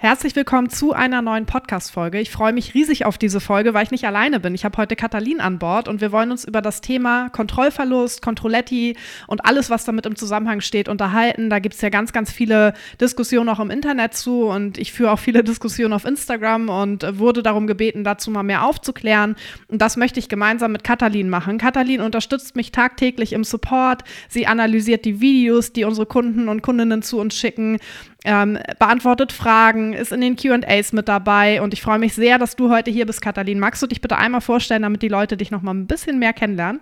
Herzlich 0.00 0.36
willkommen 0.36 0.70
zu 0.70 0.92
einer 0.92 1.22
neuen 1.22 1.44
Podcast-Folge. 1.44 2.20
Ich 2.20 2.30
freue 2.30 2.52
mich 2.52 2.72
riesig 2.72 3.04
auf 3.04 3.18
diese 3.18 3.40
Folge, 3.40 3.74
weil 3.74 3.82
ich 3.82 3.90
nicht 3.90 4.06
alleine 4.06 4.38
bin. 4.38 4.54
Ich 4.54 4.64
habe 4.64 4.78
heute 4.78 4.94
Katalin 4.94 5.40
an 5.40 5.58
Bord 5.58 5.88
und 5.88 6.00
wir 6.00 6.12
wollen 6.12 6.30
uns 6.30 6.44
über 6.44 6.62
das 6.62 6.80
Thema 6.80 7.30
Kontrollverlust, 7.30 8.22
Controlletti 8.22 8.96
und 9.26 9.44
alles, 9.44 9.70
was 9.70 9.84
damit 9.84 10.06
im 10.06 10.14
Zusammenhang 10.14 10.60
steht, 10.60 10.88
unterhalten. 10.88 11.50
Da 11.50 11.58
gibt 11.58 11.74
es 11.74 11.80
ja 11.80 11.88
ganz, 11.88 12.12
ganz 12.12 12.30
viele 12.30 12.74
Diskussionen 13.00 13.48
auch 13.48 13.58
im 13.58 13.70
Internet 13.70 14.14
zu 14.14 14.44
und 14.44 14.78
ich 14.78 14.92
führe 14.92 15.10
auch 15.10 15.18
viele 15.18 15.42
Diskussionen 15.42 15.92
auf 15.92 16.04
Instagram 16.04 16.68
und 16.68 17.18
wurde 17.18 17.42
darum 17.42 17.66
gebeten, 17.66 18.04
dazu 18.04 18.30
mal 18.30 18.44
mehr 18.44 18.64
aufzuklären. 18.64 19.34
Und 19.66 19.82
das 19.82 19.96
möchte 19.96 20.20
ich 20.20 20.28
gemeinsam 20.28 20.70
mit 20.70 20.84
Katalin 20.84 21.28
machen. 21.28 21.58
Katalin 21.58 22.02
unterstützt 22.02 22.54
mich 22.54 22.70
tagtäglich 22.70 23.32
im 23.32 23.42
Support. 23.42 24.04
Sie 24.28 24.46
analysiert 24.46 25.04
die 25.04 25.20
Videos, 25.20 25.72
die 25.72 25.82
unsere 25.82 26.06
Kunden 26.06 26.48
und 26.48 26.62
Kundinnen 26.62 27.02
zu 27.02 27.18
uns 27.18 27.34
schicken 27.34 27.80
ähm, 28.24 28.58
beantwortet 28.78 29.32
Fragen, 29.32 29.92
ist 29.92 30.12
in 30.12 30.20
den 30.20 30.36
QAs 30.36 30.92
mit 30.92 31.08
dabei 31.08 31.62
und 31.62 31.72
ich 31.72 31.82
freue 31.82 31.98
mich 31.98 32.14
sehr, 32.14 32.38
dass 32.38 32.56
du 32.56 32.70
heute 32.70 32.90
hier 32.90 33.06
bist, 33.06 33.22
Katalin. 33.22 33.58
Magst 33.60 33.82
du 33.82 33.86
dich 33.86 34.00
bitte 34.00 34.16
einmal 34.16 34.40
vorstellen, 34.40 34.82
damit 34.82 35.02
die 35.02 35.08
Leute 35.08 35.36
dich 35.36 35.50
noch 35.50 35.62
mal 35.62 35.74
ein 35.74 35.86
bisschen 35.86 36.18
mehr 36.18 36.32
kennenlernen? 36.32 36.80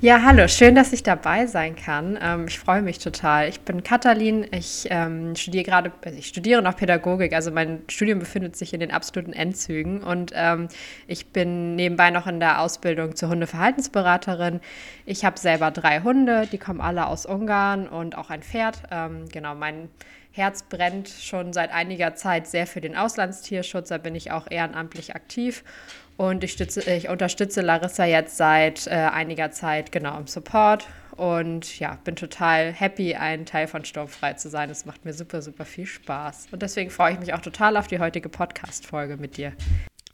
Ja, 0.00 0.22
hallo, 0.22 0.48
schön, 0.48 0.74
dass 0.74 0.92
ich 0.92 1.02
dabei 1.02 1.46
sein 1.46 1.76
kann. 1.76 2.18
Ähm, 2.20 2.46
ich 2.48 2.58
freue 2.58 2.82
mich 2.82 2.98
total. 2.98 3.48
Ich 3.48 3.60
bin 3.60 3.82
Katalin, 3.82 4.46
ich 4.50 4.86
ähm, 4.90 5.36
studiere 5.36 5.64
gerade, 5.64 5.92
also 6.04 6.18
ich 6.18 6.28
studiere 6.28 6.62
noch 6.62 6.76
Pädagogik, 6.76 7.32
also 7.34 7.50
mein 7.50 7.82
Studium 7.88 8.18
befindet 8.18 8.56
sich 8.56 8.72
in 8.72 8.80
den 8.80 8.90
absoluten 8.90 9.32
Endzügen 9.32 10.02
und 10.02 10.32
ähm, 10.34 10.68
ich 11.06 11.26
bin 11.28 11.76
nebenbei 11.76 12.10
noch 12.10 12.26
in 12.26 12.40
der 12.40 12.60
Ausbildung 12.60 13.16
zur 13.16 13.28
Hundeverhaltensberaterin. 13.28 14.60
Ich 15.04 15.24
habe 15.24 15.38
selber 15.38 15.70
drei 15.70 16.00
Hunde, 16.00 16.46
die 16.50 16.58
kommen 16.58 16.80
alle 16.80 17.06
aus 17.06 17.26
Ungarn 17.26 17.88
und 17.88 18.16
auch 18.16 18.30
ein 18.30 18.42
Pferd. 18.42 18.82
Ähm, 18.90 19.28
genau, 19.30 19.54
mein 19.54 19.88
Herz 20.32 20.62
brennt 20.62 21.08
schon 21.08 21.54
seit 21.54 21.72
einiger 21.72 22.14
Zeit 22.14 22.46
sehr 22.46 22.66
für 22.66 22.82
den 22.82 22.96
Auslandstierschutz. 22.96 23.88
Da 23.88 23.96
bin 23.96 24.14
ich 24.14 24.30
auch 24.30 24.50
ehrenamtlich 24.50 25.14
aktiv. 25.14 25.64
Und 26.16 26.44
ich, 26.44 26.52
stütze, 26.52 26.82
ich 26.90 27.08
unterstütze 27.08 27.60
Larissa 27.60 28.04
jetzt 28.04 28.36
seit 28.36 28.86
äh, 28.86 28.90
einiger 28.90 29.50
Zeit 29.50 29.92
genau 29.92 30.18
im 30.18 30.26
Support. 30.26 30.86
Und 31.16 31.78
ja, 31.78 31.98
bin 32.04 32.16
total 32.16 32.72
happy, 32.72 33.14
ein 33.14 33.46
Teil 33.46 33.66
von 33.66 33.84
Sturmfrei 33.84 34.34
zu 34.34 34.50
sein. 34.50 34.68
Es 34.70 34.84
macht 34.84 35.04
mir 35.04 35.12
super, 35.12 35.40
super 35.42 35.64
viel 35.64 35.86
Spaß. 35.86 36.48
Und 36.52 36.62
deswegen 36.62 36.90
freue 36.90 37.14
ich 37.14 37.18
mich 37.18 37.34
auch 37.34 37.40
total 37.40 37.76
auf 37.76 37.86
die 37.86 37.98
heutige 37.98 38.28
Podcast-Folge 38.28 39.16
mit 39.16 39.36
dir. 39.36 39.52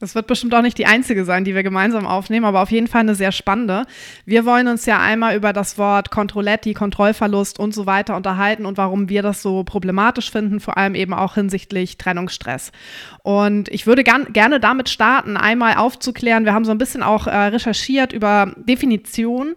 Das 0.02 0.16
wird 0.16 0.26
bestimmt 0.26 0.52
auch 0.52 0.62
nicht 0.62 0.78
die 0.78 0.86
einzige 0.86 1.24
sein, 1.24 1.44
die 1.44 1.54
wir 1.54 1.62
gemeinsam 1.62 2.08
aufnehmen, 2.08 2.44
aber 2.44 2.60
auf 2.60 2.72
jeden 2.72 2.88
Fall 2.88 3.02
eine 3.02 3.14
sehr 3.14 3.30
spannende. 3.30 3.86
Wir 4.26 4.44
wollen 4.44 4.66
uns 4.66 4.84
ja 4.84 4.98
einmal 4.98 5.36
über 5.36 5.52
das 5.52 5.78
Wort 5.78 6.10
Kontrolletti, 6.10 6.74
Kontrollverlust 6.74 7.60
und 7.60 7.72
so 7.72 7.86
weiter 7.86 8.16
unterhalten 8.16 8.66
und 8.66 8.78
warum 8.78 9.08
wir 9.08 9.22
das 9.22 9.42
so 9.42 9.62
problematisch 9.62 10.32
finden, 10.32 10.58
vor 10.58 10.76
allem 10.76 10.96
eben 10.96 11.14
auch 11.14 11.36
hinsichtlich 11.36 11.98
Trennungsstress. 11.98 12.72
Und 13.22 13.68
ich 13.68 13.86
würde 13.86 14.02
gern, 14.02 14.32
gerne 14.32 14.58
damit 14.58 14.88
starten, 14.88 15.36
einmal 15.36 15.76
aufzuklären. 15.76 16.44
Wir 16.44 16.52
haben 16.52 16.64
so 16.64 16.72
ein 16.72 16.78
bisschen 16.78 17.04
auch 17.04 17.28
äh, 17.28 17.36
recherchiert 17.36 18.12
über 18.12 18.52
Definitionen 18.56 19.54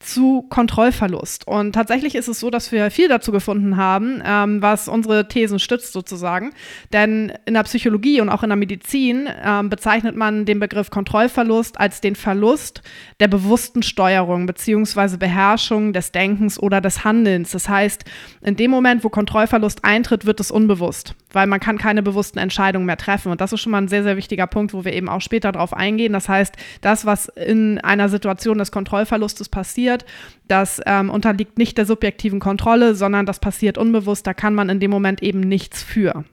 zu 0.00 0.46
Kontrollverlust. 0.48 1.46
Und 1.46 1.72
tatsächlich 1.72 2.14
ist 2.14 2.26
es 2.26 2.40
so, 2.40 2.48
dass 2.50 2.72
wir 2.72 2.90
viel 2.90 3.08
dazu 3.08 3.32
gefunden 3.32 3.76
haben, 3.76 4.22
ähm, 4.24 4.62
was 4.62 4.88
unsere 4.88 5.28
Thesen 5.28 5.58
stützt 5.58 5.92
sozusagen. 5.92 6.52
Denn 6.92 7.32
in 7.44 7.52
der 7.52 7.62
Psychologie 7.64 8.22
und 8.22 8.30
auch 8.30 8.42
in 8.42 8.48
der 8.48 8.56
Medizin 8.56 9.28
ähm, 9.44 9.68
bezeichnet 9.68 10.16
man 10.16 10.46
den 10.46 10.58
Begriff 10.58 10.90
Kontrollverlust 10.90 11.78
als 11.78 12.00
den 12.00 12.16
Verlust 12.16 12.82
der 13.20 13.28
bewussten 13.28 13.82
Steuerung 13.82 14.46
beziehungsweise 14.46 15.18
Beherrschung 15.18 15.92
des 15.92 16.12
Denkens 16.12 16.58
oder 16.58 16.80
des 16.80 17.04
Handelns. 17.04 17.50
Das 17.50 17.68
heißt, 17.68 18.04
in 18.40 18.56
dem 18.56 18.70
Moment, 18.70 19.04
wo 19.04 19.10
Kontrollverlust 19.10 19.84
eintritt, 19.84 20.24
wird 20.24 20.40
es 20.40 20.50
unbewusst, 20.50 21.14
weil 21.32 21.46
man 21.46 21.60
kann 21.60 21.78
keine 21.78 22.02
bewussten 22.02 22.38
Entscheidungen 22.38 22.86
mehr 22.86 22.96
treffen. 22.96 23.32
Und 23.32 23.40
das 23.40 23.52
ist 23.52 23.60
schon 23.60 23.72
mal 23.72 23.78
ein 23.78 23.88
sehr, 23.88 24.02
sehr 24.02 24.16
wichtiger 24.16 24.46
Punkt, 24.46 24.74
wo 24.74 24.84
wir 24.84 24.92
eben 24.92 25.08
auch 25.08 25.20
später 25.20 25.52
darauf 25.52 25.72
eingehen. 25.72 26.12
Das 26.12 26.28
heißt, 26.28 26.54
das, 26.80 27.06
was 27.06 27.28
in 27.28 27.78
einer 27.78 28.08
Situation 28.08 28.58
des 28.58 28.72
Kontrollverlustes 28.72 29.48
passiert, 29.48 29.70
passiert. 29.70 30.04
Das 30.48 30.80
ähm, 30.86 31.10
unterliegt 31.10 31.58
nicht 31.58 31.78
der 31.78 31.86
subjektiven 31.86 32.40
Kontrolle, 32.40 32.94
sondern 32.94 33.26
das 33.26 33.38
passiert 33.38 33.78
unbewusst. 33.78 34.26
Da 34.26 34.34
kann 34.34 34.54
man 34.54 34.68
in 34.68 34.80
dem 34.80 34.90
Moment 34.90 35.22
eben 35.22 35.40
nichts 35.40 35.82
für. 35.82 36.24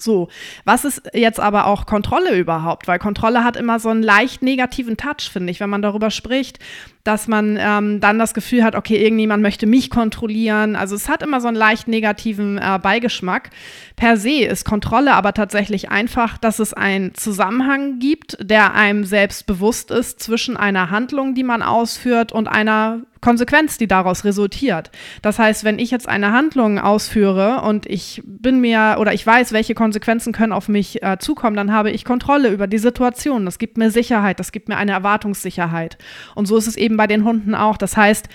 So, 0.00 0.28
was 0.64 0.84
ist 0.84 1.10
jetzt 1.12 1.40
aber 1.40 1.66
auch 1.66 1.84
Kontrolle 1.84 2.36
überhaupt? 2.36 2.86
Weil 2.86 3.00
Kontrolle 3.00 3.42
hat 3.42 3.56
immer 3.56 3.80
so 3.80 3.88
einen 3.88 4.04
leicht 4.04 4.42
negativen 4.42 4.96
Touch, 4.96 5.28
finde 5.30 5.50
ich, 5.50 5.58
wenn 5.58 5.70
man 5.70 5.82
darüber 5.82 6.10
spricht, 6.10 6.60
dass 7.02 7.26
man 7.26 7.58
ähm, 7.60 7.98
dann 7.98 8.18
das 8.18 8.32
Gefühl 8.32 8.62
hat, 8.62 8.76
okay, 8.76 9.02
irgendjemand 9.02 9.42
möchte 9.42 9.66
mich 9.66 9.90
kontrollieren. 9.90 10.76
Also 10.76 10.94
es 10.94 11.08
hat 11.08 11.22
immer 11.22 11.40
so 11.40 11.48
einen 11.48 11.56
leicht 11.56 11.88
negativen 11.88 12.58
äh, 12.58 12.78
Beigeschmack. 12.80 13.50
Per 13.98 14.16
se 14.16 14.44
ist 14.44 14.64
Kontrolle 14.64 15.14
aber 15.14 15.34
tatsächlich 15.34 15.90
einfach, 15.90 16.38
dass 16.38 16.60
es 16.60 16.72
einen 16.72 17.14
Zusammenhang 17.14 17.98
gibt, 17.98 18.38
der 18.40 18.74
einem 18.74 19.02
selbst 19.02 19.44
bewusst 19.46 19.90
ist 19.90 20.20
zwischen 20.20 20.56
einer 20.56 20.90
Handlung, 20.90 21.34
die 21.34 21.42
man 21.42 21.62
ausführt 21.62 22.30
und 22.30 22.46
einer 22.46 23.00
Konsequenz, 23.20 23.76
die 23.76 23.88
daraus 23.88 24.24
resultiert. 24.24 24.92
Das 25.20 25.40
heißt, 25.40 25.64
wenn 25.64 25.80
ich 25.80 25.90
jetzt 25.90 26.08
eine 26.08 26.30
Handlung 26.30 26.78
ausführe 26.78 27.62
und 27.62 27.86
ich 27.86 28.22
bin 28.24 28.60
mir 28.60 28.98
oder 29.00 29.12
ich 29.12 29.26
weiß, 29.26 29.52
welche 29.52 29.74
Konsequenzen 29.74 30.32
können 30.32 30.52
auf 30.52 30.68
mich 30.68 31.02
äh, 31.02 31.18
zukommen, 31.18 31.56
dann 31.56 31.72
habe 31.72 31.90
ich 31.90 32.04
Kontrolle 32.04 32.50
über 32.50 32.68
die 32.68 32.78
Situation. 32.78 33.46
Das 33.46 33.58
gibt 33.58 33.78
mir 33.78 33.90
Sicherheit, 33.90 34.38
das 34.38 34.52
gibt 34.52 34.68
mir 34.68 34.76
eine 34.76 34.92
Erwartungssicherheit. 34.92 35.98
Und 36.36 36.46
so 36.46 36.56
ist 36.56 36.68
es 36.68 36.76
eben 36.76 36.96
bei 36.96 37.08
den 37.08 37.24
Hunden 37.24 37.56
auch. 37.56 37.76
Das 37.76 37.96
heißt, 37.96 38.28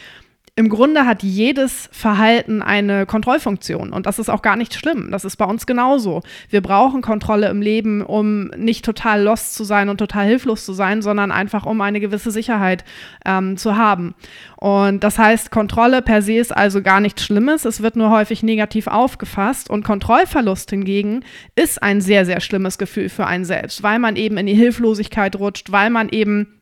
im 0.55 0.69
Grunde 0.69 1.07
hat 1.07 1.23
jedes 1.23 1.89
Verhalten 1.91 2.61
eine 2.61 3.07
Kontrollfunktion 3.07 3.91
und 3.91 4.05
das 4.05 4.19
ist 4.19 4.29
auch 4.29 4.43
gar 4.43 4.55
nicht 4.55 4.75
schlimm. 4.75 5.09
Das 5.09 5.25
ist 5.25 5.37
bei 5.37 5.45
uns 5.45 5.65
genauso. 5.65 6.21
Wir 6.47 6.61
brauchen 6.61 7.01
Kontrolle 7.01 7.49
im 7.49 7.59
Leben, 7.59 8.03
um 8.03 8.49
nicht 8.49 8.85
total 8.85 9.23
lost 9.23 9.55
zu 9.55 9.63
sein 9.63 9.89
und 9.89 9.97
total 9.97 10.27
hilflos 10.27 10.63
zu 10.63 10.73
sein, 10.73 11.01
sondern 11.01 11.31
einfach 11.31 11.65
um 11.65 11.81
eine 11.81 11.99
gewisse 11.99 12.29
Sicherheit 12.29 12.85
ähm, 13.25 13.57
zu 13.57 13.77
haben. 13.77 14.13
Und 14.57 15.03
das 15.03 15.17
heißt, 15.17 15.49
Kontrolle 15.49 16.03
per 16.03 16.21
se 16.21 16.33
ist 16.33 16.55
also 16.55 16.83
gar 16.83 16.99
nichts 16.99 17.23
Schlimmes. 17.23 17.65
Es 17.65 17.81
wird 17.81 17.95
nur 17.95 18.11
häufig 18.11 18.43
negativ 18.43 18.85
aufgefasst 18.85 19.71
und 19.71 19.83
Kontrollverlust 19.83 20.69
hingegen 20.69 21.25
ist 21.55 21.81
ein 21.81 21.99
sehr, 21.99 22.27
sehr 22.27 22.41
schlimmes 22.41 22.77
Gefühl 22.77 23.09
für 23.09 23.25
einen 23.25 23.45
selbst, 23.45 23.81
weil 23.81 23.97
man 23.97 24.15
eben 24.17 24.37
in 24.37 24.45
die 24.45 24.53
Hilflosigkeit 24.53 25.35
rutscht, 25.35 25.71
weil 25.71 25.89
man 25.89 26.09
eben 26.09 26.59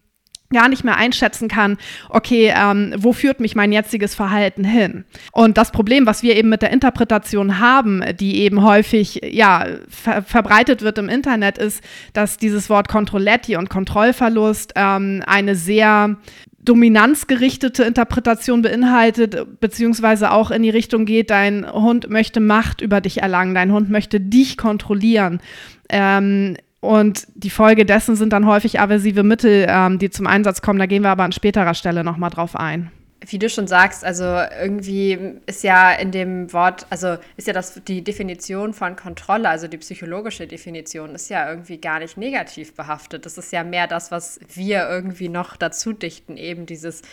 gar 0.51 0.69
nicht 0.69 0.83
mehr 0.83 0.97
einschätzen 0.97 1.47
kann, 1.47 1.77
okay, 2.09 2.53
ähm, 2.55 2.93
wo 2.97 3.13
führt 3.13 3.39
mich 3.39 3.55
mein 3.55 3.71
jetziges 3.71 4.15
Verhalten 4.15 4.63
hin? 4.63 5.05
Und 5.31 5.57
das 5.57 5.71
Problem, 5.71 6.05
was 6.05 6.23
wir 6.23 6.35
eben 6.35 6.49
mit 6.49 6.61
der 6.61 6.71
Interpretation 6.71 7.59
haben, 7.59 8.03
die 8.19 8.37
eben 8.37 8.63
häufig 8.63 9.21
ja 9.23 9.65
ver 9.89 10.21
verbreitet 10.23 10.81
wird 10.81 10.97
im 10.97 11.09
Internet, 11.09 11.57
ist, 11.57 11.83
dass 12.13 12.37
dieses 12.37 12.69
Wort 12.69 12.87
Kontrolletti 12.87 13.55
und 13.55 13.69
Kontrollverlust 13.69 14.73
ähm, 14.75 15.23
eine 15.25 15.55
sehr 15.55 16.17
dominanzgerichtete 16.63 17.83
Interpretation 17.83 18.61
beinhaltet, 18.61 19.59
beziehungsweise 19.59 20.31
auch 20.31 20.51
in 20.51 20.63
die 20.63 20.69
Richtung 20.69 21.05
geht, 21.05 21.29
dein 21.29 21.69
Hund 21.71 22.09
möchte 22.09 22.39
Macht 22.39 22.81
über 22.81 23.01
dich 23.01 23.21
erlangen, 23.21 23.55
dein 23.55 23.71
Hund 23.71 23.89
möchte 23.89 24.19
dich 24.19 24.57
kontrollieren. 24.57 25.41
Ähm, 25.89 26.57
und 26.81 27.27
die 27.35 27.51
Folge 27.51 27.85
dessen 27.85 28.15
sind 28.15 28.33
dann 28.33 28.47
häufig 28.47 28.79
aversive 28.79 29.21
Mittel, 29.23 29.67
ähm, 29.69 29.99
die 29.99 30.09
zum 30.09 30.25
Einsatz 30.25 30.63
kommen. 30.63 30.79
Da 30.79 30.87
gehen 30.87 31.03
wir 31.03 31.11
aber 31.11 31.23
an 31.23 31.31
späterer 31.31 31.75
Stelle 31.75 32.03
nochmal 32.03 32.31
drauf 32.31 32.55
ein. 32.55 32.91
Wie 33.23 33.37
du 33.37 33.49
schon 33.49 33.67
sagst, 33.67 34.03
also 34.03 34.23
irgendwie 34.23 35.35
ist 35.45 35.63
ja 35.63 35.91
in 35.91 36.11
dem 36.11 36.51
Wort, 36.53 36.87
also 36.89 37.17
ist 37.37 37.45
ja 37.45 37.53
das 37.53 37.79
die 37.87 38.03
Definition 38.03 38.73
von 38.73 38.95
Kontrolle, 38.95 39.47
also 39.47 39.67
die 39.67 39.77
psychologische 39.77 40.47
Definition, 40.47 41.13
ist 41.13 41.29
ja 41.29 41.47
irgendwie 41.47 41.77
gar 41.77 41.99
nicht 41.99 42.17
negativ 42.17 42.73
behaftet. 42.73 43.27
Das 43.27 43.37
ist 43.37 43.53
ja 43.53 43.63
mehr 43.63 43.85
das, 43.85 44.09
was 44.09 44.39
wir 44.51 44.89
irgendwie 44.89 45.29
noch 45.29 45.55
dazu 45.55 45.93
dichten, 45.93 46.35
eben 46.35 46.65
dieses, 46.65 47.03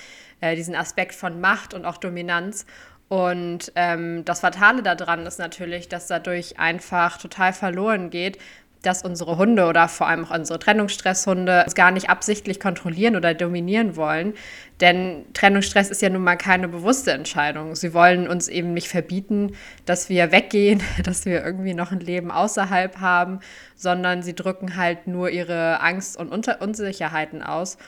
äh, 0.41 0.57
diesen 0.57 0.75
Aspekt 0.75 1.15
von 1.15 1.43
Macht 1.43 1.75
und 1.75 1.85
auch 1.85 1.99
Dominanz. 1.99 2.65
Und 3.09 3.73
ähm, 3.75 4.25
das 4.25 4.41
Fatale 4.41 4.83
daran 4.83 5.27
ist 5.27 5.39
natürlich, 5.39 5.89
dass 5.89 6.07
dadurch 6.07 6.59
einfach 6.59 7.19
total 7.19 7.53
verloren 7.53 8.09
geht, 8.09 8.39
dass 8.83 9.03
unsere 9.03 9.37
Hunde 9.37 9.67
oder 9.67 9.89
vor 9.89 10.07
allem 10.07 10.25
auch 10.25 10.31
unsere 10.31 10.59
Trennungsstresshunde 10.59 11.65
uns 11.65 11.75
gar 11.75 11.91
nicht 11.91 12.11
absichtlich 12.11 12.61
kontrollieren 12.61 13.17
oder 13.17 13.35
dominieren 13.35 13.97
wollen. 13.97 14.35
Denn 14.81 15.25
Trennungsstress 15.35 15.91
ist 15.91 16.03
ja 16.03 16.09
nun 16.09 16.23
mal 16.23 16.37
keine 16.37 16.69
bewusste 16.69 17.11
Entscheidung. 17.13 17.75
Sie 17.75 17.93
wollen 17.93 18.29
uns 18.29 18.47
eben 18.47 18.75
nicht 18.75 18.89
verbieten, 18.89 19.53
dass 19.87 20.09
wir 20.09 20.31
weggehen, 20.31 20.83
dass 21.03 21.25
wir 21.27 21.45
irgendwie 21.45 21.75
noch 21.75 21.91
ein 21.91 22.01
Leben 22.01 22.31
außerhalb 22.31 23.01
haben, 23.01 23.41
sondern 23.75 24.23
sie 24.23 24.35
drücken 24.35 24.77
halt 24.77 25.07
nur 25.07 25.31
ihre 25.31 25.81
Angst 25.81 26.17
und 26.17 26.31
Unsicherheiten 26.31 27.43
aus. 27.43 27.79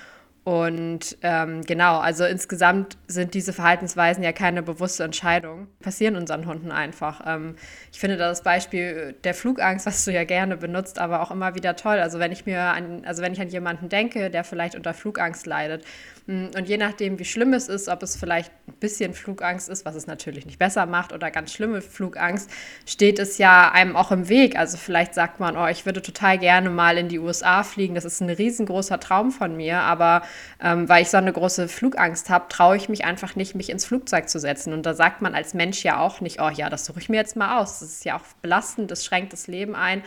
Und 0.51 1.17
ähm, 1.23 1.63
genau, 1.63 2.01
also 2.01 2.25
insgesamt 2.25 2.99
sind 3.07 3.35
diese 3.35 3.53
Verhaltensweisen 3.53 4.25
ja 4.25 4.33
keine 4.33 4.65
bewusste 4.65 5.05
Entscheidung, 5.05 5.69
passieren 5.79 6.17
unseren 6.17 6.45
Hunden 6.45 6.73
einfach. 6.73 7.21
Ähm, 7.25 7.55
ich 7.93 8.01
finde 8.01 8.17
das 8.17 8.43
Beispiel 8.43 9.15
der 9.23 9.35
Flugangst, 9.35 9.87
was 9.87 10.05
du 10.05 10.11
ja 10.11 10.25
gerne 10.25 10.57
benutzt, 10.57 10.99
aber 10.99 11.23
auch 11.23 11.31
immer 11.31 11.55
wieder 11.55 11.77
toll. 11.77 12.01
Also 12.01 12.19
wenn 12.19 12.33
ich 12.33 12.47
mir 12.47 12.63
an, 12.63 13.05
also 13.05 13.23
wenn 13.23 13.33
ich 13.33 13.41
an 13.41 13.47
jemanden 13.47 13.89
denke, 13.89 14.29
der 14.29 14.43
vielleicht 14.43 14.75
unter 14.75 14.93
Flugangst 14.93 15.47
leidet, 15.47 15.85
und 16.31 16.69
je 16.69 16.77
nachdem, 16.77 17.19
wie 17.19 17.25
schlimm 17.25 17.53
es 17.55 17.69
ist, 17.69 17.89
ob 17.89 18.05
es 18.05 18.17
vielleicht 18.17 18.53
ein 18.69 18.75
bisschen 18.75 19.15
Flugangst 19.15 19.69
ist, 19.69 19.85
was 19.85 19.97
es 19.97 20.07
natürlich 20.07 20.47
nicht 20.47 20.61
besser 20.61 20.87
macht, 20.87 21.13
oder 21.13 21.31
ganz 21.31 21.53
schlimme 21.53 21.83
Flugangst, 21.83 22.49
steht 22.87 23.19
es 23.19 23.39
ja 23.39 23.73
einem 23.73 23.97
auch 23.97 24.13
im 24.13 24.29
Weg. 24.29 24.57
Also 24.57 24.77
vielleicht 24.77 25.15
sagt 25.15 25.41
man, 25.41 25.57
oh, 25.57 25.67
ich 25.67 25.87
würde 25.87 26.03
total 26.03 26.39
gerne 26.39 26.71
mal 26.71 26.99
in 26.99 27.09
die 27.09 27.19
USA 27.19 27.65
fliegen, 27.65 27.97
das 27.97 28.05
ist 28.05 28.21
ein 28.21 28.31
riesengroßer 28.31 29.01
Traum 29.01 29.33
von 29.33 29.57
mir, 29.57 29.81
aber 29.81 30.23
ähm, 30.63 30.89
weil 30.89 31.03
ich 31.03 31.11
so 31.11 31.17
eine 31.17 31.33
große 31.33 31.67
Flugangst 31.67 32.31
habe, 32.31 32.47
traue 32.49 32.77
ich 32.77 32.89
mich 32.89 33.05
einfach 33.05 33.35
nicht, 33.35 33.57
mich 33.57 33.69
ins 33.69 33.85
Flugzeug 33.85 34.29
zu 34.29 34.39
setzen. 34.39 34.73
Und 34.73 34.87
da 34.87 34.95
sagt 34.95 35.23
man 35.23 35.35
als 35.35 35.53
Mensch 35.53 35.83
ja 35.83 35.99
auch 35.99 36.21
nicht, 36.21 36.41
oh 36.41 36.51
ja, 36.51 36.71
das 36.71 36.85
suche 36.85 37.01
ich 37.01 37.09
mir 37.09 37.17
jetzt 37.17 37.35
mal 37.35 37.61
aus. 37.61 37.81
Das 37.81 37.89
ist 37.89 38.05
ja 38.05 38.17
auch 38.17 38.25
belastend, 38.41 38.93
das 38.93 39.05
schränkt 39.05 39.33
das 39.33 39.49
Leben 39.49 39.75
ein. 39.75 40.05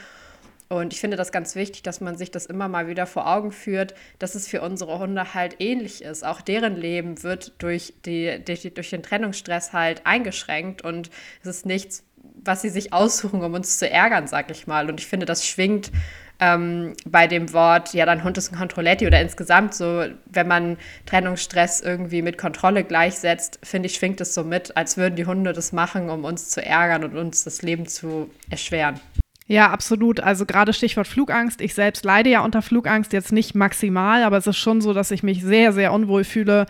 Und 0.70 0.94
ich 0.94 1.00
finde 1.00 1.18
das 1.18 1.32
ganz 1.32 1.56
wichtig, 1.56 1.84
dass 1.84 2.02
man 2.02 2.18
sich 2.18 2.32
das 2.32 2.46
immer 2.46 2.68
mal 2.68 2.88
wieder 2.88 3.06
vor 3.06 3.28
Augen 3.28 3.52
führt, 3.52 3.94
dass 4.20 4.36
es 4.36 4.48
für 4.48 4.62
unsere 4.62 5.00
Hunde 5.00 5.34
halt 5.34 5.58
ähnlich 5.60 6.04
ist. 6.04 6.26
Auch 6.26 6.42
deren 6.42 6.76
Leben 6.76 7.22
wird 7.24 7.54
durch, 7.60 7.94
die, 8.06 8.44
durch, 8.44 8.72
durch 8.74 8.90
den 8.90 9.04
Trennungsstress 9.04 9.74
halt 9.74 10.06
eingeschränkt 10.06 10.84
und 10.84 11.10
es 11.42 11.50
ist 11.50 11.66
nichts, 11.66 12.04
was 12.44 12.62
sie 12.62 12.70
sich 12.70 12.94
aussuchen, 12.94 13.44
um 13.44 13.54
uns 13.54 13.78
zu 13.78 13.90
ärgern, 13.90 14.28
sag 14.28 14.50
ich 14.52 14.68
mal. 14.68 14.90
Und 14.90 15.00
ich 15.00 15.08
finde, 15.08 15.26
das 15.26 15.46
schwingt 15.46 15.92
ähm, 16.40 16.94
bei 17.06 17.28
dem 17.28 17.54
Wort, 17.54 17.94
ja, 17.94 18.06
dein 18.06 18.24
Hund 18.24 18.38
ist 18.38 18.52
ein 18.52 18.58
Controletti 18.58 19.08
oder 19.08 19.22
insgesamt 19.22 19.74
so, 19.74 20.06
wenn 20.26 20.48
man 20.48 20.78
Trennungsstress 21.06 21.82
irgendwie 21.82 22.22
mit 22.22 22.38
Kontrolle 22.38 22.84
gleichsetzt, 22.84 23.60
finde 23.64 23.88
ich, 23.88 23.96
schwingt 23.96 24.20
es 24.20 24.34
so 24.34 24.44
mit, 24.44 24.76
als 24.76 24.98
würden 24.98 25.16
die 25.16 25.26
Hunde 25.26 25.54
das 25.54 25.72
machen, 25.72 26.10
um 26.10 26.26
uns 26.26 26.50
zu 26.50 26.66
ärgern 26.66 27.04
und 27.04 27.18
uns 27.18 27.44
das 27.44 27.62
Leben 27.62 27.88
zu 27.88 28.30
erschweren. 28.50 29.00
Ja, 29.46 29.72
absolut. 29.72 30.20
Also 30.20 30.46
gerade 30.46 30.74
Stichwort 30.74 31.08
Flugangst. 31.08 31.62
Ich 31.62 31.74
selbst 31.74 32.06
leide 32.06 32.30
ja 32.30 32.44
unter 32.44 32.62
Flugangst, 32.62 33.14
jetzt 33.14 33.32
nicht 33.32 33.56
maximal, 33.56 34.24
aber 34.24 34.38
es 34.38 34.48
ist 34.48 34.58
schon 34.58 34.82
so, 34.82 34.94
dass 34.94 35.12
ich 35.12 35.24
mich 35.24 35.44
sehr, 35.44 35.74
sehr 35.74 35.92
unwohl 35.92 36.24
fühle 36.24 36.66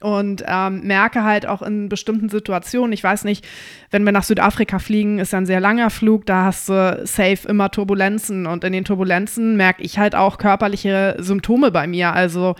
und 0.00 0.44
ähm, 0.46 0.82
merke 0.82 1.22
halt 1.22 1.46
auch 1.46 1.62
in 1.62 1.88
bestimmten 1.88 2.28
Situationen, 2.28 2.92
ich 2.92 3.02
weiß 3.02 3.24
nicht, 3.24 3.46
wenn 3.90 4.04
wir 4.04 4.12
nach 4.12 4.24
Südafrika 4.24 4.78
fliegen, 4.78 5.18
ist 5.18 5.32
ja 5.32 5.38
ein 5.38 5.46
sehr 5.46 5.60
langer 5.60 5.88
Flug, 5.88 6.26
da 6.26 6.44
hast 6.44 6.68
du 6.68 7.00
safe 7.04 7.48
immer 7.48 7.70
Turbulenzen 7.70 8.46
und 8.46 8.62
in 8.64 8.72
den 8.72 8.84
Turbulenzen 8.84 9.56
merke 9.56 9.82
ich 9.82 9.98
halt 9.98 10.14
auch 10.14 10.36
körperliche 10.36 11.16
Symptome 11.18 11.70
bei 11.70 11.86
mir. 11.86 12.12
Also 12.12 12.56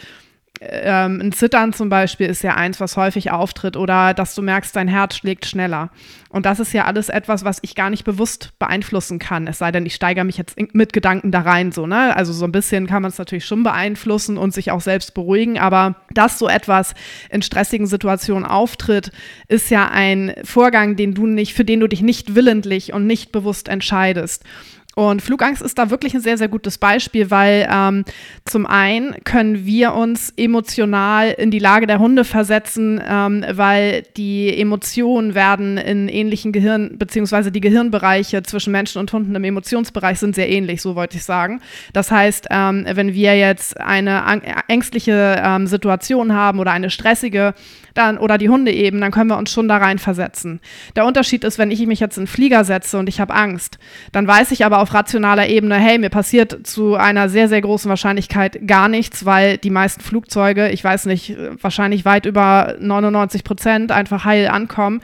ähm, 0.61 1.21
ein 1.21 1.33
Zittern 1.33 1.73
zum 1.73 1.89
Beispiel 1.91 2.29
ist 2.29 2.43
ja 2.43 2.55
eins, 2.55 2.81
was 2.81 2.97
häufig 2.97 3.31
auftritt 3.31 3.77
oder 3.77 4.15
dass 4.15 4.35
du 4.35 4.43
merkst, 4.43 4.75
dein 4.75 4.89
Herz 4.89 5.17
schlägt 5.17 5.45
schneller. 5.45 5.91
Und 6.31 6.47
das 6.47 6.61
ist 6.61 6.73
ja 6.73 6.87
alles 6.87 7.09
etwas, 7.09 7.45
was 7.45 7.59
ich 7.63 7.75
gar 7.75 7.91
nicht 7.91 8.05
bewusst 8.05 8.53
beeinflussen 8.59 9.19
kann. 9.19 9.47
Es 9.47 9.59
sei 9.59 9.71
denn, 9.71 9.87
ich 9.87 9.95
steigere 9.95 10.25
mich 10.25 10.39
jetzt 10.39 10.57
mit 10.75 10.93
Gedanken 10.93 11.31
da 11.31 11.41
rein, 11.41 11.73
so, 11.73 11.87
ne? 11.87 12.17
Also 12.17 12.33
so 12.33 12.45
ein 12.45 12.53
bisschen 12.53 12.87
kann 12.87 13.03
man 13.03 13.11
es 13.11 13.19
natürlich 13.19 13.45
schon 13.45 13.63
beeinflussen 13.63 14.39
und 14.39 14.55
sich 14.55 14.71
auch 14.71 14.81
selbst 14.81 15.15
beruhigen, 15.15 15.59
aber 15.59 15.97
dass 16.11 16.39
so 16.39 16.49
etwas 16.49 16.95
in 17.31 17.43
stressigen 17.43 17.87
Situationen 17.87 18.45
auftritt, 18.45 19.13
ist 19.49 19.71
ja 19.71 19.89
ein 19.89 20.35
Vorgang, 20.43 20.97
den 20.97 21.15
du 21.15 21.27
nicht, 21.27 21.55
für 21.55 21.65
den 21.65 21.81
du 21.81 21.87
dich 21.87 22.03
nicht 22.03 22.35
willentlich 22.35 22.93
und 22.93 23.07
nicht 23.07 23.31
bewusst 23.31 23.69
entscheidest. 23.69 24.45
Und 24.99 25.21
Flugangst 25.21 25.61
ist 25.61 25.77
da 25.77 25.91
wirklich 25.91 26.15
ein 26.15 26.23
sehr, 26.23 26.39
sehr 26.39 26.49
gutes 26.49 26.79
Beispiel, 26.79 27.31
weil 27.31 27.69
ähm, 27.71 28.07
zum 28.47 28.65
einen 28.65 29.15
können 29.25 29.67
wir 29.67 29.93
uns 29.93 30.33
emotional 30.39 31.33
in 31.33 31.51
die 31.51 31.59
Lage 31.59 31.87
der 31.87 31.99
Hunde 31.99 32.25
versetzen, 32.25 33.03
ähm, 33.07 33.45
weil 33.53 34.05
die 34.17 34.59
Emotionen 34.59 35.35
werden 35.35 35.77
in 35.77 36.09
ähnlichen 36.09 36.51
Gehirn, 36.51 36.97
beziehungsweise 36.97 37.53
die 37.53 37.61
Gehirnbereiche 37.61 38.43
zwischen 38.43 38.73
Menschen 38.73 38.99
und 38.99 39.13
Hunden 39.13 39.35
im 39.35 39.45
Emotionsbereich 39.45 40.19
sind 40.19 40.35
sehr 40.35 40.49
ähnlich, 40.49 40.81
so 40.81 40.95
wollte 40.95 41.19
ich 41.19 41.25
sagen. 41.25 41.61
Das 41.93 42.11
heißt, 42.11 42.47
ähm, 42.49 42.87
wenn 42.91 43.13
wir 43.13 43.37
jetzt 43.37 43.79
eine 43.79 44.41
ängstliche 44.67 45.43
ähm, 45.45 45.67
Situation 45.67 46.33
haben 46.33 46.59
oder 46.59 46.73
eine 46.73 46.89
stressige, 46.89 47.53
dann, 47.97 48.19
oder 48.19 48.39
die 48.39 48.49
Hunde 48.49 48.73
eben, 48.73 49.01
dann 49.01 49.11
können 49.11 49.31
wir 49.31 49.39
uns 49.39 49.51
schon 49.51 49.69
da 49.69 49.79
rein 49.79 49.99
versetzen. 49.99 50.61
Der 50.97 51.07
Unterschied 51.07 51.45
ist, 51.45 51.59
wenn 51.59 51.71
ich 51.71 51.85
mich 51.87 52.01
jetzt 52.01 52.19
in 52.19 52.25
den 52.25 52.29
Flieger 52.29 52.65
setze 52.65 52.99
und 52.99 53.09
ich 53.09 53.21
habe 53.21 53.35
Angst, 53.35 53.79
dann 54.13 54.27
weiß 54.27 54.53
ich 54.53 54.65
aber 54.65 54.81
auf 54.81 54.86
rationaler 54.95 55.49
Ebene, 55.49 55.77
hey, 55.77 55.99
mir 55.99 56.11
passiert 56.11 56.67
zu 56.67 56.95
einer 56.95 57.29
sehr, 57.29 57.49
sehr 57.49 57.61
großen 57.61 57.89
Wahrscheinlichkeit 57.89 58.67
gar 58.67 58.89
nichts, 58.89 59.25
weil 59.25 59.59
die 59.59 59.71
meisten 59.71 60.03
Flugzeuge, 60.03 60.69
ich 60.71 60.83
weiß 60.83 61.07
nicht, 61.07 61.37
wahrscheinlich 61.61 62.05
weit 62.05 62.27
über 62.27 62.77
99 62.79 63.45
Prozent 63.45 63.93
einfach 63.93 64.25
heil 64.25 64.49
ankommen 64.49 65.01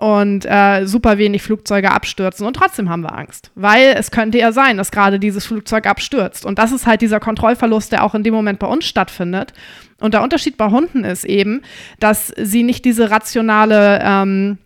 und 0.00 0.46
äh, 0.46 0.86
super 0.86 1.18
wenig 1.18 1.42
Flugzeuge 1.42 1.90
abstürzen. 1.90 2.46
Und 2.46 2.54
trotzdem 2.54 2.88
haben 2.88 3.02
wir 3.02 3.16
Angst, 3.16 3.50
weil 3.54 3.94
es 3.98 4.10
könnte 4.10 4.38
ja 4.38 4.50
sein, 4.50 4.78
dass 4.78 4.90
gerade 4.90 5.18
dieses 5.18 5.44
Flugzeug 5.44 5.86
abstürzt. 5.86 6.46
Und 6.46 6.58
das 6.58 6.72
ist 6.72 6.86
halt 6.86 7.02
dieser 7.02 7.20
Kontrollverlust, 7.20 7.92
der 7.92 8.02
auch 8.02 8.14
in 8.14 8.22
dem 8.22 8.32
Moment 8.32 8.58
bei 8.58 8.66
uns 8.66 8.86
stattfindet. 8.86 9.52
Und 10.00 10.14
der 10.14 10.22
Unterschied 10.22 10.56
bei 10.56 10.70
Hunden 10.70 11.04
ist 11.04 11.24
eben, 11.24 11.60
dass 11.98 12.28
sie 12.28 12.62
nicht 12.62 12.86
diese 12.86 13.10
rationale 13.10 14.00
ähm, 14.02 14.58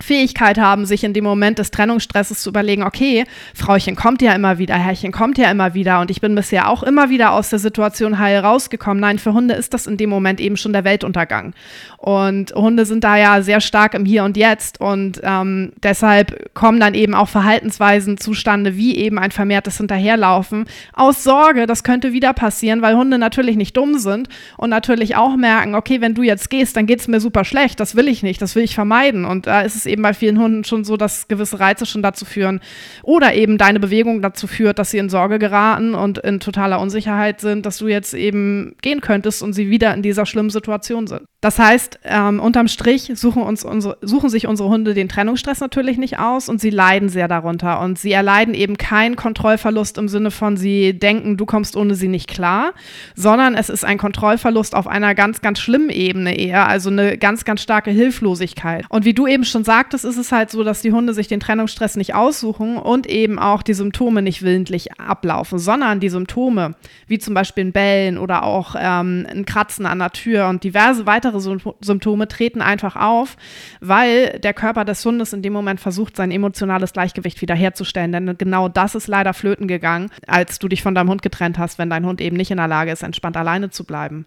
Fähigkeit 0.00 0.58
haben, 0.58 0.86
sich 0.86 1.02
in 1.02 1.12
dem 1.12 1.24
Moment 1.24 1.58
des 1.58 1.72
Trennungsstresses 1.72 2.40
zu 2.40 2.50
überlegen, 2.50 2.84
okay, 2.84 3.24
Frauchen 3.52 3.96
kommt 3.96 4.22
ja 4.22 4.32
immer 4.32 4.58
wieder, 4.58 4.76
Herrchen 4.76 5.10
kommt 5.10 5.38
ja 5.38 5.50
immer 5.50 5.74
wieder 5.74 6.00
und 6.00 6.10
ich 6.12 6.20
bin 6.20 6.36
bisher 6.36 6.70
auch 6.70 6.84
immer 6.84 7.10
wieder 7.10 7.32
aus 7.32 7.50
der 7.50 7.58
Situation 7.58 8.20
heil 8.20 8.38
rausgekommen. 8.38 9.00
Nein, 9.00 9.18
für 9.18 9.32
Hunde 9.32 9.54
ist 9.54 9.74
das 9.74 9.88
in 9.88 9.96
dem 9.96 10.08
Moment 10.08 10.40
eben 10.40 10.56
schon 10.56 10.72
der 10.72 10.84
Weltuntergang. 10.84 11.52
Und 11.96 12.54
Hunde 12.54 12.86
sind 12.86 13.02
da 13.02 13.16
ja 13.16 13.42
sehr 13.42 13.60
stark 13.60 13.94
im 13.94 14.04
Hier 14.04 14.22
und 14.22 14.36
Jetzt 14.36 14.80
und 14.80 15.20
ähm, 15.24 15.72
deshalb 15.82 16.54
kommen 16.54 16.78
dann 16.78 16.94
eben 16.94 17.14
auch 17.14 17.28
Verhaltensweisen 17.28 18.18
zustande, 18.18 18.76
wie 18.76 18.96
eben 18.96 19.18
ein 19.18 19.32
vermehrtes 19.32 19.78
Hinterherlaufen 19.78 20.66
aus 20.92 21.24
Sorge, 21.24 21.66
das 21.66 21.82
könnte 21.82 22.12
wieder 22.12 22.32
passieren, 22.34 22.82
weil 22.82 22.94
Hunde 22.94 23.18
natürlich 23.18 23.56
nicht 23.56 23.76
dumm 23.76 23.98
sind 23.98 24.28
und 24.56 24.70
natürlich 24.70 25.16
auch 25.16 25.34
merken, 25.34 25.74
okay, 25.74 26.00
wenn 26.00 26.14
du 26.14 26.22
jetzt 26.22 26.50
gehst, 26.50 26.76
dann 26.76 26.86
geht 26.86 27.00
es 27.00 27.08
mir 27.08 27.18
super 27.18 27.44
schlecht, 27.44 27.80
das 27.80 27.96
will 27.96 28.06
ich 28.06 28.22
nicht, 28.22 28.40
das 28.40 28.54
will 28.54 28.62
ich 28.62 28.76
vermeiden 28.76 29.24
und 29.24 29.48
da 29.48 29.62
ist 29.62 29.74
es 29.74 29.87
eben 29.88 30.02
bei 30.02 30.14
vielen 30.14 30.38
Hunden 30.38 30.64
schon 30.64 30.84
so, 30.84 30.96
dass 30.96 31.28
gewisse 31.28 31.60
Reize 31.60 31.86
schon 31.86 32.02
dazu 32.02 32.24
führen 32.24 32.60
oder 33.02 33.34
eben 33.34 33.58
deine 33.58 33.80
Bewegung 33.80 34.22
dazu 34.22 34.46
führt, 34.46 34.78
dass 34.78 34.90
sie 34.90 34.98
in 34.98 35.08
Sorge 35.08 35.38
geraten 35.38 35.94
und 35.94 36.18
in 36.18 36.40
totaler 36.40 36.80
Unsicherheit 36.80 37.40
sind, 37.40 37.66
dass 37.66 37.78
du 37.78 37.88
jetzt 37.88 38.14
eben 38.14 38.76
gehen 38.82 39.00
könntest 39.00 39.42
und 39.42 39.52
sie 39.52 39.70
wieder 39.70 39.94
in 39.94 40.02
dieser 40.02 40.26
schlimmen 40.26 40.50
Situation 40.50 41.06
sind. 41.06 41.22
Das 41.40 41.60
heißt, 41.60 42.00
ähm, 42.02 42.40
unterm 42.40 42.66
Strich 42.66 43.12
suchen, 43.14 43.44
uns 43.44 43.64
unsere, 43.64 43.96
suchen 44.00 44.28
sich 44.28 44.48
unsere 44.48 44.70
Hunde 44.70 44.92
den 44.92 45.08
Trennungsstress 45.08 45.60
natürlich 45.60 45.96
nicht 45.96 46.18
aus 46.18 46.48
und 46.48 46.60
sie 46.60 46.70
leiden 46.70 47.08
sehr 47.08 47.28
darunter. 47.28 47.80
Und 47.80 47.96
sie 47.96 48.10
erleiden 48.10 48.54
eben 48.54 48.76
keinen 48.76 49.14
Kontrollverlust 49.14 49.98
im 49.98 50.08
Sinne 50.08 50.32
von, 50.32 50.56
sie 50.56 50.98
denken, 50.98 51.36
du 51.36 51.46
kommst 51.46 51.76
ohne 51.76 51.94
sie 51.94 52.08
nicht 52.08 52.28
klar, 52.28 52.72
sondern 53.14 53.54
es 53.54 53.68
ist 53.68 53.84
ein 53.84 53.98
Kontrollverlust 53.98 54.74
auf 54.74 54.88
einer 54.88 55.14
ganz, 55.14 55.40
ganz 55.40 55.60
schlimmen 55.60 55.90
Ebene 55.90 56.36
eher, 56.36 56.66
also 56.66 56.90
eine 56.90 57.16
ganz, 57.16 57.44
ganz 57.44 57.62
starke 57.62 57.92
Hilflosigkeit. 57.92 58.84
Und 58.88 59.04
wie 59.04 59.14
du 59.14 59.28
eben 59.28 59.44
schon 59.44 59.62
sagtest, 59.62 60.04
ist 60.04 60.16
es 60.16 60.32
halt 60.32 60.50
so, 60.50 60.64
dass 60.64 60.82
die 60.82 60.90
Hunde 60.90 61.14
sich 61.14 61.28
den 61.28 61.38
Trennungsstress 61.38 61.94
nicht 61.94 62.16
aussuchen 62.16 62.78
und 62.78 63.06
eben 63.06 63.38
auch 63.38 63.62
die 63.62 63.74
Symptome 63.74 64.22
nicht 64.22 64.42
willentlich 64.42 64.98
ablaufen, 64.98 65.60
sondern 65.60 66.00
die 66.00 66.08
Symptome, 66.08 66.74
wie 67.06 67.20
zum 67.20 67.34
Beispiel 67.34 67.66
ein 67.66 67.72
Bellen 67.72 68.18
oder 68.18 68.42
auch 68.42 68.74
ähm, 68.76 69.24
ein 69.30 69.44
Kratzen 69.46 69.86
an 69.86 70.00
der 70.00 70.10
Tür 70.10 70.48
und 70.48 70.64
diverse 70.64 71.06
weitere 71.06 71.27
weitere 71.34 71.74
Symptome 71.80 72.28
treten 72.28 72.62
einfach 72.62 72.96
auf, 72.96 73.36
weil 73.80 74.38
der 74.40 74.54
Körper 74.54 74.84
des 74.84 75.04
Hundes 75.04 75.32
in 75.32 75.42
dem 75.42 75.52
Moment 75.52 75.80
versucht, 75.80 76.16
sein 76.16 76.30
emotionales 76.30 76.92
Gleichgewicht 76.92 77.40
wiederherzustellen. 77.40 78.12
Denn 78.12 78.38
genau 78.38 78.68
das 78.68 78.94
ist 78.94 79.08
leider 79.08 79.34
flöten 79.34 79.68
gegangen, 79.68 80.10
als 80.26 80.58
du 80.58 80.68
dich 80.68 80.82
von 80.82 80.94
deinem 80.94 81.10
Hund 81.10 81.22
getrennt 81.22 81.58
hast, 81.58 81.78
wenn 81.78 81.90
dein 81.90 82.06
Hund 82.06 82.20
eben 82.20 82.36
nicht 82.36 82.50
in 82.50 82.56
der 82.56 82.68
Lage 82.68 82.90
ist, 82.90 83.02
entspannt 83.02 83.36
alleine 83.36 83.70
zu 83.70 83.84
bleiben. 83.84 84.26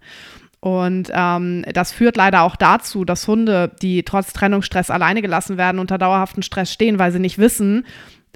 Und 0.59 1.09
ähm, 1.11 1.65
das 1.73 1.91
führt 1.91 2.17
leider 2.17 2.43
auch 2.43 2.55
dazu, 2.55 3.03
dass 3.03 3.27
Hunde, 3.27 3.71
die 3.81 4.03
trotz 4.03 4.31
Trennungsstress 4.31 4.91
alleine 4.91 5.23
gelassen 5.23 5.57
werden, 5.57 5.79
unter 5.79 5.97
dauerhaften 5.97 6.43
Stress 6.43 6.71
stehen, 6.71 6.99
weil 6.99 7.11
sie 7.11 7.19
nicht 7.19 7.39
wissen, 7.39 7.85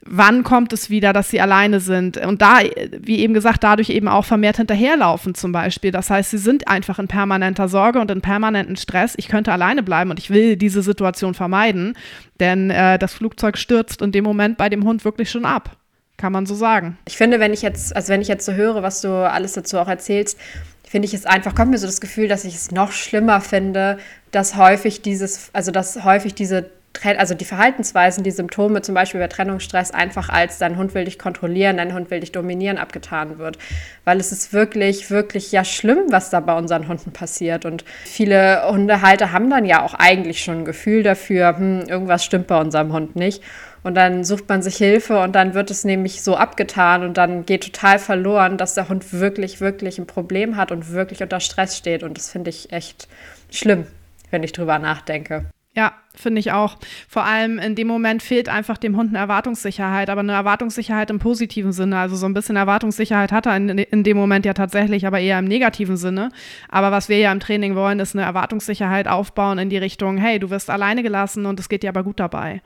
wann 0.08 0.44
kommt 0.44 0.72
es 0.72 0.90
wieder, 0.90 1.14
dass 1.14 1.30
sie 1.30 1.42
alleine 1.42 1.80
sind. 1.80 2.18
Und 2.18 2.42
da, 2.42 2.60
wie 3.00 3.20
eben 3.20 3.34
gesagt, 3.34 3.64
dadurch 3.64 3.90
eben 3.90 4.08
auch 4.08 4.24
vermehrt 4.24 4.58
hinterherlaufen 4.58 5.34
zum 5.34 5.52
Beispiel. 5.52 5.92
Das 5.92 6.10
heißt, 6.10 6.32
sie 6.32 6.38
sind 6.38 6.68
einfach 6.68 7.00
in 7.00 7.08
permanenter 7.08 7.68
Sorge 7.68 8.00
und 8.00 8.12
in 8.12 8.22
permanenten 8.22 8.76
Stress. 8.76 9.16
Ich 9.18 9.28
könnte 9.28 9.52
alleine 9.52 9.82
bleiben 9.82 10.12
und 10.12 10.20
ich 10.20 10.30
will 10.30 10.56
diese 10.56 10.84
Situation 10.84 11.34
vermeiden, 11.34 11.98
denn 12.40 12.70
äh, 12.70 13.00
das 13.00 13.14
Flugzeug 13.16 13.58
stürzt 13.58 14.02
in 14.02 14.12
dem 14.12 14.24
Moment 14.24 14.58
bei 14.58 14.70
dem 14.70 14.84
Hund 14.84 15.04
wirklich 15.06 15.32
schon 15.32 15.46
ab. 15.46 15.76
Kann 16.18 16.32
man 16.32 16.46
so 16.46 16.56
sagen. 16.56 16.98
Ich 17.08 17.18
finde, 17.18 17.40
wenn 17.40 17.52
ich 17.52 17.62
jetzt, 17.62 17.94
also 17.94 18.10
wenn 18.10 18.22
ich 18.22 18.30
jetzt 18.30 18.46
so 18.46 18.54
höre, 18.54 18.84
was 18.84 19.02
du 19.02 19.10
alles 19.10 19.54
dazu 19.54 19.80
auch 19.80 19.90
erzählst, 19.90 20.40
finde 20.88 21.08
ich 21.08 21.14
es 21.14 21.26
einfach, 21.26 21.56
kommt 21.56 21.72
mir 21.72 21.78
so 21.78 21.88
das 21.88 22.00
Gefühl, 22.00 22.30
dass 22.30 22.46
ich 22.46 22.56
es 22.56 22.72
noch 22.72 22.94
schlimmer 22.94 23.42
finde, 23.42 23.98
dass 24.32 24.56
häufig 24.56 25.02
dieses, 25.02 25.50
also 25.52 25.72
dass 25.72 26.06
häufig 26.06 26.36
diese 26.36 26.70
also 27.04 27.34
die 27.34 27.46
Verhaltensweisen, 27.46 28.24
die 28.24 28.32
Symptome 28.32 28.82
zum 28.82 28.96
Beispiel 28.96 29.20
bei 29.20 29.28
Trennungsstress 29.28 29.92
einfach 29.92 30.30
als 30.30 30.58
dein 30.58 30.78
Hund 30.78 30.94
will 30.94 31.06
dich 31.06 31.20
kontrollieren, 31.20 31.78
dein 31.78 31.94
Hund 31.94 32.12
will 32.12 32.20
dich 32.20 32.32
dominieren 32.32 32.78
abgetan 32.78 33.38
wird. 33.38 33.58
Weil 34.04 34.20
es 34.20 34.32
ist 34.32 34.54
wirklich, 34.54 35.10
wirklich 35.10 35.52
ja 35.52 35.64
schlimm, 35.64 36.00
was 36.10 36.30
da 36.30 36.40
bei 36.40 36.58
unseren 36.58 36.88
Hunden 36.88 37.12
passiert. 37.12 37.66
Und 37.66 37.84
viele 38.04 38.64
Hundehalter 38.70 39.32
haben 39.32 39.50
dann 39.50 39.66
ja 39.66 39.84
auch 39.84 39.94
eigentlich 39.94 40.44
schon 40.44 40.60
ein 40.60 40.66
Gefühl 40.66 41.04
dafür, 41.04 41.58
hm, 41.58 41.84
irgendwas 41.88 42.24
stimmt 42.24 42.48
bei 42.48 42.60
unserem 42.60 42.94
Hund 42.94 43.16
nicht. 43.16 43.42
Und 43.86 43.94
dann 43.94 44.24
sucht 44.24 44.50
man 44.50 44.64
sich 44.64 44.78
Hilfe 44.78 45.20
und 45.22 45.34
dann 45.34 45.54
wird 45.54 45.70
es 45.70 45.84
nämlich 45.84 46.24
so 46.24 46.36
abgetan 46.36 47.04
und 47.04 47.18
dann 47.18 47.46
geht 47.46 47.66
total 47.66 48.00
verloren, 48.00 48.58
dass 48.58 48.74
der 48.74 48.90
Hund 48.90 49.14
wirklich, 49.14 49.62
wirklich 49.62 50.00
ein 50.00 50.08
Problem 50.08 50.58
hat 50.58 50.72
und 50.72 50.92
wirklich 50.92 51.22
unter 51.22 51.40
Stress 51.40 51.78
steht. 51.78 52.02
Und 52.02 52.18
das 52.18 52.32
finde 52.32 52.50
ich 52.50 52.72
echt 52.72 53.08
schlimm, 53.52 53.86
wenn 54.32 54.42
ich 54.42 54.54
drüber 54.54 54.80
nachdenke. 54.80 55.46
Ja, 55.78 55.92
finde 56.14 56.40
ich 56.40 56.54
auch. 56.54 56.78
Vor 57.10 57.26
allem 57.26 57.60
in 57.60 57.76
dem 57.76 57.88
Moment 57.88 58.24
fehlt 58.24 58.48
einfach 58.48 58.78
dem 58.78 58.96
Hund 58.96 59.10
eine 59.10 59.18
Erwartungssicherheit, 59.18 60.10
aber 60.10 60.22
eine 60.22 60.32
Erwartungssicherheit 60.32 61.10
im 61.10 61.20
positiven 61.20 61.74
Sinne. 61.74 62.00
Also 62.00 62.16
so 62.16 62.26
ein 62.26 62.34
bisschen 62.34 62.56
Erwartungssicherheit 62.56 63.34
hat 63.34 63.46
er 63.46 63.58
in, 63.58 63.70
in 63.70 64.04
dem 64.04 64.16
Moment 64.16 64.46
ja 64.46 64.54
tatsächlich, 64.54 65.06
aber 65.06 65.20
eher 65.20 65.38
im 65.38 65.46
negativen 65.46 65.98
Sinne. 65.98 66.30
Aber 66.70 66.92
was 66.92 67.10
wir 67.10 67.18
ja 67.18 67.32
im 67.34 67.42
Training 67.42 67.76
wollen, 67.76 68.00
ist 68.00 68.16
eine 68.16 68.26
Erwartungssicherheit 68.26 69.10
aufbauen 69.10 69.58
in 69.58 69.70
die 69.70 69.78
Richtung, 69.78 70.18
hey, 70.18 70.40
du 70.40 70.50
wirst 70.50 70.70
alleine 70.70 71.04
gelassen 71.04 71.46
und 71.46 71.60
es 71.60 71.68
geht 71.68 71.84
dir 71.84 71.90
aber 71.90 72.04
gut 72.04 72.22
dabei 72.22 72.62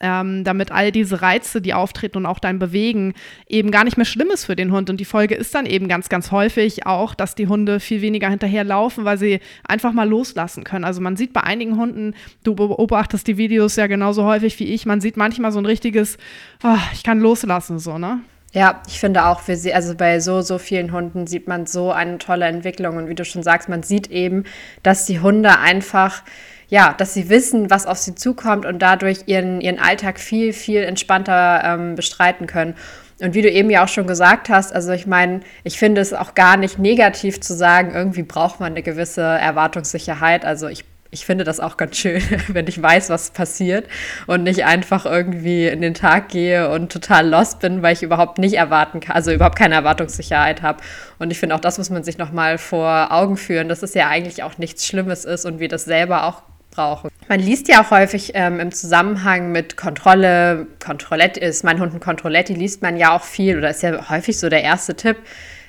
ähm, 0.00 0.44
damit 0.44 0.72
all 0.72 0.92
diese 0.92 1.22
Reize, 1.22 1.60
die 1.60 1.74
auftreten 1.74 2.18
und 2.18 2.26
auch 2.26 2.38
dein 2.38 2.58
Bewegen 2.58 3.14
eben 3.46 3.70
gar 3.70 3.84
nicht 3.84 3.96
mehr 3.96 4.06
schlimm 4.06 4.30
ist 4.30 4.46
für 4.46 4.56
den 4.56 4.72
Hund. 4.72 4.90
Und 4.90 4.98
die 4.98 5.04
Folge 5.04 5.34
ist 5.34 5.54
dann 5.54 5.66
eben 5.66 5.88
ganz, 5.88 6.08
ganz 6.08 6.32
häufig 6.32 6.86
auch, 6.86 7.14
dass 7.14 7.34
die 7.34 7.46
Hunde 7.46 7.80
viel 7.80 8.00
weniger 8.00 8.28
hinterherlaufen, 8.28 9.04
weil 9.04 9.18
sie 9.18 9.40
einfach 9.66 9.92
mal 9.92 10.08
loslassen 10.08 10.64
können. 10.64 10.84
Also 10.84 11.00
man 11.00 11.16
sieht 11.16 11.32
bei 11.32 11.42
einigen 11.42 11.76
Hunden, 11.76 12.14
du 12.42 12.54
beobachtest 12.54 13.26
die 13.26 13.36
Videos 13.36 13.76
ja 13.76 13.86
genauso 13.86 14.24
häufig 14.24 14.58
wie 14.58 14.72
ich, 14.72 14.86
man 14.86 15.00
sieht 15.00 15.16
manchmal 15.16 15.52
so 15.52 15.58
ein 15.58 15.66
richtiges, 15.66 16.16
oh, 16.64 16.78
ich 16.92 17.02
kann 17.02 17.20
loslassen, 17.20 17.78
so, 17.78 17.98
ne? 17.98 18.20
Ja, 18.52 18.82
ich 18.88 18.98
finde 18.98 19.26
auch 19.26 19.40
für 19.40 19.54
sie, 19.54 19.72
also 19.72 19.94
bei 19.94 20.18
so, 20.18 20.40
so 20.40 20.58
vielen 20.58 20.92
Hunden 20.92 21.28
sieht 21.28 21.46
man 21.46 21.66
so 21.66 21.92
eine 21.92 22.18
tolle 22.18 22.46
Entwicklung. 22.46 22.96
Und 22.96 23.08
wie 23.08 23.14
du 23.14 23.24
schon 23.24 23.44
sagst, 23.44 23.68
man 23.68 23.84
sieht 23.84 24.10
eben, 24.10 24.42
dass 24.82 25.06
die 25.06 25.20
Hunde 25.20 25.58
einfach 25.60 26.24
ja, 26.70 26.94
dass 26.96 27.12
sie 27.12 27.28
wissen, 27.28 27.68
was 27.68 27.84
auf 27.84 27.98
sie 27.98 28.14
zukommt 28.14 28.64
und 28.64 28.78
dadurch 28.78 29.24
ihren, 29.26 29.60
ihren 29.60 29.80
Alltag 29.80 30.18
viel, 30.18 30.52
viel 30.52 30.82
entspannter 30.82 31.62
ähm, 31.64 31.96
bestreiten 31.96 32.46
können. 32.46 32.74
Und 33.20 33.34
wie 33.34 33.42
du 33.42 33.50
eben 33.50 33.68
ja 33.68 33.84
auch 33.84 33.88
schon 33.88 34.06
gesagt 34.06 34.48
hast, 34.48 34.72
also 34.72 34.92
ich 34.92 35.06
meine, 35.06 35.40
ich 35.64 35.78
finde 35.78 36.00
es 36.00 36.14
auch 36.14 36.34
gar 36.34 36.56
nicht 36.56 36.78
negativ 36.78 37.40
zu 37.40 37.54
sagen, 37.54 37.92
irgendwie 37.92 38.22
braucht 38.22 38.60
man 38.60 38.72
eine 38.72 38.82
gewisse 38.82 39.20
Erwartungssicherheit. 39.20 40.44
Also 40.46 40.68
ich, 40.68 40.84
ich 41.10 41.26
finde 41.26 41.42
das 41.44 41.58
auch 41.60 41.76
ganz 41.76 41.98
schön, 41.98 42.22
wenn 42.48 42.68
ich 42.68 42.80
weiß, 42.80 43.10
was 43.10 43.32
passiert 43.32 43.88
und 44.28 44.44
nicht 44.44 44.64
einfach 44.64 45.04
irgendwie 45.04 45.66
in 45.66 45.82
den 45.82 45.92
Tag 45.92 46.28
gehe 46.28 46.70
und 46.70 46.92
total 46.92 47.28
lost 47.28 47.58
bin, 47.58 47.82
weil 47.82 47.94
ich 47.94 48.02
überhaupt 48.02 48.38
nicht 48.38 48.54
erwarten 48.54 49.00
kann, 49.00 49.16
also 49.16 49.32
überhaupt 49.32 49.58
keine 49.58 49.74
Erwartungssicherheit 49.74 50.62
habe. 50.62 50.82
Und 51.18 51.32
ich 51.32 51.38
finde 51.40 51.56
auch 51.56 51.60
das 51.60 51.78
muss 51.78 51.90
man 51.90 52.04
sich 52.04 52.16
nochmal 52.16 52.56
vor 52.58 53.08
Augen 53.10 53.36
führen, 53.36 53.68
dass 53.68 53.82
es 53.82 53.92
ja 53.92 54.08
eigentlich 54.08 54.44
auch 54.44 54.56
nichts 54.56 54.86
Schlimmes 54.86 55.26
ist 55.26 55.44
und 55.44 55.58
wir 55.58 55.68
das 55.68 55.84
selber 55.84 56.24
auch 56.24 56.42
brauchen. 56.70 57.10
Man 57.28 57.40
liest 57.40 57.68
ja 57.68 57.82
auch 57.82 57.90
häufig 57.90 58.32
ähm, 58.34 58.60
im 58.60 58.72
Zusammenhang 58.72 59.52
mit 59.52 59.76
Kontrolle, 59.76 60.66
Kontrolletti 60.84 61.40
ist 61.40 61.64
mein 61.64 61.80
Hund 61.80 61.94
ein 61.94 62.00
Kontrolletti, 62.00 62.54
liest 62.54 62.82
man 62.82 62.96
ja 62.96 63.14
auch 63.14 63.24
viel 63.24 63.58
oder 63.58 63.70
ist 63.70 63.82
ja 63.82 64.08
häufig 64.08 64.38
so 64.38 64.48
der 64.48 64.62
erste 64.62 64.94
Tipp, 64.94 65.16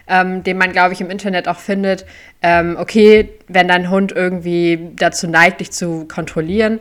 ähm, 0.07 0.43
den 0.43 0.57
man, 0.57 0.71
glaube 0.71 0.93
ich, 0.93 1.01
im 1.01 1.09
Internet 1.09 1.47
auch 1.47 1.59
findet. 1.59 2.05
Ähm, 2.41 2.75
okay, 2.79 3.29
wenn 3.47 3.67
dein 3.67 3.89
Hund 3.89 4.11
irgendwie 4.11 4.91
dazu 4.95 5.27
neigt, 5.27 5.59
dich 5.59 5.71
zu 5.71 6.07
kontrollieren, 6.07 6.79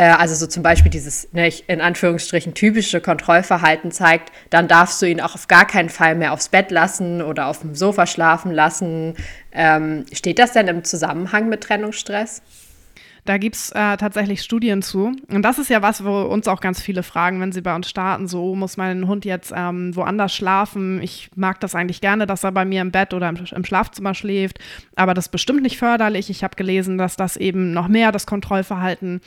äh, 0.00 0.10
also 0.10 0.34
so 0.34 0.46
zum 0.46 0.62
Beispiel 0.62 0.90
dieses 0.90 1.28
ne, 1.32 1.52
in 1.66 1.82
Anführungsstrichen 1.82 2.54
typische 2.54 3.00
Kontrollverhalten 3.00 3.90
zeigt, 3.90 4.32
dann 4.48 4.66
darfst 4.66 5.02
du 5.02 5.06
ihn 5.06 5.20
auch 5.20 5.34
auf 5.34 5.46
gar 5.46 5.66
keinen 5.66 5.90
Fall 5.90 6.14
mehr 6.14 6.32
aufs 6.32 6.48
Bett 6.48 6.70
lassen 6.70 7.20
oder 7.20 7.48
auf 7.48 7.60
dem 7.60 7.74
Sofa 7.74 8.06
schlafen 8.06 8.50
lassen. 8.50 9.14
Ähm, 9.52 10.06
steht 10.12 10.38
das 10.38 10.52
denn 10.52 10.68
im 10.68 10.84
Zusammenhang 10.84 11.48
mit 11.48 11.62
Trennungsstress? 11.62 12.42
Da 13.24 13.38
gibt 13.38 13.56
es 13.56 13.70
äh, 13.70 13.96
tatsächlich 13.96 14.42
Studien 14.42 14.82
zu. 14.82 15.12
Und 15.28 15.42
das 15.42 15.58
ist 15.58 15.70
ja 15.70 15.82
was, 15.82 16.04
wo 16.04 16.22
uns 16.22 16.48
auch 16.48 16.60
ganz 16.60 16.80
viele 16.80 17.02
fragen, 17.02 17.40
wenn 17.40 17.52
sie 17.52 17.60
bei 17.60 17.74
uns 17.74 17.88
starten, 17.88 18.28
so 18.28 18.54
muss 18.54 18.76
mein 18.76 19.06
Hund 19.06 19.24
jetzt 19.24 19.52
ähm, 19.54 19.94
woanders 19.94 20.34
schlafen. 20.34 21.02
Ich 21.02 21.30
mag 21.34 21.60
das 21.60 21.74
eigentlich 21.74 22.00
gerne, 22.00 22.26
dass 22.26 22.44
er 22.44 22.52
bei 22.52 22.64
mir 22.64 22.82
im 22.82 22.90
Bett 22.90 23.14
oder 23.14 23.28
im, 23.28 23.36
im 23.36 23.64
Schlafzimmer 23.64 24.14
schläft, 24.14 24.58
aber 24.96 25.14
das 25.14 25.26
ist 25.26 25.32
bestimmt 25.32 25.62
nicht 25.62 25.78
förderlich. 25.78 26.30
Ich 26.30 26.44
habe 26.44 26.56
gelesen, 26.56 26.98
dass 26.98 27.16
das 27.16 27.36
eben 27.36 27.72
noch 27.72 27.88
mehr 27.88 28.12
das 28.12 28.26
Kontrollverhalten 28.26 29.20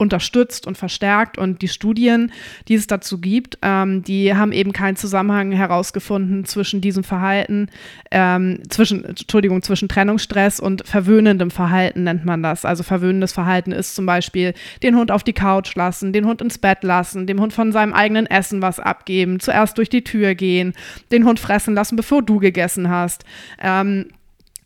unterstützt 0.00 0.66
und 0.66 0.78
verstärkt. 0.78 1.36
Und 1.38 1.62
die 1.62 1.68
Studien, 1.68 2.32
die 2.68 2.74
es 2.74 2.86
dazu 2.86 3.18
gibt, 3.18 3.58
ähm, 3.62 4.02
die 4.02 4.34
haben 4.34 4.52
eben 4.52 4.72
keinen 4.72 4.96
Zusammenhang 4.96 5.52
herausgefunden 5.52 6.46
zwischen 6.46 6.80
diesem 6.80 7.04
Verhalten, 7.04 7.68
ähm, 8.10 8.62
zwischen, 8.70 9.04
Entschuldigung, 9.04 9.62
zwischen 9.62 9.88
Trennungsstress 9.88 10.58
und 10.58 10.86
verwöhnendem 10.86 11.50
Verhalten 11.50 12.04
nennt 12.04 12.24
man 12.24 12.42
das. 12.42 12.64
Also 12.64 12.82
verwöhnendes 12.82 13.32
Verhalten 13.32 13.72
ist 13.72 13.94
zum 13.94 14.06
Beispiel 14.06 14.54
den 14.82 14.96
Hund 14.96 15.10
auf 15.10 15.22
die 15.22 15.34
Couch 15.34 15.74
lassen, 15.74 16.12
den 16.12 16.26
Hund 16.26 16.40
ins 16.40 16.58
Bett 16.58 16.82
lassen, 16.82 17.26
dem 17.26 17.40
Hund 17.40 17.52
von 17.52 17.70
seinem 17.70 17.92
eigenen 17.92 18.26
Essen 18.26 18.62
was 18.62 18.80
abgeben, 18.80 19.38
zuerst 19.38 19.76
durch 19.76 19.90
die 19.90 20.02
Tür 20.02 20.34
gehen, 20.34 20.72
den 21.12 21.26
Hund 21.26 21.38
fressen 21.38 21.74
lassen, 21.74 21.96
bevor 21.96 22.22
du 22.22 22.38
gegessen 22.38 22.88
hast. 22.88 23.24
Ähm, 23.60 24.06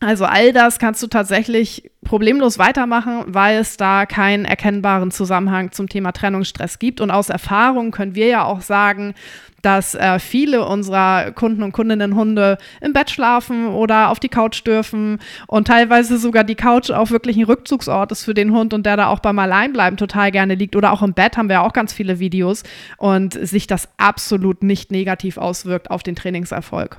also 0.05 0.25
all 0.25 0.53
das 0.53 0.79
kannst 0.79 1.03
du 1.03 1.07
tatsächlich 1.07 1.91
problemlos 2.05 2.59
weitermachen, 2.59 3.25
weil 3.27 3.59
es 3.59 3.77
da 3.77 4.07
keinen 4.07 4.45
erkennbaren 4.45 5.11
Zusammenhang 5.11 5.73
zum 5.73 5.89
Thema 5.89 6.13
Trennungsstress 6.13 6.79
gibt. 6.79 7.01
Und 7.01 7.11
aus 7.11 7.31
Erfahrung 7.31 7.91
können 7.91 8.15
wir 8.15 8.27
ja 8.27 8.45
auch 8.45 8.61
sagen, 8.61 9.15
dass 9.63 9.95
äh, 9.95 10.19
viele 10.19 10.67
unserer 10.67 11.33
Kunden 11.33 11.63
und 11.63 11.73
Kundinnen 11.73 12.15
Hunde 12.15 12.59
im 12.81 12.93
Bett 12.93 13.11
schlafen 13.11 13.69
oder 13.69 14.11
auf 14.11 14.21
die 14.21 14.29
Couch 14.29 14.67
dürfen 14.67 15.19
und 15.47 15.67
teilweise 15.67 16.19
sogar 16.19 16.45
die 16.45 16.55
Couch 16.55 16.91
auch 16.91 17.11
wirklich 17.11 17.37
ein 17.39 17.45
Rückzugsort 17.45 18.13
ist 18.13 18.25
für 18.25 18.35
den 18.35 18.53
Hund 18.53 18.75
und 18.75 18.85
der 18.85 18.99
da 18.99 19.07
auch 19.07 19.21
beim 19.21 19.39
Alleinbleiben 19.39 19.97
total 19.97 20.31
gerne 20.31 20.55
liegt 20.55 20.77
oder 20.77 20.93
auch 20.93 21.03
im 21.03 21.15
Bett 21.15 21.39
haben 21.39 21.49
wir 21.49 21.63
auch 21.63 21.73
ganz 21.73 21.95
viele 21.95 22.19
Videos 22.19 22.63
und 22.99 23.33
sich 23.33 23.67
das 23.67 23.89
absolut 23.97 24.63
nicht 24.63 24.93
negativ 24.93 25.39
auswirkt 25.39 25.91
auf 25.91 26.03
den 26.03 26.15
Trainingserfolg. 26.15 26.99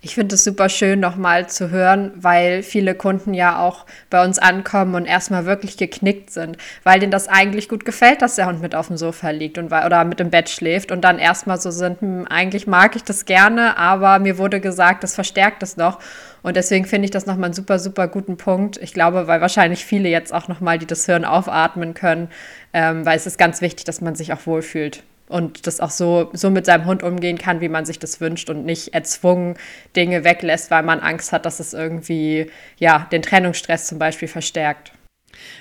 Ich 0.00 0.14
finde 0.14 0.36
es 0.36 0.44
super 0.44 0.68
schön, 0.68 1.00
nochmal 1.00 1.48
zu 1.48 1.70
hören, 1.70 2.12
weil 2.14 2.62
viele 2.62 2.94
Kunden 2.94 3.34
ja 3.34 3.58
auch 3.60 3.84
bei 4.10 4.24
uns 4.24 4.38
ankommen 4.38 4.94
und 4.94 5.06
erstmal 5.06 5.44
wirklich 5.44 5.76
geknickt 5.76 6.30
sind, 6.30 6.56
weil 6.84 7.00
denen 7.00 7.10
das 7.10 7.26
eigentlich 7.26 7.68
gut 7.68 7.84
gefällt, 7.84 8.22
dass 8.22 8.36
der 8.36 8.46
Hund 8.46 8.62
mit 8.62 8.76
auf 8.76 8.86
dem 8.86 8.96
Sofa 8.96 9.30
liegt 9.30 9.58
und, 9.58 9.72
oder 9.72 10.04
mit 10.04 10.20
im 10.20 10.30
Bett 10.30 10.50
schläft 10.50 10.92
und 10.92 11.00
dann 11.00 11.18
erstmal 11.18 11.60
so 11.60 11.72
sind, 11.72 12.00
hm, 12.00 12.26
eigentlich 12.30 12.68
mag 12.68 12.94
ich 12.94 13.02
das 13.02 13.24
gerne, 13.24 13.76
aber 13.76 14.20
mir 14.20 14.38
wurde 14.38 14.60
gesagt, 14.60 15.02
das 15.02 15.16
verstärkt 15.16 15.64
es 15.64 15.76
noch. 15.76 15.98
Und 16.42 16.54
deswegen 16.54 16.84
finde 16.84 17.06
ich 17.06 17.10
das 17.10 17.26
nochmal 17.26 17.46
einen 17.46 17.54
super, 17.54 17.80
super 17.80 18.06
guten 18.06 18.36
Punkt. 18.36 18.76
Ich 18.76 18.94
glaube, 18.94 19.26
weil 19.26 19.40
wahrscheinlich 19.40 19.84
viele 19.84 20.08
jetzt 20.08 20.32
auch 20.32 20.46
nochmal, 20.46 20.78
die 20.78 20.86
das 20.86 21.08
hören, 21.08 21.24
aufatmen 21.24 21.94
können, 21.94 22.28
ähm, 22.72 23.04
weil 23.04 23.16
es 23.16 23.26
ist 23.26 23.36
ganz 23.36 23.60
wichtig, 23.60 23.84
dass 23.84 24.00
man 24.00 24.14
sich 24.14 24.32
auch 24.32 24.46
wohlfühlt 24.46 25.02
und 25.28 25.66
das 25.66 25.80
auch 25.80 25.90
so, 25.90 26.30
so 26.32 26.50
mit 26.50 26.66
seinem 26.66 26.86
Hund 26.86 27.02
umgehen 27.02 27.38
kann, 27.38 27.60
wie 27.60 27.68
man 27.68 27.84
sich 27.84 27.98
das 27.98 28.20
wünscht 28.20 28.50
und 28.50 28.64
nicht 28.64 28.94
erzwungen 28.94 29.56
Dinge 29.96 30.24
weglässt, 30.24 30.70
weil 30.70 30.82
man 30.82 31.00
Angst 31.00 31.32
hat, 31.32 31.46
dass 31.46 31.60
es 31.60 31.74
irgendwie 31.74 32.50
ja, 32.78 33.06
den 33.12 33.22
Trennungsstress 33.22 33.86
zum 33.86 33.98
Beispiel 33.98 34.28
verstärkt. 34.28 34.92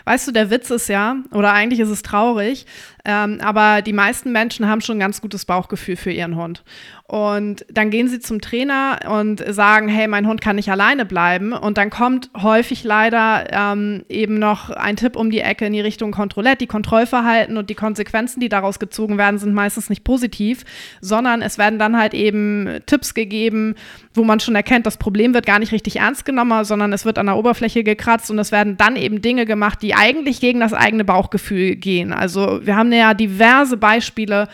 Weißt 0.05 0.27
du, 0.27 0.31
der 0.31 0.49
Witz 0.49 0.69
ist 0.69 0.87
ja, 0.87 1.17
oder 1.31 1.53
eigentlich 1.53 1.79
ist 1.79 1.89
es 1.89 2.01
traurig, 2.01 2.65
ähm, 3.07 3.39
aber 3.41 3.81
die 3.81 3.93
meisten 3.93 4.33
Menschen 4.33 4.67
haben 4.67 4.81
schon 4.81 4.97
ein 4.97 4.99
ganz 4.99 5.21
gutes 5.21 5.45
Bauchgefühl 5.45 5.95
für 5.95 6.11
ihren 6.11 6.35
Hund. 6.35 6.63
Und 7.09 7.65
dann 7.71 7.89
gehen 7.89 8.09
sie 8.09 8.19
zum 8.19 8.41
Trainer 8.41 8.99
und 9.09 9.41
sagen, 9.47 9.87
hey, 9.87 10.09
mein 10.09 10.27
Hund 10.27 10.41
kann 10.41 10.57
nicht 10.57 10.69
alleine 10.69 11.05
bleiben. 11.05 11.53
Und 11.53 11.77
dann 11.77 11.89
kommt 11.89 12.29
häufig 12.35 12.83
leider 12.83 13.45
ähm, 13.49 14.03
eben 14.09 14.39
noch 14.39 14.71
ein 14.71 14.97
Tipp 14.97 15.15
um 15.15 15.31
die 15.31 15.39
Ecke 15.39 15.65
in 15.65 15.71
die 15.71 15.79
Richtung 15.79 16.11
Kontrollett. 16.11 16.59
Die 16.59 16.67
Kontrollverhalten 16.67 17.55
und 17.55 17.69
die 17.69 17.75
Konsequenzen, 17.75 18.41
die 18.41 18.49
daraus 18.49 18.77
gezogen 18.77 19.17
werden, 19.17 19.37
sind 19.37 19.53
meistens 19.53 19.89
nicht 19.89 20.03
positiv, 20.03 20.65
sondern 20.99 21.41
es 21.41 21.57
werden 21.57 21.79
dann 21.79 21.97
halt 21.97 22.13
eben 22.13 22.79
Tipps 22.87 23.13
gegeben, 23.13 23.75
wo 24.13 24.25
man 24.25 24.41
schon 24.41 24.55
erkennt, 24.55 24.85
das 24.85 24.97
Problem 24.97 25.33
wird 25.33 25.45
gar 25.45 25.59
nicht 25.59 25.71
richtig 25.71 25.97
ernst 25.97 26.25
genommen, 26.25 26.65
sondern 26.65 26.91
es 26.91 27.05
wird 27.05 27.19
an 27.19 27.27
der 27.27 27.37
Oberfläche 27.37 27.85
gekratzt 27.85 28.29
und 28.31 28.39
es 28.39 28.51
werden 28.51 28.75
dann 28.75 28.97
eben 28.97 29.21
Dinge 29.21 29.45
gemacht, 29.45 29.81
die 29.81 29.95
eigentlich 29.95 30.41
gegen 30.41 30.59
das 30.59 30.73
eigene 30.73 31.05
Bauchgefühl 31.05 31.77
gehen. 31.77 32.11
Also 32.11 32.59
wir 32.65 32.75
haben 32.75 32.91
ja 32.97 33.13
diverse 33.13 33.77
Beispiele, 33.77 34.47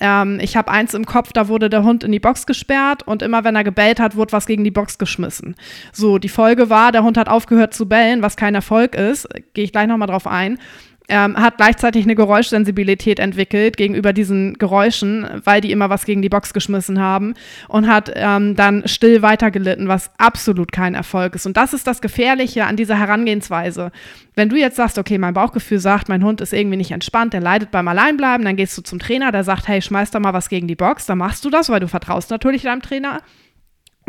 ähm, 0.00 0.38
ich 0.40 0.56
habe 0.56 0.70
eins 0.70 0.94
im 0.94 1.04
Kopf, 1.04 1.32
da 1.32 1.48
wurde 1.48 1.68
der 1.68 1.84
Hund 1.84 2.02
in 2.02 2.12
die 2.12 2.20
Box 2.20 2.46
gesperrt 2.46 3.02
und 3.06 3.22
immer 3.22 3.44
wenn 3.44 3.54
er 3.54 3.64
gebellt 3.64 4.00
hat, 4.00 4.16
wurde 4.16 4.32
was 4.32 4.46
gegen 4.46 4.64
die 4.64 4.70
Box 4.70 4.98
geschmissen. 4.98 5.54
So, 5.92 6.18
die 6.18 6.28
Folge 6.28 6.70
war, 6.70 6.90
der 6.90 7.04
Hund 7.04 7.18
hat 7.18 7.28
aufgehört 7.28 7.74
zu 7.74 7.86
bellen, 7.86 8.22
was 8.22 8.36
kein 8.36 8.54
Erfolg 8.54 8.94
ist. 8.94 9.28
Gehe 9.54 9.64
ich 9.64 9.72
gleich 9.72 9.86
nochmal 9.86 10.08
drauf 10.08 10.26
ein. 10.26 10.58
Ähm, 11.10 11.36
hat 11.36 11.56
gleichzeitig 11.56 12.04
eine 12.04 12.14
Geräuschsensibilität 12.14 13.18
entwickelt 13.18 13.76
gegenüber 13.76 14.12
diesen 14.12 14.54
Geräuschen, 14.54 15.26
weil 15.44 15.60
die 15.60 15.72
immer 15.72 15.90
was 15.90 16.04
gegen 16.04 16.22
die 16.22 16.28
Box 16.28 16.54
geschmissen 16.54 17.00
haben 17.00 17.34
und 17.68 17.88
hat 17.88 18.12
ähm, 18.14 18.56
dann 18.56 18.86
still 18.86 19.20
weitergelitten, 19.20 19.88
was 19.88 20.10
absolut 20.18 20.72
kein 20.72 20.94
Erfolg 20.94 21.34
ist. 21.34 21.46
Und 21.46 21.56
das 21.56 21.72
ist 21.72 21.86
das 21.86 22.00
Gefährliche 22.00 22.64
an 22.64 22.76
dieser 22.76 22.98
Herangehensweise. 22.98 23.90
Wenn 24.36 24.48
du 24.48 24.56
jetzt 24.56 24.76
sagst, 24.76 24.96
okay, 24.96 25.18
mein 25.18 25.34
Bauchgefühl 25.34 25.80
sagt, 25.80 26.08
mein 26.08 26.24
Hund 26.24 26.40
ist 26.40 26.52
irgendwie 26.52 26.76
nicht 26.76 26.92
entspannt, 26.92 27.32
der 27.32 27.40
leidet 27.40 27.72
beim 27.72 27.88
Alleinbleiben, 27.88 28.44
dann 28.44 28.56
gehst 28.56 28.78
du 28.78 28.82
zum 28.82 29.00
Trainer, 29.00 29.32
der 29.32 29.44
sagt, 29.44 29.66
hey, 29.66 29.82
schmeiß 29.82 30.12
da 30.12 30.20
mal 30.20 30.32
was 30.32 30.48
gegen 30.48 30.68
die 30.68 30.76
Box, 30.76 31.06
dann 31.06 31.18
machst 31.18 31.44
du 31.44 31.50
das, 31.50 31.68
weil 31.68 31.80
du 31.80 31.88
vertraust 31.88 32.30
natürlich 32.30 32.62
deinem 32.62 32.82
Trainer. 32.82 33.20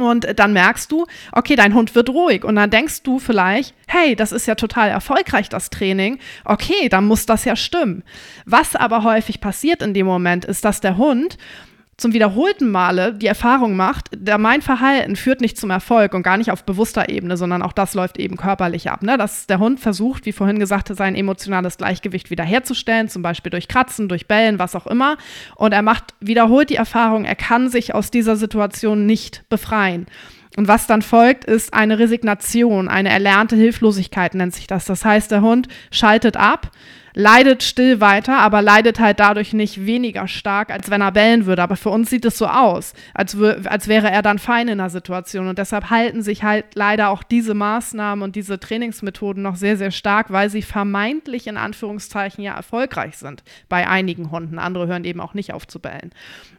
Und 0.01 0.39
dann 0.39 0.53
merkst 0.53 0.91
du, 0.91 1.05
okay, 1.31 1.55
dein 1.55 1.73
Hund 1.73 1.95
wird 1.95 2.09
ruhig. 2.09 2.43
Und 2.43 2.55
dann 2.55 2.69
denkst 2.69 3.03
du 3.03 3.19
vielleicht, 3.19 3.73
hey, 3.87 4.15
das 4.15 4.31
ist 4.31 4.47
ja 4.47 4.55
total 4.55 4.89
erfolgreich, 4.89 5.49
das 5.49 5.69
Training. 5.69 6.19
Okay, 6.45 6.89
dann 6.89 7.05
muss 7.05 7.25
das 7.25 7.45
ja 7.45 7.55
stimmen. 7.55 8.03
Was 8.45 8.75
aber 8.75 9.03
häufig 9.03 9.41
passiert 9.41 9.81
in 9.81 9.93
dem 9.93 10.05
Moment, 10.05 10.45
ist, 10.45 10.65
dass 10.65 10.81
der 10.81 10.97
Hund 10.97 11.37
zum 12.01 12.13
wiederholten 12.13 12.71
Male 12.71 13.13
die 13.13 13.27
Erfahrung 13.27 13.75
macht, 13.75 14.09
der 14.15 14.39
mein 14.39 14.63
Verhalten 14.63 15.15
führt 15.15 15.39
nicht 15.39 15.57
zum 15.57 15.69
Erfolg 15.69 16.15
und 16.15 16.23
gar 16.23 16.37
nicht 16.37 16.51
auf 16.51 16.63
bewusster 16.63 17.09
Ebene, 17.09 17.37
sondern 17.37 17.61
auch 17.61 17.73
das 17.73 17.93
läuft 17.93 18.17
eben 18.17 18.37
körperlich 18.37 18.89
ab. 18.89 19.03
Ne? 19.03 19.17
Dass 19.17 19.45
der 19.45 19.59
Hund 19.59 19.79
versucht, 19.79 20.25
wie 20.25 20.31
vorhin 20.31 20.57
gesagt, 20.57 20.87
sein 20.95 21.15
emotionales 21.15 21.77
Gleichgewicht 21.77 22.31
wiederherzustellen, 22.31 23.07
zum 23.07 23.21
Beispiel 23.21 23.51
durch 23.51 23.67
Kratzen, 23.67 24.09
durch 24.09 24.27
Bellen, 24.27 24.57
was 24.57 24.75
auch 24.75 24.87
immer. 24.87 25.17
Und 25.55 25.73
er 25.73 25.83
macht 25.83 26.15
wiederholt 26.19 26.71
die 26.71 26.75
Erfahrung, 26.75 27.23
er 27.23 27.35
kann 27.35 27.69
sich 27.69 27.93
aus 27.93 28.09
dieser 28.09 28.35
Situation 28.35 29.05
nicht 29.05 29.47
befreien. 29.49 30.07
Und 30.57 30.67
was 30.67 30.87
dann 30.87 31.03
folgt, 31.03 31.45
ist 31.45 31.73
eine 31.73 31.99
Resignation, 31.99 32.89
eine 32.89 33.09
erlernte 33.09 33.55
Hilflosigkeit 33.55 34.33
nennt 34.33 34.55
sich 34.55 34.67
das. 34.67 34.85
Das 34.85 35.05
heißt, 35.05 35.31
der 35.31 35.41
Hund 35.41 35.67
schaltet 35.91 36.35
ab 36.35 36.71
leidet 37.13 37.63
still 37.63 37.99
weiter, 37.99 38.39
aber 38.39 38.61
leidet 38.61 38.99
halt 38.99 39.19
dadurch 39.19 39.53
nicht 39.53 39.85
weniger 39.85 40.27
stark, 40.27 40.71
als 40.71 40.89
wenn 40.89 41.01
er 41.01 41.11
bellen 41.11 41.45
würde. 41.45 41.61
Aber 41.61 41.75
für 41.75 41.89
uns 41.89 42.09
sieht 42.09 42.25
es 42.25 42.37
so 42.37 42.47
aus, 42.47 42.93
als, 43.13 43.37
als 43.65 43.87
wäre 43.87 44.09
er 44.09 44.21
dann 44.21 44.39
fein 44.39 44.67
in 44.67 44.77
der 44.77 44.89
Situation. 44.89 45.47
Und 45.47 45.57
deshalb 45.57 45.89
halten 45.89 46.21
sich 46.21 46.43
halt 46.43 46.65
leider 46.75 47.09
auch 47.09 47.23
diese 47.23 47.53
Maßnahmen 47.53 48.23
und 48.23 48.35
diese 48.35 48.59
Trainingsmethoden 48.59 49.43
noch 49.43 49.55
sehr, 49.55 49.77
sehr 49.77 49.91
stark, 49.91 50.31
weil 50.31 50.49
sie 50.49 50.61
vermeintlich 50.61 51.47
in 51.47 51.57
Anführungszeichen 51.57 52.43
ja 52.43 52.55
erfolgreich 52.55 53.17
sind 53.17 53.43
bei 53.69 53.87
einigen 53.87 54.31
Hunden. 54.31 54.59
Andere 54.59 54.87
hören 54.87 55.05
eben 55.05 55.19
auch 55.19 55.33
nicht 55.33 55.53
auf 55.53 55.67
zu 55.67 55.79
bellen. 55.79 56.11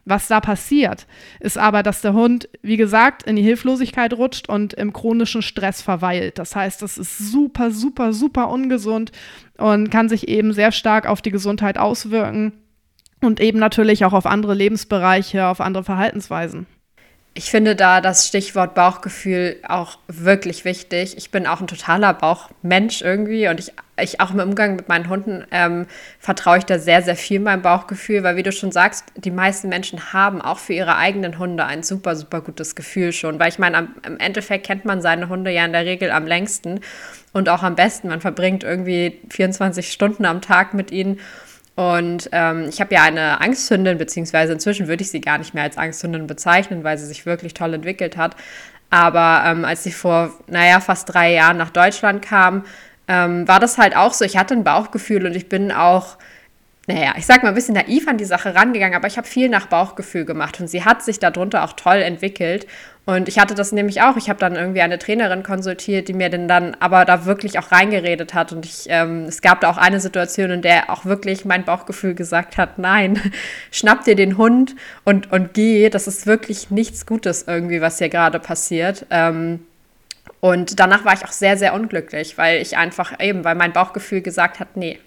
Was 0.05 0.27
da 0.27 0.41
passiert, 0.41 1.07
ist 1.39 1.57
aber, 1.57 1.81
dass 1.81 2.01
der 2.01 2.13
Hund, 2.13 2.49
wie 2.61 2.75
gesagt, 2.77 3.23
in 3.23 3.37
die 3.37 3.41
Hilflosigkeit 3.41 4.13
rutscht 4.13 4.49
und 4.49 4.73
im 4.73 4.91
chronischen 4.91 5.41
Stress 5.41 5.81
verweilt. 5.81 6.39
Das 6.39 6.55
heißt, 6.55 6.81
das 6.81 6.97
ist 6.97 7.17
super, 7.17 7.71
super, 7.71 8.11
super 8.11 8.49
ungesund 8.49 9.11
und 9.57 9.89
kann 9.89 10.09
sich 10.09 10.27
eben 10.27 10.53
sehr 10.53 10.71
stark 10.71 11.07
auf 11.07 11.21
die 11.21 11.31
Gesundheit 11.31 11.77
auswirken 11.77 12.53
und 13.21 13.39
eben 13.39 13.59
natürlich 13.59 14.05
auch 14.05 14.13
auf 14.13 14.25
andere 14.25 14.53
Lebensbereiche, 14.53 15.47
auf 15.47 15.61
andere 15.61 15.83
Verhaltensweisen. 15.83 16.65
Ich 17.35 17.49
finde 17.49 17.75
da 17.75 17.99
das 17.99 18.27
Stichwort 18.27 18.75
Bauchgefühl 18.75 19.55
auch 19.67 19.97
wirklich 20.07 20.65
wichtig. 20.65 21.17
Ich 21.17 21.31
bin 21.31 21.47
auch 21.47 21.61
ein 21.61 21.67
totaler 21.67 22.13
Bauchmensch 22.13 23.01
irgendwie 23.01 23.47
und 23.47 23.59
ich, 23.59 23.73
ich 23.99 24.19
auch 24.19 24.29
im 24.29 24.39
Umgang 24.39 24.75
mit 24.75 24.87
meinen 24.87 25.09
Hunden 25.09 25.43
ähm, 25.49 25.87
vertraue 26.19 26.59
ich 26.59 26.65
da 26.65 26.77
sehr, 26.77 27.01
sehr 27.01 27.15
viel 27.15 27.39
meinem 27.39 27.63
Bauchgefühl, 27.63 28.21
weil 28.21 28.35
wie 28.35 28.43
du 28.43 28.51
schon 28.51 28.71
sagst, 28.71 29.05
die 29.15 29.31
meisten 29.31 29.67
Menschen 29.67 30.13
haben 30.13 30.43
auch 30.43 30.59
für 30.59 30.73
ihre 30.73 30.95
eigenen 30.95 31.39
Hunde 31.39 31.65
ein 31.65 31.81
super, 31.81 32.15
super 32.15 32.41
gutes 32.41 32.75
Gefühl 32.75 33.11
schon, 33.13 33.39
weil 33.39 33.49
ich 33.49 33.57
meine, 33.57 33.87
im 34.05 34.19
Endeffekt 34.19 34.67
kennt 34.67 34.85
man 34.85 35.01
seine 35.01 35.27
Hunde 35.27 35.49
ja 35.49 35.65
in 35.65 35.73
der 35.73 35.85
Regel 35.85 36.11
am 36.11 36.27
längsten 36.27 36.81
und 37.31 37.49
auch 37.49 37.63
am 37.63 37.73
besten. 37.73 38.09
Man 38.09 38.21
verbringt 38.21 38.63
irgendwie 38.63 39.19
24 39.31 39.91
Stunden 39.91 40.25
am 40.25 40.41
Tag 40.41 40.75
mit 40.75 40.91
ihnen 40.91 41.19
und 41.75 42.29
ähm, 42.31 42.67
ich 42.69 42.79
habe 42.79 42.93
ja 42.93 43.03
eine 43.03 43.41
Angsthündin, 43.41 43.97
beziehungsweise 43.97 44.53
inzwischen 44.53 44.87
würde 44.87 45.01
ich 45.01 45.09
sie 45.09 45.21
gar 45.21 45.39
nicht 45.39 45.53
mehr 45.53 45.63
als 45.63 45.77
Angsthündin 45.77 46.27
bezeichnen, 46.27 46.83
weil 46.83 46.97
sie 46.97 47.07
sich 47.07 47.25
wirklich 47.25 47.53
toll 47.55 47.73
entwickelt 47.73 48.15
hat. 48.15 48.35
Aber 48.91 49.43
ähm, 49.45 49.65
als 49.65 49.83
sie 49.83 49.91
vor, 49.91 50.31
naja, 50.47 50.79
fast 50.79 51.11
drei 51.11 51.33
Jahren 51.33 51.57
nach 51.57 51.71
Deutschland 51.71 52.21
kam, 52.21 52.63
ähm, 53.07 53.47
war 53.47 53.59
das 53.59 53.79
halt 53.79 53.95
auch 53.95 54.13
so. 54.13 54.23
Ich 54.23 54.37
hatte 54.37 54.53
ein 54.53 54.63
Bauchgefühl 54.63 55.25
und 55.25 55.35
ich 55.35 55.49
bin 55.49 55.71
auch 55.71 56.17
naja, 56.85 57.13
ich 57.17 57.25
sag 57.25 57.43
mal 57.43 57.49
ein 57.49 57.55
bisschen 57.55 57.75
naiv 57.75 58.07
an 58.09 58.17
die 58.17 58.25
Sache 58.25 58.55
rangegangen, 58.55 58.95
aber 58.95 59.07
ich 59.07 59.17
habe 59.17 59.25
viel 59.25 59.47
nach 59.47 59.67
Bauchgefühl 59.67 60.25
gemacht 60.25 60.59
und 60.59 60.67
sie 60.67 60.83
hat 60.83 61.01
sich 61.01 61.17
darunter 61.17 61.63
auch 61.63 61.73
toll 61.73 62.01
entwickelt. 62.01 62.67
Und 63.05 63.27
ich 63.27 63.37
hatte 63.37 63.53
das 63.53 63.73
nämlich 63.73 64.01
auch. 64.01 64.15
Ich 64.15 64.29
habe 64.29 64.39
dann 64.39 64.55
irgendwie 64.55 64.81
eine 64.81 64.97
Trainerin 64.97 65.43
konsultiert, 65.43 66.07
die 66.07 66.13
mir 66.13 66.29
denn 66.29 66.47
dann 66.47 66.75
aber 66.79 67.03
da 67.03 67.25
wirklich 67.25 67.59
auch 67.59 67.71
reingeredet 67.71 68.33
hat. 68.33 68.53
Und 68.53 68.65
ich, 68.65 68.85
ähm, 68.87 69.25
es 69.25 69.41
gab 69.41 69.59
da 69.61 69.69
auch 69.69 69.77
eine 69.77 69.99
Situation, 69.99 70.51
in 70.51 70.61
der 70.61 70.89
auch 70.89 71.03
wirklich 71.03 71.43
mein 71.43 71.65
Bauchgefühl 71.65 72.15
gesagt 72.15 72.57
hat, 72.57 72.79
nein, 72.79 73.19
schnapp 73.71 74.05
dir 74.05 74.15
den 74.15 74.37
Hund 74.37 74.75
und, 75.03 75.31
und 75.33 75.53
geh. 75.53 75.89
Das 75.89 76.07
ist 76.07 76.27
wirklich 76.27 76.69
nichts 76.69 77.05
Gutes 77.05 77.43
irgendwie, 77.45 77.81
was 77.81 77.97
hier 77.97 78.09
gerade 78.09 78.39
passiert. 78.39 79.05
Ähm, 79.09 79.65
und 80.39 80.79
danach 80.79 81.03
war 81.03 81.13
ich 81.13 81.25
auch 81.25 81.31
sehr, 81.31 81.57
sehr 81.57 81.73
unglücklich, 81.73 82.37
weil 82.37 82.61
ich 82.61 82.77
einfach 82.77 83.19
eben, 83.19 83.43
weil 83.43 83.55
mein 83.55 83.73
Bauchgefühl 83.73 84.21
gesagt 84.21 84.59
hat, 84.61 84.77
nee, 84.77 84.99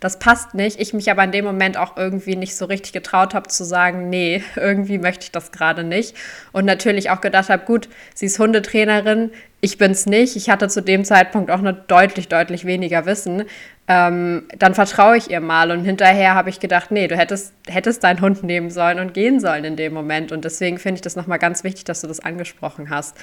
das 0.00 0.18
passt 0.18 0.54
nicht. 0.54 0.80
Ich 0.80 0.94
mich 0.94 1.10
aber 1.10 1.22
in 1.22 1.30
dem 1.30 1.44
Moment 1.44 1.76
auch 1.76 1.96
irgendwie 1.96 2.34
nicht 2.34 2.56
so 2.56 2.64
richtig 2.64 2.92
getraut 2.92 3.34
habe 3.34 3.48
zu 3.48 3.64
sagen, 3.64 4.08
nee, 4.08 4.42
irgendwie 4.56 4.98
möchte 4.98 5.24
ich 5.24 5.32
das 5.32 5.52
gerade 5.52 5.84
nicht. 5.84 6.16
Und 6.52 6.64
natürlich 6.64 7.10
auch 7.10 7.20
gedacht 7.20 7.50
habe, 7.50 7.64
gut, 7.64 7.88
sie 8.14 8.26
ist 8.26 8.38
Hundetrainerin, 8.38 9.30
ich 9.60 9.76
bin 9.76 9.90
es 9.90 10.06
nicht. 10.06 10.36
Ich 10.36 10.48
hatte 10.48 10.68
zu 10.68 10.80
dem 10.80 11.04
Zeitpunkt 11.04 11.50
auch 11.50 11.60
noch 11.60 11.74
deutlich, 11.86 12.28
deutlich 12.28 12.64
weniger 12.64 13.04
Wissen. 13.04 13.44
Ähm, 13.88 14.44
dann 14.56 14.74
vertraue 14.74 15.18
ich 15.18 15.30
ihr 15.30 15.40
mal. 15.40 15.70
Und 15.70 15.84
hinterher 15.84 16.34
habe 16.34 16.48
ich 16.48 16.60
gedacht, 16.60 16.90
nee, 16.90 17.08
du 17.08 17.16
hättest, 17.16 17.52
hättest 17.68 18.02
deinen 18.02 18.22
Hund 18.22 18.42
nehmen 18.42 18.70
sollen 18.70 18.98
und 19.00 19.12
gehen 19.12 19.38
sollen 19.38 19.64
in 19.64 19.76
dem 19.76 19.92
Moment. 19.92 20.32
Und 20.32 20.46
deswegen 20.46 20.78
finde 20.78 20.96
ich 20.96 21.02
das 21.02 21.14
nochmal 21.14 21.38
ganz 21.38 21.62
wichtig, 21.62 21.84
dass 21.84 22.00
du 22.00 22.06
das 22.06 22.20
angesprochen 22.20 22.88
hast. 22.88 23.18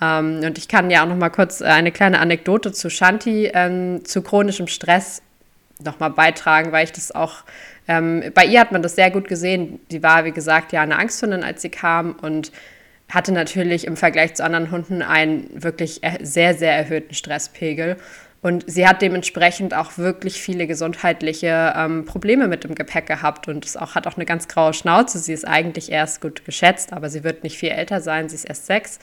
Ähm, 0.00 0.40
und 0.42 0.56
ich 0.56 0.68
kann 0.68 0.90
ja 0.90 1.02
auch 1.04 1.08
nochmal 1.08 1.30
kurz 1.30 1.60
eine 1.60 1.92
kleine 1.92 2.18
Anekdote 2.18 2.72
zu 2.72 2.88
Shanti, 2.88 3.50
ähm, 3.52 4.06
zu 4.06 4.22
chronischem 4.22 4.68
Stress 4.68 5.20
nochmal 5.82 6.10
beitragen, 6.10 6.72
weil 6.72 6.84
ich 6.84 6.92
das 6.92 7.12
auch, 7.12 7.44
ähm, 7.88 8.24
bei 8.34 8.44
ihr 8.44 8.60
hat 8.60 8.72
man 8.72 8.82
das 8.82 8.96
sehr 8.96 9.10
gut 9.10 9.28
gesehen. 9.28 9.80
Sie 9.90 10.02
war, 10.02 10.24
wie 10.24 10.32
gesagt, 10.32 10.72
ja 10.72 10.82
eine 10.82 10.98
Angsthündin, 10.98 11.44
als 11.44 11.62
sie 11.62 11.70
kam 11.70 12.12
und 12.12 12.52
hatte 13.08 13.32
natürlich 13.32 13.86
im 13.86 13.96
Vergleich 13.96 14.34
zu 14.34 14.44
anderen 14.44 14.70
Hunden 14.70 15.02
einen 15.02 15.50
wirklich 15.54 16.00
sehr, 16.22 16.54
sehr 16.54 16.72
erhöhten 16.72 17.14
Stresspegel. 17.14 17.96
Und 18.40 18.64
sie 18.66 18.86
hat 18.86 19.00
dementsprechend 19.00 19.72
auch 19.72 19.96
wirklich 19.96 20.40
viele 20.40 20.66
gesundheitliche 20.66 21.72
ähm, 21.76 22.04
Probleme 22.04 22.46
mit 22.46 22.64
dem 22.64 22.74
Gepäck 22.74 23.06
gehabt 23.06 23.48
und 23.48 23.64
es 23.64 23.74
auch, 23.74 23.94
hat 23.94 24.06
auch 24.06 24.16
eine 24.16 24.26
ganz 24.26 24.48
graue 24.48 24.74
Schnauze. 24.74 25.18
Sie 25.18 25.32
ist 25.32 25.46
eigentlich 25.48 25.90
erst 25.90 26.20
gut 26.20 26.44
geschätzt, 26.44 26.92
aber 26.92 27.08
sie 27.08 27.24
wird 27.24 27.42
nicht 27.42 27.56
viel 27.56 27.70
älter 27.70 28.02
sein. 28.02 28.28
Sie 28.28 28.34
ist 28.34 28.44
erst 28.44 28.66
sechs 28.66 28.98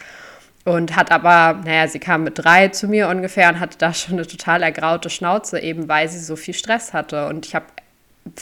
und 0.64 0.96
hat 0.96 1.12
aber, 1.12 1.62
naja, 1.64 1.88
sie 1.88 2.00
kam 2.00 2.24
mit 2.24 2.38
drei 2.38 2.68
zu 2.68 2.88
mir 2.88 3.10
ungefähr 3.10 3.50
und 3.50 3.60
hatte 3.60 3.78
da 3.78 3.94
schon 3.94 4.14
eine 4.14 4.28
total 4.28 4.62
ergraute 4.62 5.10
Schnauze, 5.10 5.60
eben 5.60 5.88
weil 5.88 6.08
sie 6.08 6.20
so 6.20 6.36
viel 6.36 6.54
Stress 6.54 6.94
hatte. 6.94 7.28
Und 7.28 7.46
ich 7.46 7.56
habe, 7.56 7.66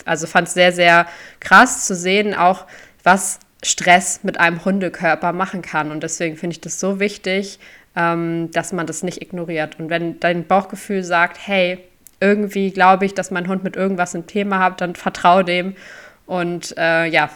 also 0.06 0.28
fand 0.28 0.48
es 0.48 0.54
sehr, 0.54 0.72
sehr 0.72 1.08
krass 1.40 1.86
zu 1.86 1.96
sehen, 1.96 2.34
auch 2.34 2.66
was 3.04 3.40
Stress 3.64 4.22
mit 4.24 4.40
einem 4.40 4.64
Hundekörper 4.66 5.32
machen 5.32 5.62
kann. 5.62 5.92
Und 5.92 6.04
deswegen 6.04 6.36
finde 6.36 6.56
ich 6.56 6.62
das 6.62 6.80
so 6.80 7.00
wichtig, 7.00 7.60
ähm, 7.96 8.52
dass 8.52 8.74
man 8.74 8.86
das 8.86 9.04
nicht 9.04 9.22
ignoriert. 9.22 9.80
Und 9.80 9.90
wenn 9.90 10.20
dein 10.20 10.46
Bauchgefühl 10.46 11.04
sagt, 11.04 11.38
hey, 11.46 11.80
irgendwie 12.20 12.72
glaube 12.72 13.06
ich, 13.06 13.14
dass 13.14 13.32
mein 13.32 13.48
Hund 13.48 13.64
mit 13.64 13.76
irgendwas 13.76 14.14
ein 14.14 14.28
Thema 14.28 14.60
hat, 14.60 14.82
dann 14.82 14.96
vertraue 14.96 15.46
dem 15.46 15.76
und 16.26 16.78
äh, 16.78 17.06
ja, 17.06 17.30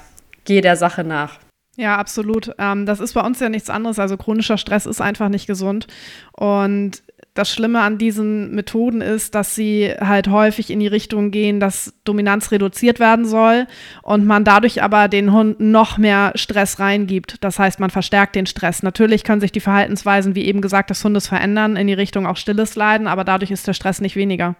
geh 0.45 0.61
der 0.61 0.75
Sache 0.75 1.03
nach. 1.03 1.39
Ja, 1.75 1.97
absolut. 1.97 2.51
Ähm, 2.59 2.85
das 2.85 2.99
ist 2.99 3.13
bei 3.13 3.21
uns 3.21 3.39
ja 3.39 3.49
nichts 3.49 3.69
anderes. 3.69 3.97
Also 3.99 4.17
chronischer 4.17 4.57
Stress 4.57 4.85
ist 4.85 5.01
einfach 5.01 5.29
nicht 5.29 5.47
gesund. 5.47 5.87
Und 6.33 7.01
das 7.33 7.51
Schlimme 7.51 7.81
an 7.81 7.97
diesen 7.97 8.53
Methoden 8.53 9.01
ist, 9.01 9.33
dass 9.33 9.55
sie 9.55 9.91
halt 9.99 10.27
häufig 10.27 10.69
in 10.69 10.79
die 10.79 10.87
Richtung 10.87 11.31
gehen, 11.31 11.59
dass 11.59 11.93
Dominanz 12.03 12.51
reduziert 12.51 12.99
werden 12.99 13.25
soll 13.25 13.65
und 14.03 14.25
man 14.27 14.43
dadurch 14.43 14.83
aber 14.83 15.07
den 15.07 15.31
Hunden 15.31 15.71
noch 15.71 15.97
mehr 15.97 16.33
Stress 16.35 16.79
reingibt. 16.79 17.43
Das 17.43 17.57
heißt, 17.57 17.79
man 17.79 17.89
verstärkt 17.89 18.35
den 18.35 18.45
Stress. 18.45 18.83
Natürlich 18.83 19.23
können 19.23 19.41
sich 19.41 19.51
die 19.51 19.61
Verhaltensweisen, 19.61 20.35
wie 20.35 20.45
eben 20.45 20.61
gesagt, 20.61 20.91
des 20.91 21.03
Hundes 21.03 21.27
verändern, 21.27 21.75
in 21.75 21.87
die 21.87 21.93
Richtung 21.93 22.27
auch 22.27 22.37
stilles 22.37 22.75
Leiden, 22.75 23.07
aber 23.07 23.23
dadurch 23.23 23.49
ist 23.49 23.67
der 23.67 23.73
Stress 23.73 23.99
nicht 23.99 24.15
weniger. 24.15 24.55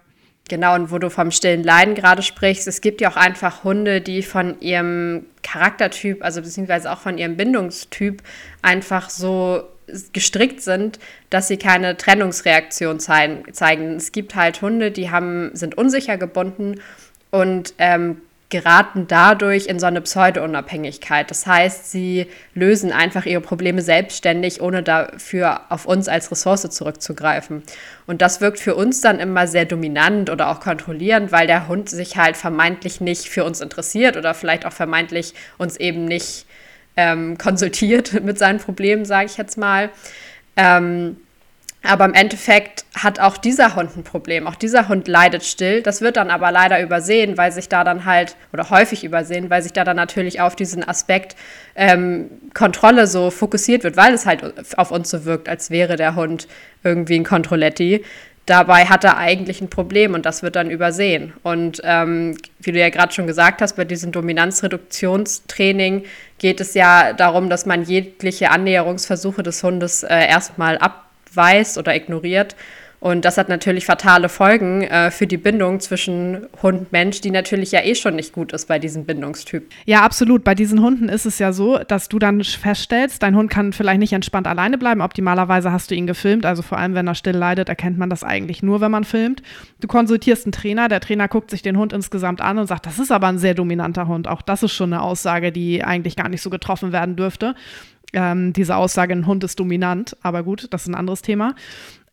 Genau, 0.48 0.74
und 0.74 0.90
wo 0.90 0.98
du 0.98 1.08
vom 1.08 1.30
stillen 1.30 1.64
Leiden 1.64 1.94
gerade 1.94 2.22
sprichst, 2.22 2.68
es 2.68 2.82
gibt 2.82 3.00
ja 3.00 3.10
auch 3.10 3.16
einfach 3.16 3.64
Hunde, 3.64 4.02
die 4.02 4.22
von 4.22 4.60
ihrem 4.60 5.24
Charaktertyp, 5.42 6.22
also 6.22 6.42
beziehungsweise 6.42 6.92
auch 6.92 6.98
von 6.98 7.16
ihrem 7.16 7.36
Bindungstyp 7.36 8.22
einfach 8.60 9.08
so 9.08 9.62
gestrickt 10.12 10.60
sind, 10.60 10.98
dass 11.30 11.48
sie 11.48 11.56
keine 11.56 11.96
Trennungsreaktion 11.96 13.00
zeigen. 13.00 13.96
Es 13.96 14.12
gibt 14.12 14.34
halt 14.34 14.60
Hunde, 14.60 14.90
die 14.90 15.10
haben, 15.10 15.50
sind 15.54 15.76
unsicher 15.76 16.18
gebunden 16.18 16.80
und 17.30 17.74
ähm, 17.78 18.20
geraten 18.50 19.06
dadurch 19.08 19.66
in 19.66 19.78
so 19.78 19.86
eine 19.86 20.00
Pseudo-Unabhängigkeit. 20.00 21.30
Das 21.30 21.46
heißt, 21.46 21.90
sie 21.90 22.26
lösen 22.54 22.92
einfach 22.92 23.26
ihre 23.26 23.40
Probleme 23.40 23.82
selbstständig, 23.82 24.60
ohne 24.60 24.82
dafür 24.82 25.62
auf 25.70 25.86
uns 25.86 26.08
als 26.08 26.30
Ressource 26.30 26.68
zurückzugreifen. 26.70 27.62
Und 28.06 28.22
das 28.22 28.40
wirkt 28.40 28.60
für 28.60 28.74
uns 28.74 29.00
dann 29.00 29.18
immer 29.18 29.46
sehr 29.46 29.64
dominant 29.64 30.30
oder 30.30 30.50
auch 30.50 30.60
kontrollierend, 30.60 31.32
weil 31.32 31.46
der 31.46 31.68
Hund 31.68 31.88
sich 31.88 32.16
halt 32.16 32.36
vermeintlich 32.36 33.00
nicht 33.00 33.28
für 33.28 33.44
uns 33.44 33.60
interessiert 33.60 34.16
oder 34.16 34.34
vielleicht 34.34 34.66
auch 34.66 34.72
vermeintlich 34.72 35.34
uns 35.58 35.76
eben 35.76 36.04
nicht 36.04 36.46
ähm, 36.96 37.38
konsultiert 37.38 38.12
mit 38.22 38.38
seinen 38.38 38.58
Problemen, 38.58 39.04
sage 39.04 39.26
ich 39.26 39.36
jetzt 39.36 39.58
mal. 39.58 39.90
Ähm, 40.56 41.16
aber 41.84 42.06
im 42.06 42.14
Endeffekt 42.14 42.86
hat 42.94 43.20
auch 43.20 43.36
dieser 43.36 43.76
Hund 43.76 43.96
ein 43.96 44.04
Problem. 44.04 44.46
Auch 44.46 44.54
dieser 44.54 44.88
Hund 44.88 45.06
leidet 45.06 45.44
still. 45.44 45.82
Das 45.82 46.00
wird 46.00 46.16
dann 46.16 46.30
aber 46.30 46.50
leider 46.50 46.80
übersehen, 46.82 47.36
weil 47.36 47.52
sich 47.52 47.68
da 47.68 47.84
dann 47.84 48.06
halt, 48.06 48.36
oder 48.52 48.70
häufig 48.70 49.04
übersehen, 49.04 49.50
weil 49.50 49.62
sich 49.62 49.72
da 49.72 49.84
dann 49.84 49.96
natürlich 49.96 50.40
auf 50.40 50.56
diesen 50.56 50.86
Aspekt 50.86 51.36
ähm, 51.76 52.30
Kontrolle 52.54 53.06
so 53.06 53.30
fokussiert 53.30 53.84
wird, 53.84 53.96
weil 53.96 54.14
es 54.14 54.24
halt 54.24 54.54
auf 54.78 54.90
uns 54.90 55.10
so 55.10 55.26
wirkt, 55.26 55.48
als 55.48 55.70
wäre 55.70 55.96
der 55.96 56.16
Hund 56.16 56.48
irgendwie 56.82 57.16
ein 57.16 57.24
Kontrolletti. 57.24 58.02
Dabei 58.46 58.86
hat 58.86 59.04
er 59.04 59.16
eigentlich 59.16 59.60
ein 59.62 59.70
Problem 59.70 60.12
und 60.14 60.26
das 60.26 60.42
wird 60.42 60.56
dann 60.56 60.70
übersehen. 60.70 61.32
Und 61.42 61.80
ähm, 61.84 62.36
wie 62.60 62.72
du 62.72 62.78
ja 62.78 62.90
gerade 62.90 63.12
schon 63.12 63.26
gesagt 63.26 63.62
hast, 63.62 63.76
bei 63.76 63.84
diesem 63.84 64.12
Dominanzreduktionstraining 64.12 66.04
geht 66.38 66.60
es 66.60 66.74
ja 66.74 67.14
darum, 67.14 67.48
dass 67.48 67.64
man 67.64 67.84
jegliche 67.84 68.50
Annäherungsversuche 68.50 69.42
des 69.42 69.62
Hundes 69.62 70.02
äh, 70.02 70.28
erstmal 70.28 70.76
ab 70.76 71.03
weiß 71.36 71.78
oder 71.78 71.94
ignoriert. 71.94 72.56
Und 73.04 73.26
das 73.26 73.36
hat 73.36 73.50
natürlich 73.50 73.84
fatale 73.84 74.30
Folgen 74.30 74.80
äh, 74.80 75.10
für 75.10 75.26
die 75.26 75.36
Bindung 75.36 75.78
zwischen 75.78 76.46
Hund-Mensch, 76.62 77.20
die 77.20 77.30
natürlich 77.30 77.70
ja 77.70 77.84
eh 77.84 77.94
schon 77.94 78.16
nicht 78.16 78.32
gut 78.32 78.54
ist 78.54 78.66
bei 78.66 78.78
diesem 78.78 79.04
Bindungstyp. 79.04 79.70
Ja, 79.84 80.00
absolut. 80.00 80.42
Bei 80.42 80.54
diesen 80.54 80.80
Hunden 80.80 81.10
ist 81.10 81.26
es 81.26 81.38
ja 81.38 81.52
so, 81.52 81.76
dass 81.76 82.08
du 82.08 82.18
dann 82.18 82.42
feststellst, 82.42 83.22
dein 83.22 83.36
Hund 83.36 83.50
kann 83.50 83.74
vielleicht 83.74 83.98
nicht 83.98 84.14
entspannt 84.14 84.46
alleine 84.46 84.78
bleiben. 84.78 85.02
Optimalerweise 85.02 85.70
hast 85.70 85.90
du 85.90 85.94
ihn 85.94 86.06
gefilmt. 86.06 86.46
Also 86.46 86.62
vor 86.62 86.78
allem, 86.78 86.94
wenn 86.94 87.06
er 87.06 87.14
still 87.14 87.36
leidet, 87.36 87.68
erkennt 87.68 87.98
man 87.98 88.08
das 88.08 88.24
eigentlich 88.24 88.62
nur, 88.62 88.80
wenn 88.80 88.90
man 88.90 89.04
filmt. 89.04 89.42
Du 89.82 89.86
konsultierst 89.86 90.46
einen 90.46 90.52
Trainer. 90.52 90.88
Der 90.88 91.00
Trainer 91.00 91.28
guckt 91.28 91.50
sich 91.50 91.60
den 91.60 91.76
Hund 91.76 91.92
insgesamt 91.92 92.40
an 92.40 92.56
und 92.56 92.68
sagt, 92.68 92.86
das 92.86 92.98
ist 92.98 93.12
aber 93.12 93.26
ein 93.26 93.36
sehr 93.36 93.52
dominanter 93.52 94.08
Hund. 94.08 94.28
Auch 94.28 94.40
das 94.40 94.62
ist 94.62 94.72
schon 94.72 94.94
eine 94.94 95.02
Aussage, 95.02 95.52
die 95.52 95.84
eigentlich 95.84 96.16
gar 96.16 96.30
nicht 96.30 96.40
so 96.40 96.48
getroffen 96.48 96.92
werden 96.92 97.16
dürfte 97.16 97.54
ähm, 98.14 98.52
diese 98.52 98.76
Aussage, 98.76 99.12
ein 99.12 99.26
Hund 99.26 99.44
ist 99.44 99.60
dominant, 99.60 100.16
aber 100.22 100.42
gut, 100.42 100.68
das 100.70 100.82
ist 100.82 100.88
ein 100.88 100.94
anderes 100.94 101.22
Thema. 101.22 101.54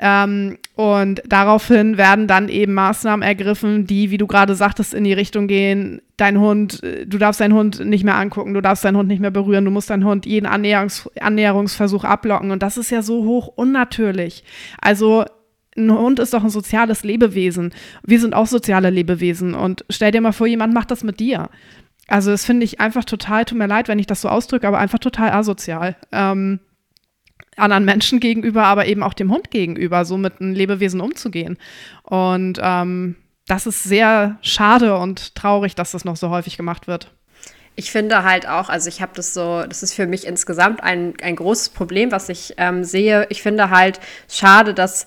Ähm, 0.03 0.57
und 0.75 1.21
daraufhin 1.27 1.97
werden 1.97 2.27
dann 2.27 2.49
eben 2.49 2.73
Maßnahmen 2.73 3.21
ergriffen, 3.21 3.85
die, 3.85 4.09
wie 4.09 4.17
du 4.17 4.25
gerade 4.25 4.55
sagtest, 4.55 4.95
in 4.95 5.03
die 5.03 5.13
Richtung 5.13 5.47
gehen, 5.47 6.01
dein 6.17 6.39
Hund, 6.39 6.83
äh, 6.83 7.05
du 7.05 7.19
darfst 7.19 7.39
deinen 7.39 7.53
Hund 7.53 7.85
nicht 7.85 8.03
mehr 8.03 8.15
angucken, 8.15 8.55
du 8.55 8.61
darfst 8.61 8.83
deinen 8.83 8.97
Hund 8.97 9.07
nicht 9.07 9.21
mehr 9.21 9.31
berühren, 9.31 9.63
du 9.63 9.71
musst 9.71 9.91
deinen 9.91 10.05
Hund 10.05 10.25
jeden 10.25 10.47
Annäherungs 10.47 11.07
Annäherungsversuch 11.19 12.03
ablocken. 12.03 12.49
Und 12.49 12.63
das 12.63 12.77
ist 12.77 12.89
ja 12.89 13.03
so 13.03 13.25
hoch 13.25 13.47
unnatürlich. 13.47 14.43
Also 14.81 15.25
ein 15.77 15.91
Hund 15.91 16.19
ist 16.19 16.33
doch 16.33 16.43
ein 16.43 16.49
soziales 16.49 17.03
Lebewesen. 17.03 17.71
Wir 18.03 18.19
sind 18.19 18.33
auch 18.33 18.47
soziale 18.47 18.89
Lebewesen. 18.89 19.53
Und 19.53 19.85
stell 19.89 20.11
dir 20.11 20.21
mal 20.21 20.33
vor, 20.33 20.47
jemand 20.47 20.73
macht 20.73 20.91
das 20.91 21.03
mit 21.03 21.19
dir. 21.19 21.49
Also 22.11 22.31
das 22.31 22.43
finde 22.43 22.65
ich 22.65 22.81
einfach 22.81 23.05
total, 23.05 23.45
tut 23.45 23.57
mir 23.57 23.67
leid, 23.67 23.87
wenn 23.87 23.97
ich 23.97 24.05
das 24.05 24.19
so 24.19 24.27
ausdrücke, 24.27 24.67
aber 24.67 24.79
einfach 24.79 24.99
total 24.99 25.31
asozial. 25.31 25.95
Ähm, 26.11 26.59
anderen 27.55 27.85
Menschen 27.85 28.19
gegenüber, 28.19 28.65
aber 28.65 28.85
eben 28.85 29.01
auch 29.01 29.13
dem 29.13 29.31
Hund 29.31 29.49
gegenüber, 29.49 30.03
so 30.03 30.17
mit 30.17 30.41
einem 30.41 30.53
Lebewesen 30.53 30.99
umzugehen. 30.99 31.57
Und 32.03 32.59
ähm, 32.61 33.15
das 33.47 33.65
ist 33.65 33.83
sehr 33.83 34.37
schade 34.41 34.97
und 34.97 35.35
traurig, 35.35 35.73
dass 35.73 35.91
das 35.91 36.03
noch 36.03 36.17
so 36.17 36.29
häufig 36.29 36.57
gemacht 36.57 36.85
wird. 36.85 37.11
Ich 37.77 37.91
finde 37.91 38.23
halt 38.23 38.45
auch, 38.45 38.67
also 38.67 38.89
ich 38.89 39.01
habe 39.01 39.13
das 39.15 39.33
so, 39.33 39.63
das 39.63 39.81
ist 39.81 39.93
für 39.93 40.05
mich 40.05 40.27
insgesamt 40.27 40.83
ein, 40.83 41.13
ein 41.21 41.37
großes 41.37 41.69
Problem, 41.69 42.11
was 42.11 42.27
ich 42.27 42.55
ähm, 42.57 42.83
sehe. 42.83 43.25
Ich 43.29 43.41
finde 43.41 43.69
halt 43.69 44.01
schade, 44.29 44.73
dass 44.73 45.05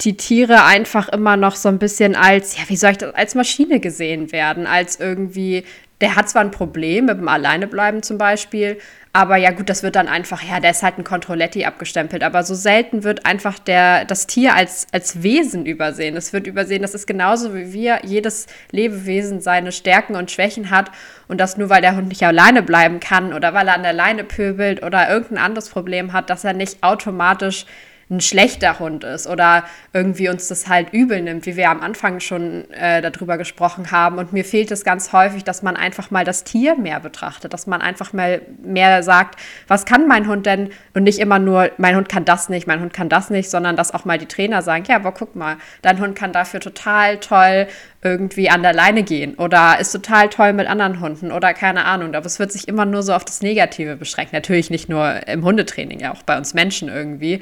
die 0.00 0.16
Tiere 0.16 0.64
einfach 0.64 1.08
immer 1.08 1.36
noch 1.36 1.54
so 1.54 1.68
ein 1.68 1.78
bisschen 1.78 2.16
als, 2.16 2.56
ja, 2.56 2.64
wie 2.66 2.76
soll 2.76 2.92
ich 2.92 2.98
das, 2.98 3.14
als 3.14 3.36
Maschine 3.36 3.78
gesehen 3.78 4.32
werden, 4.32 4.66
als 4.66 4.98
irgendwie 4.98 5.64
der 6.00 6.16
hat 6.16 6.28
zwar 6.28 6.42
ein 6.42 6.50
Problem 6.50 7.06
mit 7.06 7.18
dem 7.18 7.28
Alleinebleiben 7.28 8.02
zum 8.02 8.18
Beispiel, 8.18 8.78
aber 9.12 9.36
ja 9.36 9.50
gut, 9.50 9.68
das 9.68 9.82
wird 9.82 9.96
dann 9.96 10.06
einfach, 10.06 10.40
ja, 10.42 10.60
der 10.60 10.70
ist 10.70 10.84
halt 10.84 10.96
ein 10.96 11.02
Controletti 11.02 11.64
abgestempelt. 11.64 12.22
Aber 12.22 12.44
so 12.44 12.54
selten 12.54 13.02
wird 13.02 13.26
einfach 13.26 13.58
der, 13.58 14.04
das 14.04 14.28
Tier 14.28 14.54
als, 14.54 14.86
als 14.92 15.24
Wesen 15.24 15.66
übersehen. 15.66 16.16
Es 16.16 16.32
wird 16.32 16.46
übersehen, 16.46 16.82
das 16.82 16.94
ist 16.94 17.08
genauso 17.08 17.52
wie 17.52 17.72
wir, 17.72 18.00
jedes 18.04 18.46
Lebewesen 18.70 19.40
seine 19.40 19.72
Stärken 19.72 20.14
und 20.14 20.30
Schwächen 20.30 20.70
hat. 20.70 20.92
Und 21.26 21.40
das 21.40 21.56
nur, 21.56 21.70
weil 21.70 21.82
der 21.82 21.96
Hund 21.96 22.08
nicht 22.08 22.22
alleine 22.22 22.62
bleiben 22.62 23.00
kann 23.00 23.32
oder 23.32 23.52
weil 23.52 23.66
er 23.66 23.74
an 23.74 23.82
der 23.82 23.92
Leine 23.92 24.22
pöbelt 24.22 24.84
oder 24.84 25.10
irgendein 25.10 25.44
anderes 25.44 25.70
Problem 25.70 26.12
hat, 26.12 26.30
dass 26.30 26.44
er 26.44 26.52
nicht 26.52 26.80
automatisch 26.84 27.66
ein 28.10 28.20
schlechter 28.20 28.80
Hund 28.80 29.04
ist 29.04 29.28
oder 29.28 29.64
irgendwie 29.92 30.28
uns 30.28 30.48
das 30.48 30.68
halt 30.68 30.92
übel 30.92 31.22
nimmt, 31.22 31.46
wie 31.46 31.56
wir 31.56 31.70
am 31.70 31.80
Anfang 31.80 32.18
schon 32.18 32.68
äh, 32.72 33.00
darüber 33.00 33.38
gesprochen 33.38 33.92
haben. 33.92 34.18
Und 34.18 34.32
mir 34.32 34.44
fehlt 34.44 34.72
es 34.72 34.84
ganz 34.84 35.12
häufig, 35.12 35.44
dass 35.44 35.62
man 35.62 35.76
einfach 35.76 36.10
mal 36.10 36.24
das 36.24 36.42
Tier 36.42 36.74
mehr 36.74 36.98
betrachtet, 36.98 37.52
dass 37.52 37.68
man 37.68 37.80
einfach 37.80 38.12
mal 38.12 38.42
mehr 38.62 39.04
sagt, 39.04 39.38
was 39.68 39.84
kann 39.84 40.08
mein 40.08 40.26
Hund 40.26 40.46
denn? 40.46 40.70
Und 40.92 41.04
nicht 41.04 41.20
immer 41.20 41.38
nur, 41.38 41.70
mein 41.78 41.94
Hund 41.94 42.08
kann 42.08 42.24
das 42.24 42.48
nicht, 42.48 42.66
mein 42.66 42.80
Hund 42.80 42.92
kann 42.92 43.08
das 43.08 43.30
nicht, 43.30 43.48
sondern 43.48 43.76
dass 43.76 43.94
auch 43.94 44.04
mal 44.04 44.18
die 44.18 44.26
Trainer 44.26 44.62
sagen, 44.62 44.84
ja, 44.88 44.96
aber 44.96 45.12
guck 45.12 45.36
mal, 45.36 45.56
dein 45.82 46.00
Hund 46.00 46.16
kann 46.16 46.32
dafür 46.32 46.58
total 46.58 47.18
toll 47.18 47.68
irgendwie 48.02 48.48
an 48.48 48.62
der 48.62 48.72
Leine 48.72 49.02
gehen 49.02 49.34
oder 49.34 49.78
ist 49.78 49.92
total 49.92 50.30
toll 50.30 50.54
mit 50.54 50.66
anderen 50.66 51.00
Hunden 51.00 51.30
oder 51.30 51.52
keine 51.52 51.84
Ahnung. 51.84 52.14
Aber 52.14 52.26
es 52.26 52.38
wird 52.38 52.50
sich 52.50 52.66
immer 52.66 52.86
nur 52.86 53.02
so 53.02 53.12
auf 53.12 53.24
das 53.24 53.42
Negative 53.42 53.96
beschränkt. 53.96 54.32
Natürlich 54.32 54.70
nicht 54.70 54.88
nur 54.88 55.28
im 55.28 55.44
Hundetraining, 55.44 56.00
ja 56.00 56.12
auch 56.12 56.22
bei 56.22 56.36
uns 56.36 56.54
Menschen 56.54 56.88
irgendwie. 56.88 57.40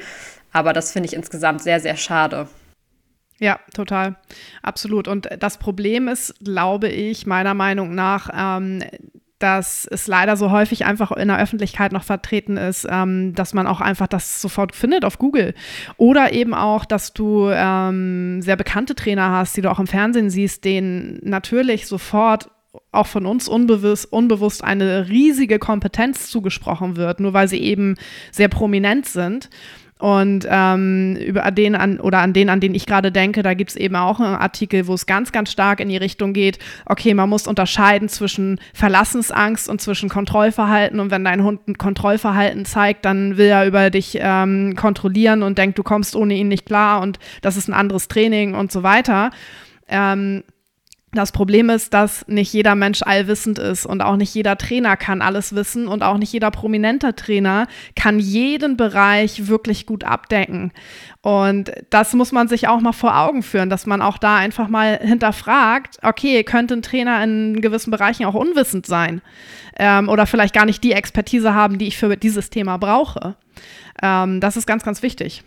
Aber 0.51 0.73
das 0.73 0.91
finde 0.91 1.07
ich 1.07 1.13
insgesamt 1.13 1.61
sehr, 1.61 1.79
sehr 1.79 1.95
schade. 1.95 2.47
Ja, 3.39 3.59
total. 3.73 4.15
Absolut. 4.61 5.07
Und 5.07 5.29
das 5.39 5.57
Problem 5.57 6.07
ist, 6.07 6.35
glaube 6.43 6.89
ich, 6.89 7.25
meiner 7.25 7.53
Meinung 7.53 7.95
nach, 7.95 8.29
ähm, 8.35 8.83
dass 9.39 9.87
es 9.89 10.07
leider 10.07 10.35
so 10.35 10.51
häufig 10.51 10.85
einfach 10.85 11.13
in 11.13 11.29
der 11.29 11.39
Öffentlichkeit 11.39 11.93
noch 11.93 12.03
vertreten 12.03 12.57
ist, 12.57 12.85
ähm, 12.89 13.33
dass 13.33 13.53
man 13.53 13.67
auch 13.67 13.79
einfach 13.79 14.07
das 14.07 14.41
sofort 14.41 14.75
findet 14.75 15.05
auf 15.05 15.17
Google. 15.17 15.53
Oder 15.95 16.33
eben 16.33 16.53
auch, 16.53 16.83
dass 16.83 17.13
du 17.13 17.49
ähm, 17.49 18.41
sehr 18.41 18.57
bekannte 18.57 18.95
Trainer 18.95 19.31
hast, 19.31 19.55
die 19.55 19.61
du 19.61 19.71
auch 19.71 19.79
im 19.79 19.87
Fernsehen 19.87 20.29
siehst, 20.29 20.65
denen 20.65 21.19
natürlich 21.23 21.87
sofort 21.87 22.51
auch 22.91 23.07
von 23.07 23.25
uns 23.25 23.47
unbewusst, 23.47 24.11
unbewusst 24.11 24.63
eine 24.63 25.07
riesige 25.07 25.57
Kompetenz 25.57 26.29
zugesprochen 26.29 26.97
wird, 26.97 27.19
nur 27.19 27.33
weil 27.33 27.47
sie 27.47 27.61
eben 27.61 27.95
sehr 28.31 28.49
prominent 28.49 29.05
sind. 29.05 29.49
Und 29.99 30.47
ähm, 30.49 31.17
über 31.17 31.51
den 31.51 31.75
an 31.75 31.99
oder 31.99 32.19
an 32.19 32.31
den, 32.31 32.49
an 32.49 32.61
den 32.61 32.73
ich 32.73 32.85
gerade 32.85 33.11
denke, 33.11 33.43
da 33.43 33.53
gibt 33.53 33.71
es 33.71 33.75
eben 33.75 33.97
auch 33.97 34.21
einen 34.21 34.35
Artikel, 34.35 34.87
wo 34.87 34.93
es 34.93 35.05
ganz, 35.05 35.33
ganz 35.33 35.51
stark 35.51 35.81
in 35.81 35.89
die 35.89 35.97
Richtung 35.97 36.31
geht, 36.31 36.57
okay, 36.85 37.13
man 37.13 37.27
muss 37.27 37.47
unterscheiden 37.47 38.07
zwischen 38.07 38.61
Verlassensangst 38.73 39.67
und 39.67 39.81
zwischen 39.81 40.07
Kontrollverhalten. 40.07 41.01
Und 41.01 41.11
wenn 41.11 41.25
dein 41.25 41.43
Hund 41.43 41.67
ein 41.67 41.77
Kontrollverhalten 41.77 42.63
zeigt, 42.63 43.03
dann 43.03 43.35
will 43.35 43.47
er 43.47 43.67
über 43.67 43.89
dich 43.89 44.17
ähm, 44.21 44.73
kontrollieren 44.77 45.43
und 45.43 45.57
denkt, 45.57 45.77
du 45.77 45.83
kommst 45.83 46.15
ohne 46.15 46.33
ihn 46.35 46.47
nicht 46.47 46.65
klar 46.65 47.01
und 47.01 47.19
das 47.41 47.57
ist 47.57 47.67
ein 47.67 47.73
anderes 47.73 48.07
Training 48.07 48.55
und 48.55 48.71
so 48.71 48.83
weiter. 48.83 49.31
Ähm, 49.89 50.43
das 51.11 51.31
Problem 51.31 51.71
ist, 51.71 51.93
dass 51.93 52.27
nicht 52.27 52.53
jeder 52.53 52.75
Mensch 52.75 53.01
allwissend 53.01 53.57
ist 53.57 53.85
und 53.85 54.01
auch 54.01 54.15
nicht 54.15 54.33
jeder 54.35 54.57
Trainer 54.57 54.95
kann 54.95 55.23
alles 55.23 55.55
wissen 55.55 55.87
und 55.87 56.03
auch 56.03 56.17
nicht 56.17 56.31
jeder 56.31 56.51
prominente 56.51 57.15
Trainer 57.15 57.67
kann 57.95 58.19
jeden 58.19 58.77
Bereich 58.77 59.47
wirklich 59.47 59.87
gut 59.87 60.03
abdecken. 60.03 60.71
Und 61.21 61.71
das 61.89 62.13
muss 62.13 62.31
man 62.31 62.47
sich 62.47 62.67
auch 62.67 62.79
mal 62.79 62.91
vor 62.91 63.17
Augen 63.17 63.41
führen, 63.41 63.71
dass 63.71 63.87
man 63.87 64.03
auch 64.03 64.19
da 64.19 64.35
einfach 64.35 64.67
mal 64.67 64.99
hinterfragt, 65.01 65.97
okay, 66.03 66.43
könnte 66.43 66.75
ein 66.75 66.83
Trainer 66.83 67.23
in 67.23 67.59
gewissen 67.59 67.89
Bereichen 67.89 68.25
auch 68.25 68.35
unwissend 68.35 68.85
sein 68.85 69.21
ähm, 69.79 70.09
oder 70.09 70.27
vielleicht 70.27 70.53
gar 70.53 70.65
nicht 70.65 70.83
die 70.83 70.91
Expertise 70.91 71.55
haben, 71.55 71.79
die 71.79 71.87
ich 71.87 71.97
für 71.97 72.15
dieses 72.17 72.51
Thema 72.51 72.77
brauche. 72.77 73.35
Ähm, 74.01 74.41
das 74.41 74.57
ist 74.57 74.67
ganz, 74.67 74.83
ganz 74.83 75.01
wichtig. 75.01 75.43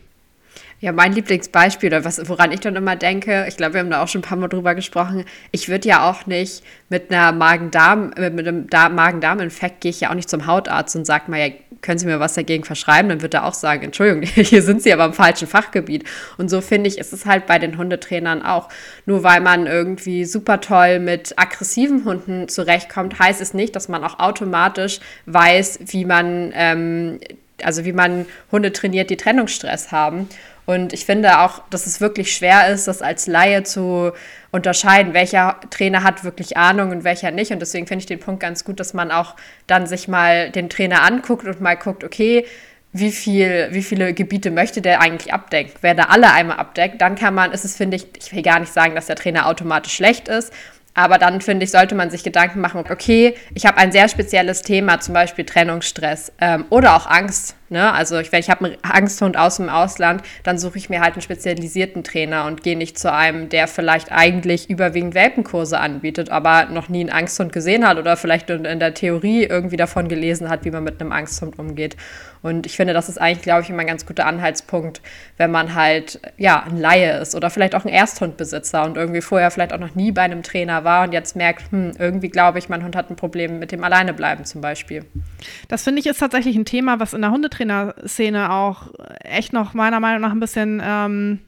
Ja, 0.82 0.90
mein 0.90 1.12
Lieblingsbeispiel, 1.12 1.90
oder 1.90 2.04
was, 2.04 2.28
woran 2.28 2.50
ich 2.50 2.58
dann 2.58 2.74
immer 2.74 2.96
denke, 2.96 3.46
ich 3.46 3.56
glaube, 3.56 3.74
wir 3.74 3.80
haben 3.82 3.90
da 3.90 4.02
auch 4.02 4.08
schon 4.08 4.18
ein 4.18 4.24
paar 4.24 4.36
Mal 4.36 4.48
drüber 4.48 4.74
gesprochen, 4.74 5.24
ich 5.52 5.68
würde 5.68 5.88
ja 5.88 6.10
auch 6.10 6.26
nicht 6.26 6.64
mit 6.88 7.12
einer 7.12 7.30
Magen-Darm, 7.30 8.10
äh, 8.16 8.30
mit 8.30 8.48
einem 8.48 8.66
Magen-Darm-Infekt 8.68 9.80
gehe 9.80 9.90
ich 9.90 10.00
ja 10.00 10.10
auch 10.10 10.16
nicht 10.16 10.28
zum 10.28 10.48
Hautarzt 10.48 10.96
und 10.96 11.04
sage 11.04 11.30
mal, 11.30 11.38
ja, 11.38 11.54
können 11.82 12.00
Sie 12.00 12.06
mir 12.06 12.18
was 12.18 12.34
dagegen 12.34 12.64
verschreiben? 12.64 13.08
Dann 13.10 13.22
wird 13.22 13.34
er 13.34 13.44
auch 13.44 13.54
sagen, 13.54 13.84
Entschuldigung, 13.84 14.22
hier 14.34 14.62
sind 14.62 14.82
Sie 14.82 14.92
aber 14.92 15.04
im 15.04 15.12
falschen 15.12 15.46
Fachgebiet. 15.46 16.02
Und 16.36 16.48
so 16.48 16.60
finde 16.60 16.88
ich, 16.88 16.98
ist 16.98 17.12
es 17.12 17.26
halt 17.26 17.46
bei 17.46 17.60
den 17.60 17.78
Hundetrainern 17.78 18.42
auch. 18.42 18.68
Nur 19.06 19.22
weil 19.22 19.40
man 19.40 19.68
irgendwie 19.68 20.24
super 20.24 20.60
toll 20.60 20.98
mit 20.98 21.38
aggressiven 21.38 22.04
Hunden 22.04 22.48
zurechtkommt, 22.48 23.20
heißt 23.20 23.40
es 23.40 23.54
nicht, 23.54 23.76
dass 23.76 23.88
man 23.88 24.02
auch 24.02 24.18
automatisch 24.18 24.98
weiß, 25.26 25.78
wie 25.86 26.04
man 26.04 26.52
ähm, 26.54 27.20
also 27.64 27.84
wie 27.84 27.92
man 27.92 28.26
Hunde 28.50 28.72
trainiert, 28.72 29.10
die 29.10 29.16
Trennungsstress 29.16 29.92
haben. 29.92 30.28
Und 30.64 30.92
ich 30.92 31.04
finde 31.04 31.40
auch, 31.40 31.62
dass 31.70 31.86
es 31.86 32.00
wirklich 32.00 32.34
schwer 32.34 32.68
ist, 32.68 32.86
das 32.86 33.02
als 33.02 33.26
Laie 33.26 33.64
zu 33.64 34.12
unterscheiden, 34.52 35.12
welcher 35.12 35.58
Trainer 35.70 36.04
hat 36.04 36.22
wirklich 36.24 36.56
Ahnung 36.56 36.90
und 36.90 37.04
welcher 37.04 37.30
nicht. 37.30 37.50
Und 37.50 37.60
deswegen 37.60 37.86
finde 37.86 38.00
ich 38.00 38.06
den 38.06 38.20
Punkt 38.20 38.40
ganz 38.40 38.64
gut, 38.64 38.78
dass 38.78 38.94
man 38.94 39.10
auch 39.10 39.34
dann 39.66 39.86
sich 39.86 40.06
mal 40.06 40.50
den 40.50 40.68
Trainer 40.68 41.02
anguckt 41.02 41.46
und 41.46 41.60
mal 41.60 41.74
guckt, 41.74 42.04
okay, 42.04 42.46
wie, 42.92 43.10
viel, 43.10 43.68
wie 43.70 43.82
viele 43.82 44.12
Gebiete 44.12 44.50
möchte 44.50 44.82
der 44.82 45.00
eigentlich 45.00 45.32
abdecken. 45.32 45.72
Wer 45.80 45.94
da 45.94 46.04
alle 46.04 46.32
einmal 46.32 46.58
abdeckt, 46.58 47.00
dann 47.00 47.16
kann 47.16 47.34
man, 47.34 47.52
ist 47.52 47.64
es, 47.64 47.76
finde 47.76 47.96
ich, 47.96 48.06
ich 48.18 48.34
will 48.34 48.42
gar 48.42 48.60
nicht 48.60 48.72
sagen, 48.72 48.94
dass 48.94 49.06
der 49.06 49.16
Trainer 49.16 49.46
automatisch 49.46 49.94
schlecht 49.94 50.28
ist, 50.28 50.52
aber 50.94 51.16
dann 51.16 51.40
finde 51.40 51.64
ich, 51.64 51.70
sollte 51.70 51.94
man 51.94 52.10
sich 52.10 52.22
Gedanken 52.22 52.60
machen, 52.60 52.84
okay, 52.90 53.34
ich 53.54 53.64
habe 53.64 53.78
ein 53.78 53.92
sehr 53.92 54.08
spezielles 54.08 54.60
Thema, 54.60 55.00
zum 55.00 55.14
Beispiel 55.14 55.46
Trennungsstress 55.46 56.32
ähm, 56.40 56.66
oder 56.68 56.94
auch 56.94 57.06
Angst. 57.06 57.56
Ne? 57.72 57.90
Also 57.92 58.18
ich, 58.18 58.30
wenn 58.32 58.40
ich 58.40 58.50
habe 58.50 58.66
einen 58.66 58.76
Angsthund 58.82 59.38
aus 59.38 59.56
dem 59.56 59.70
Ausland, 59.70 60.22
dann 60.42 60.58
suche 60.58 60.76
ich 60.76 60.90
mir 60.90 61.00
halt 61.00 61.14
einen 61.14 61.22
spezialisierten 61.22 62.04
Trainer 62.04 62.44
und 62.44 62.62
gehe 62.62 62.76
nicht 62.76 62.98
zu 62.98 63.10
einem, 63.10 63.48
der 63.48 63.66
vielleicht 63.66 64.12
eigentlich 64.12 64.68
überwiegend 64.68 65.14
Welpenkurse 65.14 65.80
anbietet, 65.80 66.28
aber 66.28 66.66
noch 66.66 66.90
nie 66.90 67.00
einen 67.00 67.10
Angsthund 67.10 67.50
gesehen 67.52 67.88
hat 67.88 67.96
oder 67.96 68.18
vielleicht 68.18 68.50
in, 68.50 68.78
der 68.78 68.92
Theorie 68.92 69.44
irgendwie 69.44 69.78
davon 69.78 70.08
gelesen 70.08 70.50
hat, 70.50 70.66
wie 70.66 70.70
man 70.70 70.84
mit 70.84 71.00
einem 71.00 71.12
Angsthund 71.12 71.58
umgeht. 71.58 71.96
Und 72.42 72.66
ich 72.66 72.76
finde, 72.76 72.92
das 72.92 73.08
ist 73.08 73.18
eigentlich, 73.18 73.42
glaube 73.42 73.62
ich, 73.62 73.70
immer 73.70 73.80
ein 73.80 73.86
ganz 73.86 74.04
guter 74.04 74.26
Anhaltspunkt, 74.26 75.00
wenn 75.36 75.50
man 75.50 75.74
halt, 75.74 76.20
ja, 76.36 76.64
ein 76.64 76.76
Laie 76.76 77.20
ist 77.20 77.34
oder 77.34 77.50
vielleicht 77.50 77.74
auch 77.74 77.84
ein 77.84 77.88
Ersthundbesitzer 77.88 78.84
und 78.84 78.96
irgendwie 78.96 79.20
vorher 79.20 79.50
vielleicht 79.50 79.72
auch 79.72 79.78
noch 79.78 79.94
nie 79.94 80.10
bei 80.10 80.22
einem 80.22 80.42
Trainer 80.42 80.82
war 80.82 81.04
und 81.04 81.12
jetzt 81.12 81.36
merkt, 81.36 81.70
hm, 81.70 81.92
irgendwie 81.98 82.28
glaube 82.28 82.58
ich, 82.58 82.68
mein 82.68 82.82
Hund 82.84 82.96
hat 82.96 83.10
ein 83.10 83.16
Problem 83.16 83.60
mit 83.60 83.70
dem 83.70 83.84
Alleinebleiben 83.84 84.44
zum 84.44 84.60
Beispiel. 84.60 85.04
Das 85.68 85.84
finde 85.84 86.00
ich 86.00 86.06
ist 86.06 86.18
tatsächlich 86.18 86.56
ein 86.56 86.64
Thema, 86.64 86.98
was 86.98 87.14
in 87.14 87.22
der 87.22 87.30
Hundetrainerszene 87.62 88.52
auch 88.52 88.88
echt 89.20 89.52
noch 89.52 89.74
meiner 89.74 90.00
Meinung 90.00 90.20
nach 90.20 90.32
ein 90.32 90.40
bisschen 90.40 90.82
ähm, 90.84 91.38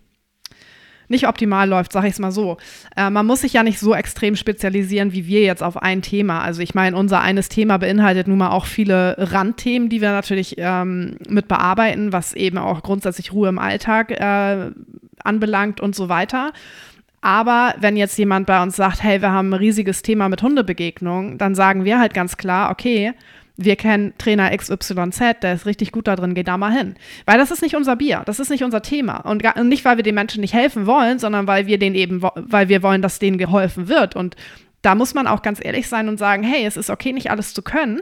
nicht 1.08 1.28
optimal 1.28 1.68
läuft, 1.68 1.92
sage 1.92 2.06
ich 2.06 2.14
es 2.14 2.18
mal 2.18 2.32
so. 2.32 2.56
Äh, 2.96 3.10
man 3.10 3.26
muss 3.26 3.42
sich 3.42 3.52
ja 3.52 3.62
nicht 3.62 3.78
so 3.78 3.94
extrem 3.94 4.36
spezialisieren 4.36 5.12
wie 5.12 5.26
wir 5.26 5.42
jetzt 5.42 5.62
auf 5.62 5.76
ein 5.82 6.02
Thema. 6.02 6.40
Also 6.40 6.62
ich 6.62 6.74
meine, 6.74 6.96
unser 6.96 7.20
eines 7.20 7.48
Thema 7.48 7.78
beinhaltet 7.78 8.26
nun 8.26 8.38
mal 8.38 8.50
auch 8.50 8.66
viele 8.66 9.16
Randthemen, 9.18 9.88
die 9.88 10.00
wir 10.00 10.12
natürlich 10.12 10.54
ähm, 10.58 11.16
mit 11.28 11.48
bearbeiten, 11.48 12.12
was 12.12 12.32
eben 12.32 12.58
auch 12.58 12.82
grundsätzlich 12.82 13.32
Ruhe 13.32 13.48
im 13.48 13.58
Alltag 13.58 14.12
äh, 14.12 14.70
anbelangt 15.22 15.80
und 15.80 15.94
so 15.94 16.08
weiter. 16.08 16.52
Aber 17.20 17.74
wenn 17.78 17.96
jetzt 17.96 18.18
jemand 18.18 18.46
bei 18.46 18.62
uns 18.62 18.76
sagt, 18.76 19.02
hey, 19.02 19.22
wir 19.22 19.30
haben 19.30 19.50
ein 19.50 19.54
riesiges 19.54 20.02
Thema 20.02 20.28
mit 20.28 20.42
Hundebegegnung, 20.42 21.38
dann 21.38 21.54
sagen 21.54 21.84
wir 21.86 21.98
halt 21.98 22.12
ganz 22.12 22.36
klar, 22.36 22.70
okay, 22.70 23.14
wir 23.56 23.76
kennen 23.76 24.14
Trainer 24.18 24.56
XYZ, 24.56 25.40
der 25.42 25.54
ist 25.54 25.66
richtig 25.66 25.92
gut 25.92 26.08
da 26.08 26.16
drin, 26.16 26.34
geh 26.34 26.42
da 26.42 26.58
mal 26.58 26.72
hin. 26.72 26.94
Weil 27.24 27.38
das 27.38 27.50
ist 27.50 27.62
nicht 27.62 27.76
unser 27.76 27.94
Bier, 27.96 28.22
das 28.26 28.40
ist 28.40 28.50
nicht 28.50 28.64
unser 28.64 28.82
Thema. 28.82 29.18
Und 29.18 29.42
gar, 29.42 29.62
nicht, 29.62 29.84
weil 29.84 29.96
wir 29.96 30.02
den 30.02 30.16
Menschen 30.16 30.40
nicht 30.40 30.54
helfen 30.54 30.86
wollen, 30.86 31.18
sondern 31.18 31.46
weil 31.46 31.66
wir 31.66 31.78
den 31.78 31.94
eben, 31.94 32.22
weil 32.22 32.68
wir 32.68 32.82
wollen, 32.82 33.02
dass 33.02 33.20
denen 33.20 33.38
geholfen 33.38 33.88
wird. 33.88 34.16
Und 34.16 34.34
da 34.82 34.94
muss 34.94 35.14
man 35.14 35.26
auch 35.26 35.42
ganz 35.42 35.64
ehrlich 35.64 35.88
sein 35.88 36.08
und 36.08 36.18
sagen, 36.18 36.42
hey, 36.42 36.66
es 36.66 36.76
ist 36.76 36.90
okay, 36.90 37.12
nicht 37.12 37.30
alles 37.30 37.54
zu 37.54 37.62
können. 37.62 38.00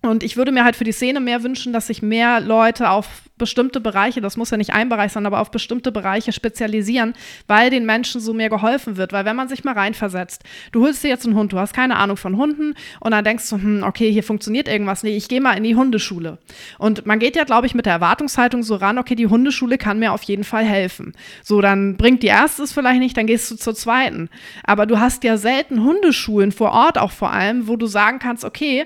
Und 0.00 0.22
ich 0.22 0.36
würde 0.36 0.52
mir 0.52 0.64
halt 0.64 0.76
für 0.76 0.84
die 0.84 0.92
Szene 0.92 1.20
mehr 1.20 1.42
wünschen, 1.42 1.72
dass 1.72 1.88
sich 1.88 2.02
mehr 2.02 2.40
Leute 2.40 2.90
auf 2.90 3.22
bestimmte 3.38 3.80
Bereiche, 3.80 4.20
das 4.20 4.36
muss 4.36 4.50
ja 4.50 4.56
nicht 4.56 4.72
ein 4.72 4.88
Bereich 4.88 5.12
sein, 5.12 5.24
aber 5.24 5.40
auf 5.40 5.50
bestimmte 5.50 5.92
Bereiche 5.92 6.32
spezialisieren, 6.32 7.14
weil 7.46 7.70
den 7.70 7.86
Menschen 7.86 8.20
so 8.20 8.34
mehr 8.34 8.50
geholfen 8.50 8.96
wird. 8.96 9.12
Weil 9.12 9.24
wenn 9.24 9.36
man 9.36 9.48
sich 9.48 9.64
mal 9.64 9.74
reinversetzt, 9.74 10.42
du 10.72 10.84
holst 10.84 11.02
dir 11.02 11.08
jetzt 11.08 11.24
einen 11.24 11.36
Hund, 11.36 11.52
du 11.52 11.58
hast 11.58 11.72
keine 11.72 11.96
Ahnung 11.96 12.16
von 12.16 12.36
Hunden 12.36 12.74
und 13.00 13.12
dann 13.12 13.24
denkst 13.24 13.48
du, 13.48 13.56
hm, 13.56 13.82
okay, 13.84 14.12
hier 14.12 14.22
funktioniert 14.24 14.68
irgendwas 14.68 15.02
nicht, 15.02 15.16
ich 15.16 15.28
gehe 15.28 15.40
mal 15.40 15.56
in 15.56 15.64
die 15.64 15.76
Hundeschule. 15.76 16.38
Und 16.78 17.06
man 17.06 17.18
geht 17.18 17.36
ja, 17.36 17.44
glaube 17.44 17.66
ich, 17.66 17.74
mit 17.74 17.86
der 17.86 17.94
Erwartungshaltung 17.94 18.62
so 18.62 18.74
ran, 18.74 18.98
okay, 18.98 19.14
die 19.14 19.28
Hundeschule 19.28 19.78
kann 19.78 19.98
mir 19.98 20.12
auf 20.12 20.24
jeden 20.24 20.44
Fall 20.44 20.64
helfen. 20.64 21.14
So, 21.42 21.60
dann 21.60 21.96
bringt 21.96 22.22
die 22.22 22.28
erste 22.28 22.62
es 22.62 22.72
vielleicht 22.72 23.00
nicht, 23.00 23.16
dann 23.16 23.26
gehst 23.26 23.50
du 23.50 23.56
zur 23.56 23.74
zweiten. 23.74 24.28
Aber 24.64 24.86
du 24.86 24.98
hast 24.98 25.22
ja 25.24 25.36
selten 25.36 25.84
Hundeschulen 25.84 26.50
vor 26.50 26.72
Ort 26.72 26.98
auch 26.98 27.12
vor 27.12 27.30
allem, 27.30 27.68
wo 27.68 27.76
du 27.76 27.86
sagen 27.86 28.18
kannst, 28.18 28.44
okay, 28.44 28.84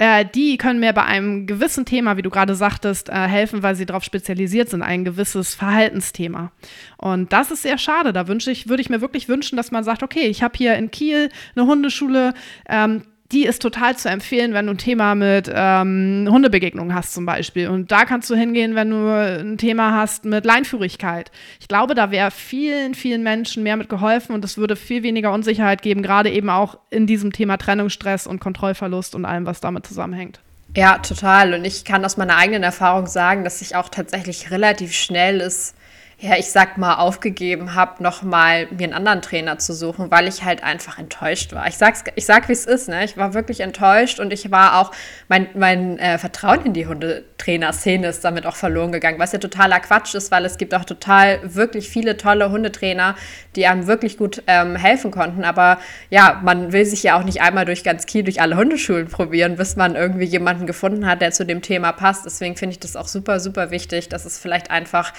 äh, 0.00 0.24
die 0.24 0.56
können 0.56 0.80
mir 0.80 0.94
bei 0.94 1.04
einem 1.04 1.46
gewissen 1.46 1.84
Thema, 1.84 2.16
wie 2.16 2.22
du 2.22 2.30
gerade 2.30 2.54
sagtest, 2.54 3.10
äh, 3.10 3.12
helfen, 3.12 3.62
weil 3.62 3.74
sie 3.74 3.84
darauf 3.84 4.02
spezialisiert 4.02 4.70
sind, 4.70 4.80
ein 4.80 5.04
gewisses 5.04 5.54
Verhaltensthema. 5.54 6.52
Und 6.96 7.34
das 7.34 7.50
ist 7.50 7.60
sehr 7.60 7.76
schade. 7.76 8.14
Da 8.14 8.26
wünsche 8.26 8.50
ich, 8.50 8.66
würde 8.70 8.80
ich 8.80 8.88
mir 8.88 9.02
wirklich 9.02 9.28
wünschen, 9.28 9.58
dass 9.58 9.72
man 9.72 9.84
sagt, 9.84 10.02
okay, 10.02 10.26
ich 10.26 10.42
habe 10.42 10.56
hier 10.56 10.74
in 10.76 10.90
Kiel 10.90 11.28
eine 11.54 11.66
Hundeschule, 11.66 12.32
ähm, 12.66 13.02
die 13.32 13.44
ist 13.44 13.62
total 13.62 13.96
zu 13.96 14.08
empfehlen, 14.08 14.54
wenn 14.54 14.66
du 14.66 14.72
ein 14.72 14.78
Thema 14.78 15.14
mit 15.14 15.50
ähm, 15.52 16.26
Hundebegegnungen 16.30 16.94
hast 16.94 17.12
zum 17.12 17.26
Beispiel. 17.26 17.68
Und 17.68 17.92
da 17.92 18.04
kannst 18.04 18.28
du 18.30 18.34
hingehen, 18.34 18.74
wenn 18.74 18.90
du 18.90 19.06
ein 19.06 19.58
Thema 19.58 19.94
hast 19.94 20.24
mit 20.24 20.44
Leinführigkeit. 20.44 21.30
Ich 21.60 21.68
glaube, 21.68 21.94
da 21.94 22.10
wäre 22.10 22.30
vielen, 22.30 22.94
vielen 22.94 23.22
Menschen 23.22 23.62
mehr 23.62 23.76
mit 23.76 23.88
geholfen 23.88 24.34
und 24.34 24.44
es 24.44 24.58
würde 24.58 24.74
viel 24.74 25.02
weniger 25.02 25.32
Unsicherheit 25.32 25.82
geben, 25.82 26.02
gerade 26.02 26.30
eben 26.30 26.50
auch 26.50 26.78
in 26.90 27.06
diesem 27.06 27.32
Thema 27.32 27.56
Trennungsstress 27.56 28.26
und 28.26 28.40
Kontrollverlust 28.40 29.14
und 29.14 29.24
allem, 29.24 29.46
was 29.46 29.60
damit 29.60 29.86
zusammenhängt. 29.86 30.40
Ja, 30.76 30.98
total. 30.98 31.54
Und 31.54 31.64
ich 31.64 31.84
kann 31.84 32.04
aus 32.04 32.16
meiner 32.16 32.36
eigenen 32.36 32.62
Erfahrung 32.62 33.06
sagen, 33.06 33.44
dass 33.44 33.60
ich 33.60 33.74
auch 33.74 33.88
tatsächlich 33.88 34.50
relativ 34.50 34.92
schnell 34.92 35.40
ist, 35.40 35.74
ja, 36.22 36.36
ich 36.36 36.50
sag 36.50 36.76
mal, 36.76 36.96
aufgegeben 36.96 37.74
habe, 37.74 38.02
nochmal 38.02 38.66
mir 38.66 38.84
einen 38.84 38.92
anderen 38.92 39.22
Trainer 39.22 39.58
zu 39.58 39.72
suchen, 39.72 40.10
weil 40.10 40.28
ich 40.28 40.44
halt 40.44 40.62
einfach 40.62 40.98
enttäuscht 40.98 41.54
war. 41.54 41.66
Ich 41.66 41.78
sag's, 41.78 42.04
ich 42.14 42.26
sag, 42.26 42.48
wie 42.50 42.52
es 42.52 42.66
ist, 42.66 42.90
ne? 42.90 43.06
Ich 43.06 43.16
war 43.16 43.32
wirklich 43.32 43.60
enttäuscht 43.60 44.20
und 44.20 44.30
ich 44.30 44.50
war 44.50 44.78
auch, 44.78 44.92
mein, 45.28 45.48
mein 45.54 45.98
äh, 45.98 46.18
Vertrauen 46.18 46.66
in 46.66 46.72
die 46.74 46.86
Hundetrainer-Szene 46.86 48.08
ist 48.08 48.22
damit 48.22 48.44
auch 48.44 48.56
verloren 48.56 48.92
gegangen, 48.92 49.18
was 49.18 49.32
ja 49.32 49.38
totaler 49.38 49.80
Quatsch 49.80 50.14
ist, 50.14 50.30
weil 50.30 50.44
es 50.44 50.58
gibt 50.58 50.74
auch 50.74 50.84
total 50.84 51.40
wirklich 51.42 51.88
viele 51.88 52.18
tolle 52.18 52.50
Hundetrainer, 52.50 53.14
die 53.56 53.66
einem 53.66 53.86
wirklich 53.86 54.18
gut 54.18 54.42
ähm, 54.46 54.76
helfen 54.76 55.10
konnten. 55.10 55.42
Aber 55.42 55.78
ja, 56.10 56.38
man 56.44 56.72
will 56.72 56.84
sich 56.84 57.02
ja 57.02 57.18
auch 57.18 57.24
nicht 57.24 57.40
einmal 57.40 57.64
durch 57.64 57.82
ganz 57.82 58.04
Kiel, 58.04 58.24
durch 58.24 58.42
alle 58.42 58.58
Hundeschulen 58.58 59.08
probieren, 59.08 59.56
bis 59.56 59.76
man 59.76 59.96
irgendwie 59.96 60.26
jemanden 60.26 60.66
gefunden 60.66 61.06
hat, 61.06 61.22
der 61.22 61.32
zu 61.32 61.46
dem 61.46 61.62
Thema 61.62 61.92
passt. 61.92 62.26
Deswegen 62.26 62.56
finde 62.56 62.74
ich 62.74 62.80
das 62.80 62.94
auch 62.94 63.08
super, 63.08 63.40
super 63.40 63.70
wichtig, 63.70 64.10
dass 64.10 64.26
es 64.26 64.38
vielleicht 64.38 64.70
einfach 64.70 65.14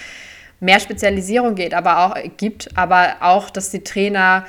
mehr 0.62 0.80
Spezialisierung 0.80 1.56
geht, 1.56 1.74
aber 1.74 2.06
auch 2.06 2.16
gibt, 2.38 2.78
aber 2.78 3.18
auch, 3.20 3.50
dass 3.50 3.72
die 3.72 3.84
Trainer 3.84 4.46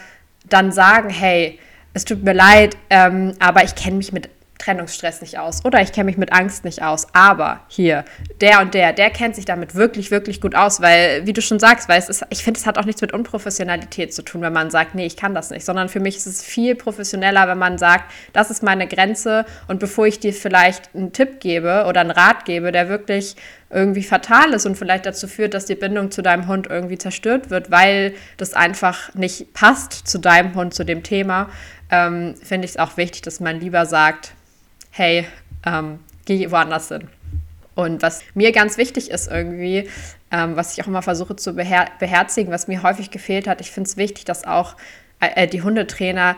dann 0.49 0.71
sagen, 0.71 1.11
hey, 1.11 1.59
es 1.95 2.05
tut 2.05 2.23
mir 2.23 2.35
leid, 2.35 2.77
ähm, 2.91 3.33
aber 3.41 3.65
ich 3.65 3.75
kenne 3.75 3.97
mich 3.97 4.13
mit 4.13 4.29
Trennungsstress 4.63 5.21
nicht 5.21 5.39
aus 5.39 5.65
oder 5.65 5.81
ich 5.81 5.93
kenne 5.93 6.07
mich 6.07 6.17
mit 6.17 6.33
Angst 6.33 6.65
nicht 6.65 6.83
aus. 6.83 7.07
Aber 7.13 7.61
hier, 7.69 8.05
der 8.41 8.61
und 8.61 8.75
der, 8.75 8.93
der 8.93 9.11
kennt 9.11 9.35
sich 9.35 9.45
damit 9.45 9.75
wirklich, 9.75 10.11
wirklich 10.11 10.41
gut 10.41 10.55
aus, 10.55 10.81
weil, 10.81 11.27
wie 11.27 11.33
du 11.33 11.43
schon 11.43 11.59
sagst, 11.59 11.89
weil 11.89 11.99
es 11.99 12.09
ist, 12.09 12.25
ich 12.31 12.45
finde, 12.45 12.61
es 12.61 12.67
hat 12.67 12.79
auch 12.79 12.85
nichts 12.85 13.01
mit 13.01 13.13
Unprofessionalität 13.13 14.15
zu 14.15 14.23
tun, 14.23 14.43
wenn 14.43 14.53
man 14.53 14.71
sagt, 14.71 14.95
nee, 14.95 15.07
ich 15.07 15.17
kann 15.17 15.35
das 15.35 15.51
nicht, 15.51 15.65
sondern 15.65 15.89
für 15.89 16.01
mich 16.01 16.17
ist 16.17 16.27
es 16.27 16.43
viel 16.43 16.75
professioneller, 16.75 17.49
wenn 17.49 17.59
man 17.59 17.79
sagt, 17.79 18.11
das 18.33 18.51
ist 18.51 18.63
meine 18.63 18.87
Grenze 18.87 19.45
und 19.69 19.81
bevor 19.81 20.07
ich 20.07 20.21
dir 20.21 20.33
vielleicht 20.33 20.95
einen 20.95 21.13
Tipp 21.13 21.41
gebe 21.41 21.85
oder 21.89 22.01
einen 22.01 22.11
Rat 22.11 22.45
gebe, 22.45 22.73
der 22.73 22.89
wirklich 22.89 23.37
irgendwie 23.71 24.03
fatal 24.03 24.53
ist 24.53 24.67
und 24.67 24.77
vielleicht 24.77 25.07
dazu 25.07 25.27
führt, 25.27 25.55
dass 25.55 25.65
die 25.65 25.75
Bindung 25.75 26.11
zu 26.11 26.23
deinem 26.23 26.47
Hund 26.47 26.67
irgendwie 26.69 26.99
zerstört 26.99 27.51
wird, 27.51 27.71
weil 27.71 28.15
das 28.37 28.53
einfach 28.53 29.15
nicht 29.15 29.55
passt 29.55 30.07
zu 30.07 30.19
deinem 30.19 30.55
Hund, 30.55 30.75
zu 30.75 30.85
dem 30.85 31.03
Thema, 31.03 31.49
ähm, 31.91 32.35
finde 32.43 32.67
ich 32.67 32.73
es 32.73 32.77
auch 32.77 32.97
wichtig, 32.97 33.23
dass 33.23 33.41
man 33.41 33.61
lieber 33.61 33.87
sagt, 33.87 34.35
hey, 34.93 35.27
ähm, 35.67 35.99
geh 36.25 36.51
woanders 36.51 36.89
hin. 36.89 37.09
Und 37.75 38.03
was 38.03 38.23
mir 38.35 38.53
ganz 38.53 38.77
wichtig 38.77 39.11
ist 39.11 39.31
irgendwie, 39.31 39.89
ähm, 40.31 40.57
was 40.57 40.75
ich 40.75 40.83
auch 40.83 40.87
immer 40.87 41.03
versuche 41.03 41.37
zu 41.37 41.55
beher 41.55 41.89
beherzigen, 41.99 42.53
was 42.53 42.69
mir 42.69 42.83
häufig 42.83 43.11
gefehlt 43.11 43.49
hat, 43.49 43.61
ich 43.61 43.71
finde 43.71 43.89
es 43.89 43.97
wichtig, 43.97 44.25
dass 44.25 44.45
auch 44.45 44.77
äh, 45.21 45.49
die 45.49 45.63
Hundetrainer 45.63 46.37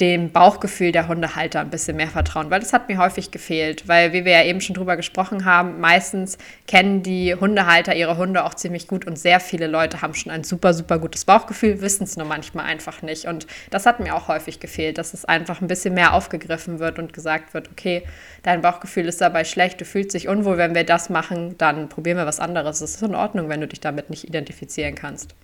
dem 0.00 0.32
Bauchgefühl 0.32 0.92
der 0.92 1.08
Hundehalter 1.08 1.60
ein 1.60 1.70
bisschen 1.70 1.96
mehr 1.96 2.08
vertrauen, 2.08 2.50
weil 2.50 2.60
das 2.60 2.72
hat 2.72 2.88
mir 2.88 2.98
häufig 2.98 3.30
gefehlt, 3.30 3.86
weil 3.86 4.12
wie 4.12 4.24
wir 4.24 4.32
ja 4.32 4.44
eben 4.44 4.60
schon 4.60 4.74
drüber 4.74 4.96
gesprochen 4.96 5.44
haben, 5.44 5.78
meistens 5.80 6.38
kennen 6.66 7.02
die 7.02 7.34
Hundehalter 7.34 7.94
ihre 7.94 8.16
Hunde 8.16 8.44
auch 8.44 8.54
ziemlich 8.54 8.88
gut 8.88 9.06
und 9.06 9.18
sehr 9.18 9.40
viele 9.40 9.66
Leute 9.66 10.00
haben 10.00 10.14
schon 10.14 10.32
ein 10.32 10.42
super, 10.42 10.72
super 10.72 10.98
gutes 10.98 11.24
Bauchgefühl, 11.24 11.82
wissen 11.82 12.04
es 12.04 12.16
nur 12.16 12.26
manchmal 12.26 12.64
einfach 12.66 13.02
nicht 13.02 13.26
und 13.26 13.46
das 13.70 13.84
hat 13.84 14.00
mir 14.00 14.14
auch 14.14 14.28
häufig 14.28 14.58
gefehlt, 14.58 14.96
dass 14.96 15.12
es 15.12 15.26
einfach 15.26 15.60
ein 15.60 15.68
bisschen 15.68 15.94
mehr 15.94 16.14
aufgegriffen 16.14 16.78
wird 16.78 16.98
und 16.98 17.12
gesagt 17.12 17.52
wird, 17.52 17.70
okay, 17.70 18.02
dein 18.42 18.62
Bauchgefühl 18.62 19.06
ist 19.06 19.20
dabei 19.20 19.44
schlecht, 19.44 19.80
du 19.80 19.84
fühlst 19.84 20.14
dich 20.14 20.28
unwohl, 20.28 20.56
wenn 20.56 20.74
wir 20.74 20.84
das 20.84 21.10
machen, 21.10 21.58
dann 21.58 21.88
probieren 21.88 22.16
wir 22.16 22.26
was 22.26 22.40
anderes. 22.40 22.80
Es 22.80 22.94
ist 22.94 23.02
in 23.02 23.14
Ordnung, 23.14 23.48
wenn 23.48 23.60
du 23.60 23.68
dich 23.68 23.80
damit 23.80 24.08
nicht 24.08 24.24
identifizieren 24.24 24.94
kannst. 24.94 25.34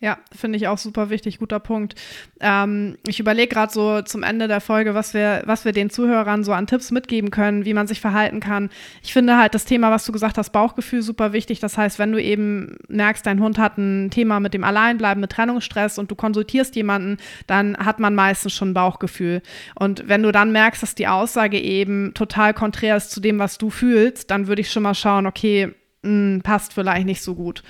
Ja, 0.00 0.18
finde 0.36 0.56
ich 0.56 0.66
auch 0.68 0.76
super 0.76 1.08
wichtig, 1.08 1.38
guter 1.38 1.60
Punkt. 1.60 1.94
Ähm, 2.40 2.98
ich 3.06 3.20
überlege 3.20 3.48
gerade 3.48 3.72
so 3.72 4.02
zum 4.02 4.22
Ende 4.22 4.48
der 4.48 4.60
Folge, 4.60 4.94
was 4.94 5.14
wir, 5.14 5.42
was 5.46 5.64
wir 5.64 5.72
den 5.72 5.88
Zuhörern 5.88 6.42
so 6.42 6.52
an 6.52 6.66
Tipps 6.66 6.90
mitgeben 6.90 7.30
können, 7.30 7.64
wie 7.64 7.74
man 7.74 7.86
sich 7.86 8.00
verhalten 8.00 8.40
kann. 8.40 8.70
Ich 9.02 9.12
finde 9.12 9.38
halt 9.38 9.54
das 9.54 9.64
Thema, 9.64 9.90
was 9.90 10.04
du 10.04 10.12
gesagt 10.12 10.36
hast, 10.36 10.50
Bauchgefühl 10.50 11.00
super 11.00 11.32
wichtig. 11.32 11.60
Das 11.60 11.78
heißt, 11.78 11.98
wenn 11.98 12.12
du 12.12 12.20
eben 12.20 12.76
merkst, 12.88 13.24
dein 13.24 13.40
Hund 13.40 13.56
hat 13.56 13.78
ein 13.78 14.10
Thema 14.10 14.40
mit 14.40 14.52
dem 14.52 14.64
Alleinbleiben, 14.64 15.20
mit 15.20 15.30
Trennungsstress 15.30 15.98
und 15.98 16.10
du 16.10 16.16
konsultierst 16.16 16.74
jemanden, 16.74 17.18
dann 17.46 17.76
hat 17.76 18.00
man 18.00 18.14
meistens 18.14 18.52
schon 18.52 18.74
Bauchgefühl. 18.74 19.42
Und 19.76 20.08
wenn 20.08 20.22
du 20.22 20.32
dann 20.32 20.50
merkst, 20.50 20.82
dass 20.82 20.94
die 20.96 21.08
Aussage 21.08 21.60
eben 21.60 22.14
total 22.14 22.52
konträr 22.52 22.96
ist 22.96 23.10
zu 23.10 23.20
dem, 23.20 23.38
was 23.38 23.58
du 23.58 23.70
fühlst, 23.70 24.30
dann 24.30 24.48
würde 24.48 24.60
ich 24.60 24.70
schon 24.70 24.82
mal 24.82 24.94
schauen, 24.94 25.26
okay, 25.26 25.72
mh, 26.02 26.10
hm, 26.10 26.40
passt 26.42 26.72
vielleicht 26.72 27.06
nicht 27.06 27.22
so 27.22 27.34
gut. 27.34 27.62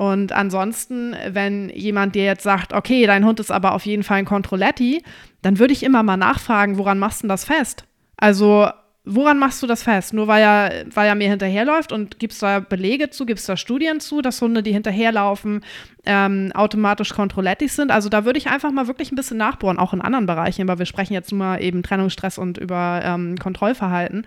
Und 0.00 0.32
ansonsten, 0.32 1.14
wenn 1.28 1.68
jemand 1.68 2.14
dir 2.14 2.24
jetzt 2.24 2.42
sagt, 2.42 2.72
okay, 2.72 3.04
dein 3.04 3.26
Hund 3.26 3.38
ist 3.38 3.50
aber 3.50 3.74
auf 3.74 3.84
jeden 3.84 4.02
Fall 4.02 4.16
ein 4.16 4.24
Controletti, 4.24 5.04
dann 5.42 5.58
würde 5.58 5.74
ich 5.74 5.82
immer 5.82 6.02
mal 6.02 6.16
nachfragen, 6.16 6.78
woran 6.78 6.98
machst 6.98 7.22
du 7.22 7.28
das 7.28 7.44
fest? 7.44 7.84
Also 8.16 8.66
woran 9.04 9.38
machst 9.38 9.62
du 9.62 9.66
das 9.66 9.82
fest? 9.82 10.14
Nur 10.14 10.26
weil 10.26 10.42
er, 10.42 10.86
weil 10.94 11.06
er 11.06 11.14
mir 11.16 11.28
hinterherläuft 11.28 11.92
und 11.92 12.18
gibst 12.18 12.42
da 12.42 12.60
Belege 12.60 13.10
zu, 13.10 13.26
gibst 13.26 13.46
da 13.46 13.58
Studien 13.58 14.00
zu, 14.00 14.22
dass 14.22 14.40
Hunde, 14.40 14.62
die 14.62 14.72
hinterherlaufen, 14.72 15.60
ähm, 16.06 16.50
automatisch 16.54 17.10
Controlettis 17.10 17.76
sind? 17.76 17.90
Also 17.90 18.08
da 18.08 18.24
würde 18.24 18.38
ich 18.38 18.48
einfach 18.48 18.72
mal 18.72 18.86
wirklich 18.86 19.12
ein 19.12 19.16
bisschen 19.16 19.36
nachbohren, 19.36 19.78
auch 19.78 19.92
in 19.92 20.00
anderen 20.00 20.24
Bereichen, 20.24 20.66
weil 20.66 20.78
wir 20.78 20.86
sprechen 20.86 21.12
jetzt 21.12 21.30
nur 21.30 21.40
mal 21.40 21.62
eben 21.62 21.82
Trennungsstress 21.82 22.38
und 22.38 22.56
über 22.56 23.02
ähm, 23.04 23.36
Kontrollverhalten. 23.36 24.26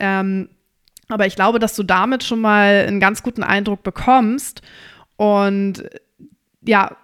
Ähm, 0.00 0.48
aber 1.08 1.26
ich 1.26 1.36
glaube, 1.36 1.60
dass 1.60 1.76
du 1.76 1.84
damit 1.84 2.24
schon 2.24 2.40
mal 2.40 2.84
einen 2.88 2.98
ganz 2.98 3.22
guten 3.22 3.44
Eindruck 3.44 3.84
bekommst. 3.84 4.62
Und 5.16 5.84
ja, 6.62 6.96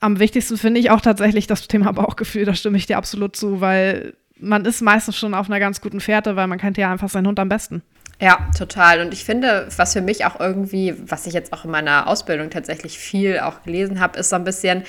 am 0.00 0.18
wichtigsten 0.18 0.56
finde 0.56 0.80
ich 0.80 0.90
auch 0.90 1.00
tatsächlich 1.00 1.46
das 1.46 1.68
Thema 1.68 1.92
Bauchgefühl, 1.92 2.44
da 2.44 2.54
stimme 2.54 2.78
ich 2.78 2.86
dir 2.86 2.96
absolut 2.96 3.36
zu, 3.36 3.60
weil 3.60 4.14
man 4.38 4.64
ist 4.64 4.80
meistens 4.80 5.18
schon 5.18 5.34
auf 5.34 5.46
einer 5.46 5.60
ganz 5.60 5.80
guten 5.80 6.00
Fährte, 6.00 6.36
weil 6.36 6.46
man 6.46 6.58
kennt 6.58 6.78
ja 6.78 6.90
einfach 6.90 7.10
seinen 7.10 7.26
Hund 7.26 7.38
am 7.38 7.48
besten. 7.48 7.82
Ja, 8.22 8.50
total. 8.56 9.00
Und 9.00 9.14
ich 9.14 9.24
finde, 9.24 9.66
was 9.78 9.94
für 9.94 10.02
mich 10.02 10.26
auch 10.26 10.38
irgendwie, 10.38 10.94
was 11.06 11.26
ich 11.26 11.32
jetzt 11.32 11.54
auch 11.54 11.64
in 11.64 11.70
meiner 11.70 12.06
Ausbildung 12.06 12.50
tatsächlich 12.50 12.98
viel 12.98 13.40
auch 13.40 13.62
gelesen 13.62 13.98
habe, 13.98 14.18
ist 14.18 14.28
so 14.28 14.36
ein 14.36 14.44
bisschen, 14.44 14.84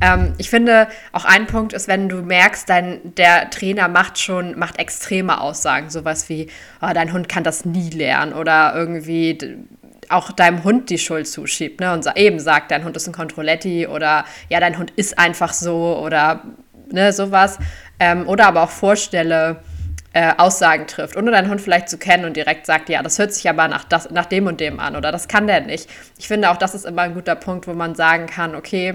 ähm, 0.00 0.34
ich 0.38 0.50
finde, 0.50 0.88
auch 1.12 1.24
ein 1.24 1.46
Punkt 1.46 1.74
ist, 1.74 1.86
wenn 1.86 2.08
du 2.08 2.22
merkst, 2.22 2.68
dein, 2.68 3.14
der 3.14 3.50
Trainer 3.50 3.86
macht 3.86 4.18
schon, 4.18 4.58
macht 4.58 4.80
extreme 4.80 5.40
Aussagen, 5.40 5.90
sowas 5.90 6.28
wie, 6.28 6.48
oh, 6.80 6.90
dein 6.92 7.12
Hund 7.12 7.28
kann 7.28 7.44
das 7.44 7.64
nie 7.64 7.90
lernen 7.90 8.32
oder 8.32 8.74
irgendwie 8.74 9.38
auch 10.12 10.32
deinem 10.32 10.64
Hund 10.64 10.90
die 10.90 10.98
Schuld 10.98 11.26
zuschiebt, 11.28 11.80
ne? 11.80 11.92
Und 11.92 12.06
eben 12.16 12.38
sagt, 12.40 12.70
dein 12.70 12.84
Hund 12.84 12.96
ist 12.96 13.06
ein 13.06 13.12
Controletti 13.12 13.86
oder 13.86 14.24
ja, 14.48 14.60
dein 14.60 14.78
Hund 14.78 14.90
ist 14.92 15.18
einfach 15.18 15.52
so 15.52 15.98
oder 15.98 16.42
ne, 16.90 17.12
sowas. 17.12 17.58
Ähm, 17.98 18.28
oder 18.28 18.46
aber 18.46 18.62
auch 18.62 18.70
vorstelle, 18.70 19.62
äh, 20.12 20.34
Aussagen 20.36 20.86
trifft, 20.86 21.16
ohne 21.16 21.30
deinen 21.30 21.48
Hund 21.48 21.60
vielleicht 21.60 21.88
zu 21.88 21.98
kennen 21.98 22.24
und 22.24 22.36
direkt 22.36 22.66
sagt, 22.66 22.88
ja, 22.88 23.02
das 23.02 23.18
hört 23.18 23.32
sich 23.32 23.48
aber 23.48 23.68
nach, 23.68 23.84
das, 23.84 24.10
nach 24.10 24.26
dem 24.26 24.46
und 24.46 24.60
dem 24.60 24.78
an 24.78 24.96
oder 24.96 25.10
das 25.10 25.28
kann 25.28 25.46
der 25.46 25.62
nicht. 25.62 25.88
Ich 26.18 26.28
finde 26.28 26.50
auch, 26.50 26.56
das 26.56 26.74
ist 26.74 26.84
immer 26.84 27.02
ein 27.02 27.14
guter 27.14 27.34
Punkt, 27.34 27.66
wo 27.66 27.72
man 27.72 27.94
sagen 27.94 28.26
kann, 28.26 28.54
okay, 28.54 28.94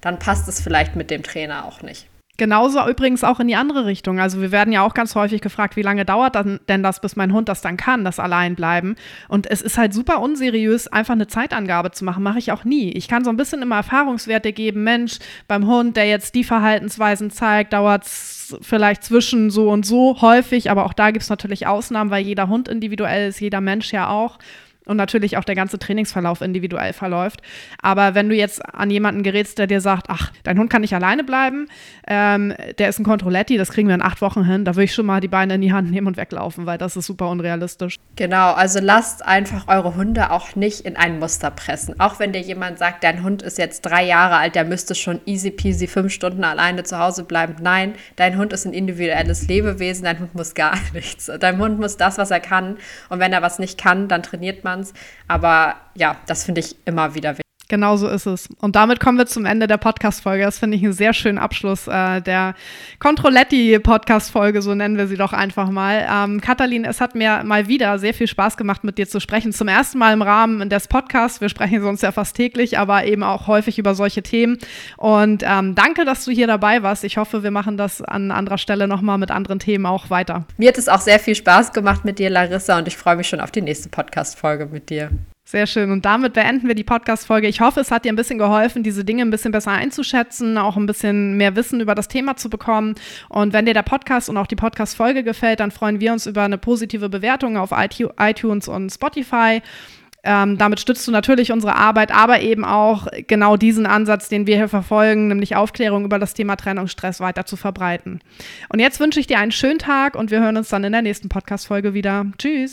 dann 0.00 0.18
passt 0.18 0.48
es 0.48 0.60
vielleicht 0.60 0.94
mit 0.94 1.10
dem 1.10 1.22
Trainer 1.22 1.64
auch 1.64 1.82
nicht. 1.82 2.06
Genauso 2.38 2.88
übrigens 2.88 3.24
auch 3.24 3.40
in 3.40 3.48
die 3.48 3.56
andere 3.56 3.84
Richtung. 3.84 4.18
Also 4.18 4.40
wir 4.40 4.52
werden 4.52 4.72
ja 4.72 4.82
auch 4.82 4.94
ganz 4.94 5.14
häufig 5.14 5.42
gefragt, 5.42 5.76
wie 5.76 5.82
lange 5.82 6.06
dauert 6.06 6.34
dann, 6.34 6.60
denn 6.66 6.82
das, 6.82 6.98
bis 6.98 7.14
mein 7.14 7.34
Hund 7.34 7.50
das 7.50 7.60
dann 7.60 7.76
kann, 7.76 8.04
das 8.04 8.18
Alleinbleiben. 8.18 8.96
Und 9.28 9.50
es 9.50 9.60
ist 9.60 9.76
halt 9.76 9.92
super 9.92 10.20
unseriös, 10.20 10.88
einfach 10.88 11.12
eine 11.12 11.26
Zeitangabe 11.26 11.90
zu 11.90 12.06
machen. 12.06 12.22
Mache 12.22 12.38
ich 12.38 12.50
auch 12.50 12.64
nie. 12.64 12.90
Ich 12.92 13.06
kann 13.06 13.22
so 13.22 13.28
ein 13.28 13.36
bisschen 13.36 13.60
immer 13.60 13.76
Erfahrungswerte 13.76 14.54
geben. 14.54 14.82
Mensch, 14.82 15.18
beim 15.46 15.66
Hund, 15.66 15.98
der 15.98 16.08
jetzt 16.08 16.34
die 16.34 16.42
Verhaltensweisen 16.42 17.30
zeigt, 17.30 17.74
dauert 17.74 18.06
es 18.06 18.56
vielleicht 18.62 19.04
zwischen 19.04 19.50
so 19.50 19.70
und 19.70 19.84
so 19.84 20.22
häufig. 20.22 20.70
Aber 20.70 20.86
auch 20.86 20.94
da 20.94 21.10
gibt 21.10 21.24
es 21.24 21.30
natürlich 21.30 21.66
Ausnahmen, 21.66 22.10
weil 22.10 22.24
jeder 22.24 22.48
Hund 22.48 22.66
individuell 22.66 23.28
ist, 23.28 23.40
jeder 23.40 23.60
Mensch 23.60 23.92
ja 23.92 24.08
auch 24.08 24.38
und 24.86 24.96
natürlich 24.96 25.36
auch 25.36 25.44
der 25.44 25.54
ganze 25.54 25.78
Trainingsverlauf 25.78 26.40
individuell 26.40 26.92
verläuft. 26.92 27.40
Aber 27.80 28.14
wenn 28.14 28.28
du 28.28 28.34
jetzt 28.34 28.64
an 28.74 28.90
jemanden 28.90 29.22
gerätst, 29.22 29.58
der 29.58 29.66
dir 29.66 29.80
sagt, 29.80 30.06
ach, 30.08 30.32
dein 30.42 30.58
Hund 30.58 30.70
kann 30.70 30.82
nicht 30.82 30.94
alleine 30.94 31.24
bleiben, 31.24 31.68
ähm, 32.08 32.52
der 32.78 32.88
ist 32.88 32.98
ein 32.98 33.04
Controletti, 33.04 33.56
das 33.56 33.70
kriegen 33.70 33.88
wir 33.88 33.94
in 33.94 34.02
acht 34.02 34.20
Wochen 34.20 34.44
hin, 34.44 34.64
da 34.64 34.74
würde 34.74 34.84
ich 34.84 34.94
schon 34.94 35.06
mal 35.06 35.20
die 35.20 35.28
Beine 35.28 35.54
in 35.54 35.60
die 35.60 35.72
Hand 35.72 35.90
nehmen 35.90 36.08
und 36.08 36.16
weglaufen, 36.16 36.66
weil 36.66 36.78
das 36.78 36.96
ist 36.96 37.06
super 37.06 37.28
unrealistisch. 37.28 37.96
Genau, 38.16 38.52
also 38.52 38.80
lasst 38.80 39.24
einfach 39.24 39.68
eure 39.68 39.94
Hunde 39.94 40.30
auch 40.30 40.56
nicht 40.56 40.80
in 40.80 40.96
ein 40.96 41.18
Muster 41.18 41.50
pressen. 41.50 42.00
Auch 42.00 42.18
wenn 42.18 42.32
dir 42.32 42.40
jemand 42.40 42.78
sagt, 42.78 43.04
dein 43.04 43.22
Hund 43.22 43.42
ist 43.42 43.58
jetzt 43.58 43.82
drei 43.82 44.04
Jahre 44.04 44.36
alt, 44.36 44.54
der 44.54 44.64
müsste 44.64 44.94
schon 44.94 45.20
easy 45.26 45.50
peasy 45.50 45.86
fünf 45.86 46.12
Stunden 46.12 46.44
alleine 46.44 46.82
zu 46.82 46.98
Hause 46.98 47.24
bleiben. 47.24 47.56
Nein, 47.60 47.94
dein 48.16 48.36
Hund 48.36 48.52
ist 48.52 48.64
ein 48.64 48.72
individuelles 48.72 49.46
Lebewesen, 49.46 50.04
dein 50.04 50.18
Hund 50.18 50.34
muss 50.34 50.54
gar 50.54 50.76
nichts. 50.92 51.30
Dein 51.38 51.58
Hund 51.58 51.78
muss 51.78 51.96
das, 51.96 52.18
was 52.18 52.30
er 52.30 52.40
kann. 52.40 52.76
Und 53.08 53.20
wenn 53.20 53.32
er 53.32 53.42
was 53.42 53.58
nicht 53.58 53.78
kann, 53.78 54.08
dann 54.08 54.22
trainiert 54.22 54.64
man 54.64 54.71
Performance. 54.72 54.92
Aber 55.28 55.76
ja, 55.94 56.16
das 56.26 56.44
finde 56.44 56.60
ich 56.60 56.76
immer 56.86 57.14
wieder 57.14 57.30
wichtig. 57.30 57.41
Genau 57.72 57.96
so 57.96 58.06
ist 58.06 58.26
es. 58.26 58.50
Und 58.60 58.76
damit 58.76 59.00
kommen 59.00 59.16
wir 59.16 59.24
zum 59.24 59.46
Ende 59.46 59.66
der 59.66 59.78
Podcast-Folge. 59.78 60.44
Das 60.44 60.58
finde 60.58 60.76
ich 60.76 60.84
einen 60.84 60.92
sehr 60.92 61.14
schönen 61.14 61.38
Abschluss 61.38 61.88
äh, 61.88 62.20
der 62.20 62.54
Controletti-Podcast-Folge, 62.98 64.60
so 64.60 64.74
nennen 64.74 64.98
wir 64.98 65.06
sie 65.06 65.16
doch 65.16 65.32
einfach 65.32 65.70
mal. 65.70 66.06
Ähm, 66.06 66.42
Katalin, 66.42 66.84
es 66.84 67.00
hat 67.00 67.14
mir 67.14 67.42
mal 67.44 67.68
wieder 67.68 67.98
sehr 67.98 68.12
viel 68.12 68.26
Spaß 68.26 68.58
gemacht, 68.58 68.84
mit 68.84 68.98
dir 68.98 69.08
zu 69.08 69.20
sprechen. 69.20 69.54
Zum 69.54 69.68
ersten 69.68 69.96
Mal 69.96 70.12
im 70.12 70.20
Rahmen 70.20 70.68
des 70.68 70.86
Podcasts. 70.86 71.40
Wir 71.40 71.48
sprechen 71.48 71.80
sonst 71.80 72.02
ja 72.02 72.12
fast 72.12 72.36
täglich, 72.36 72.78
aber 72.78 73.06
eben 73.06 73.22
auch 73.22 73.46
häufig 73.46 73.78
über 73.78 73.94
solche 73.94 74.22
Themen. 74.22 74.58
Und 74.98 75.42
ähm, 75.42 75.74
danke, 75.74 76.04
dass 76.04 76.26
du 76.26 76.30
hier 76.30 76.48
dabei 76.48 76.82
warst. 76.82 77.04
Ich 77.04 77.16
hoffe, 77.16 77.42
wir 77.42 77.52
machen 77.52 77.78
das 77.78 78.02
an 78.02 78.32
anderer 78.32 78.58
Stelle 78.58 78.86
nochmal 78.86 79.16
mit 79.16 79.30
anderen 79.30 79.60
Themen 79.60 79.86
auch 79.86 80.10
weiter. 80.10 80.44
Mir 80.58 80.68
hat 80.68 80.76
es 80.76 80.90
auch 80.90 81.00
sehr 81.00 81.18
viel 81.18 81.36
Spaß 81.36 81.72
gemacht 81.72 82.04
mit 82.04 82.18
dir, 82.18 82.28
Larissa, 82.28 82.76
und 82.76 82.86
ich 82.86 82.98
freue 82.98 83.16
mich 83.16 83.30
schon 83.30 83.40
auf 83.40 83.50
die 83.50 83.62
nächste 83.62 83.88
Podcast-Folge 83.88 84.66
mit 84.66 84.90
dir. 84.90 85.10
Sehr 85.52 85.66
schön. 85.66 85.90
Und 85.90 86.06
damit 86.06 86.32
beenden 86.32 86.66
wir 86.66 86.74
die 86.74 86.82
Podcast-Folge. 86.82 87.46
Ich 87.46 87.60
hoffe, 87.60 87.80
es 87.80 87.90
hat 87.90 88.06
dir 88.06 88.08
ein 88.10 88.16
bisschen 88.16 88.38
geholfen, 88.38 88.82
diese 88.82 89.04
Dinge 89.04 89.20
ein 89.20 89.28
bisschen 89.28 89.52
besser 89.52 89.72
einzuschätzen, 89.72 90.56
auch 90.56 90.78
ein 90.78 90.86
bisschen 90.86 91.36
mehr 91.36 91.54
Wissen 91.56 91.82
über 91.82 91.94
das 91.94 92.08
Thema 92.08 92.36
zu 92.36 92.48
bekommen. 92.48 92.94
Und 93.28 93.52
wenn 93.52 93.66
dir 93.66 93.74
der 93.74 93.82
Podcast 93.82 94.30
und 94.30 94.38
auch 94.38 94.46
die 94.46 94.56
Podcast-Folge 94.56 95.22
gefällt, 95.22 95.60
dann 95.60 95.70
freuen 95.70 96.00
wir 96.00 96.14
uns 96.14 96.26
über 96.26 96.40
eine 96.40 96.56
positive 96.56 97.10
Bewertung 97.10 97.58
auf 97.58 97.68
iTunes 97.70 98.66
und 98.66 98.88
Spotify. 98.88 99.60
Ähm, 100.24 100.56
damit 100.56 100.80
stützt 100.80 101.06
du 101.06 101.12
natürlich 101.12 101.52
unsere 101.52 101.76
Arbeit, 101.76 102.14
aber 102.14 102.40
eben 102.40 102.64
auch 102.64 103.06
genau 103.26 103.58
diesen 103.58 103.84
Ansatz, 103.84 104.30
den 104.30 104.46
wir 104.46 104.56
hier 104.56 104.68
verfolgen, 104.70 105.28
nämlich 105.28 105.54
Aufklärung 105.54 106.06
über 106.06 106.18
das 106.18 106.32
Thema 106.32 106.56
Trennungsstress 106.56 107.20
weiter 107.20 107.44
zu 107.44 107.56
verbreiten. 107.58 108.20
Und 108.70 108.78
jetzt 108.78 109.00
wünsche 109.00 109.20
ich 109.20 109.26
dir 109.26 109.38
einen 109.38 109.52
schönen 109.52 109.78
Tag 109.78 110.14
und 110.14 110.30
wir 110.30 110.40
hören 110.40 110.56
uns 110.56 110.70
dann 110.70 110.84
in 110.84 110.92
der 110.92 111.02
nächsten 111.02 111.28
Podcast-Folge 111.28 111.92
wieder. 111.92 112.24
Tschüss. 112.38 112.70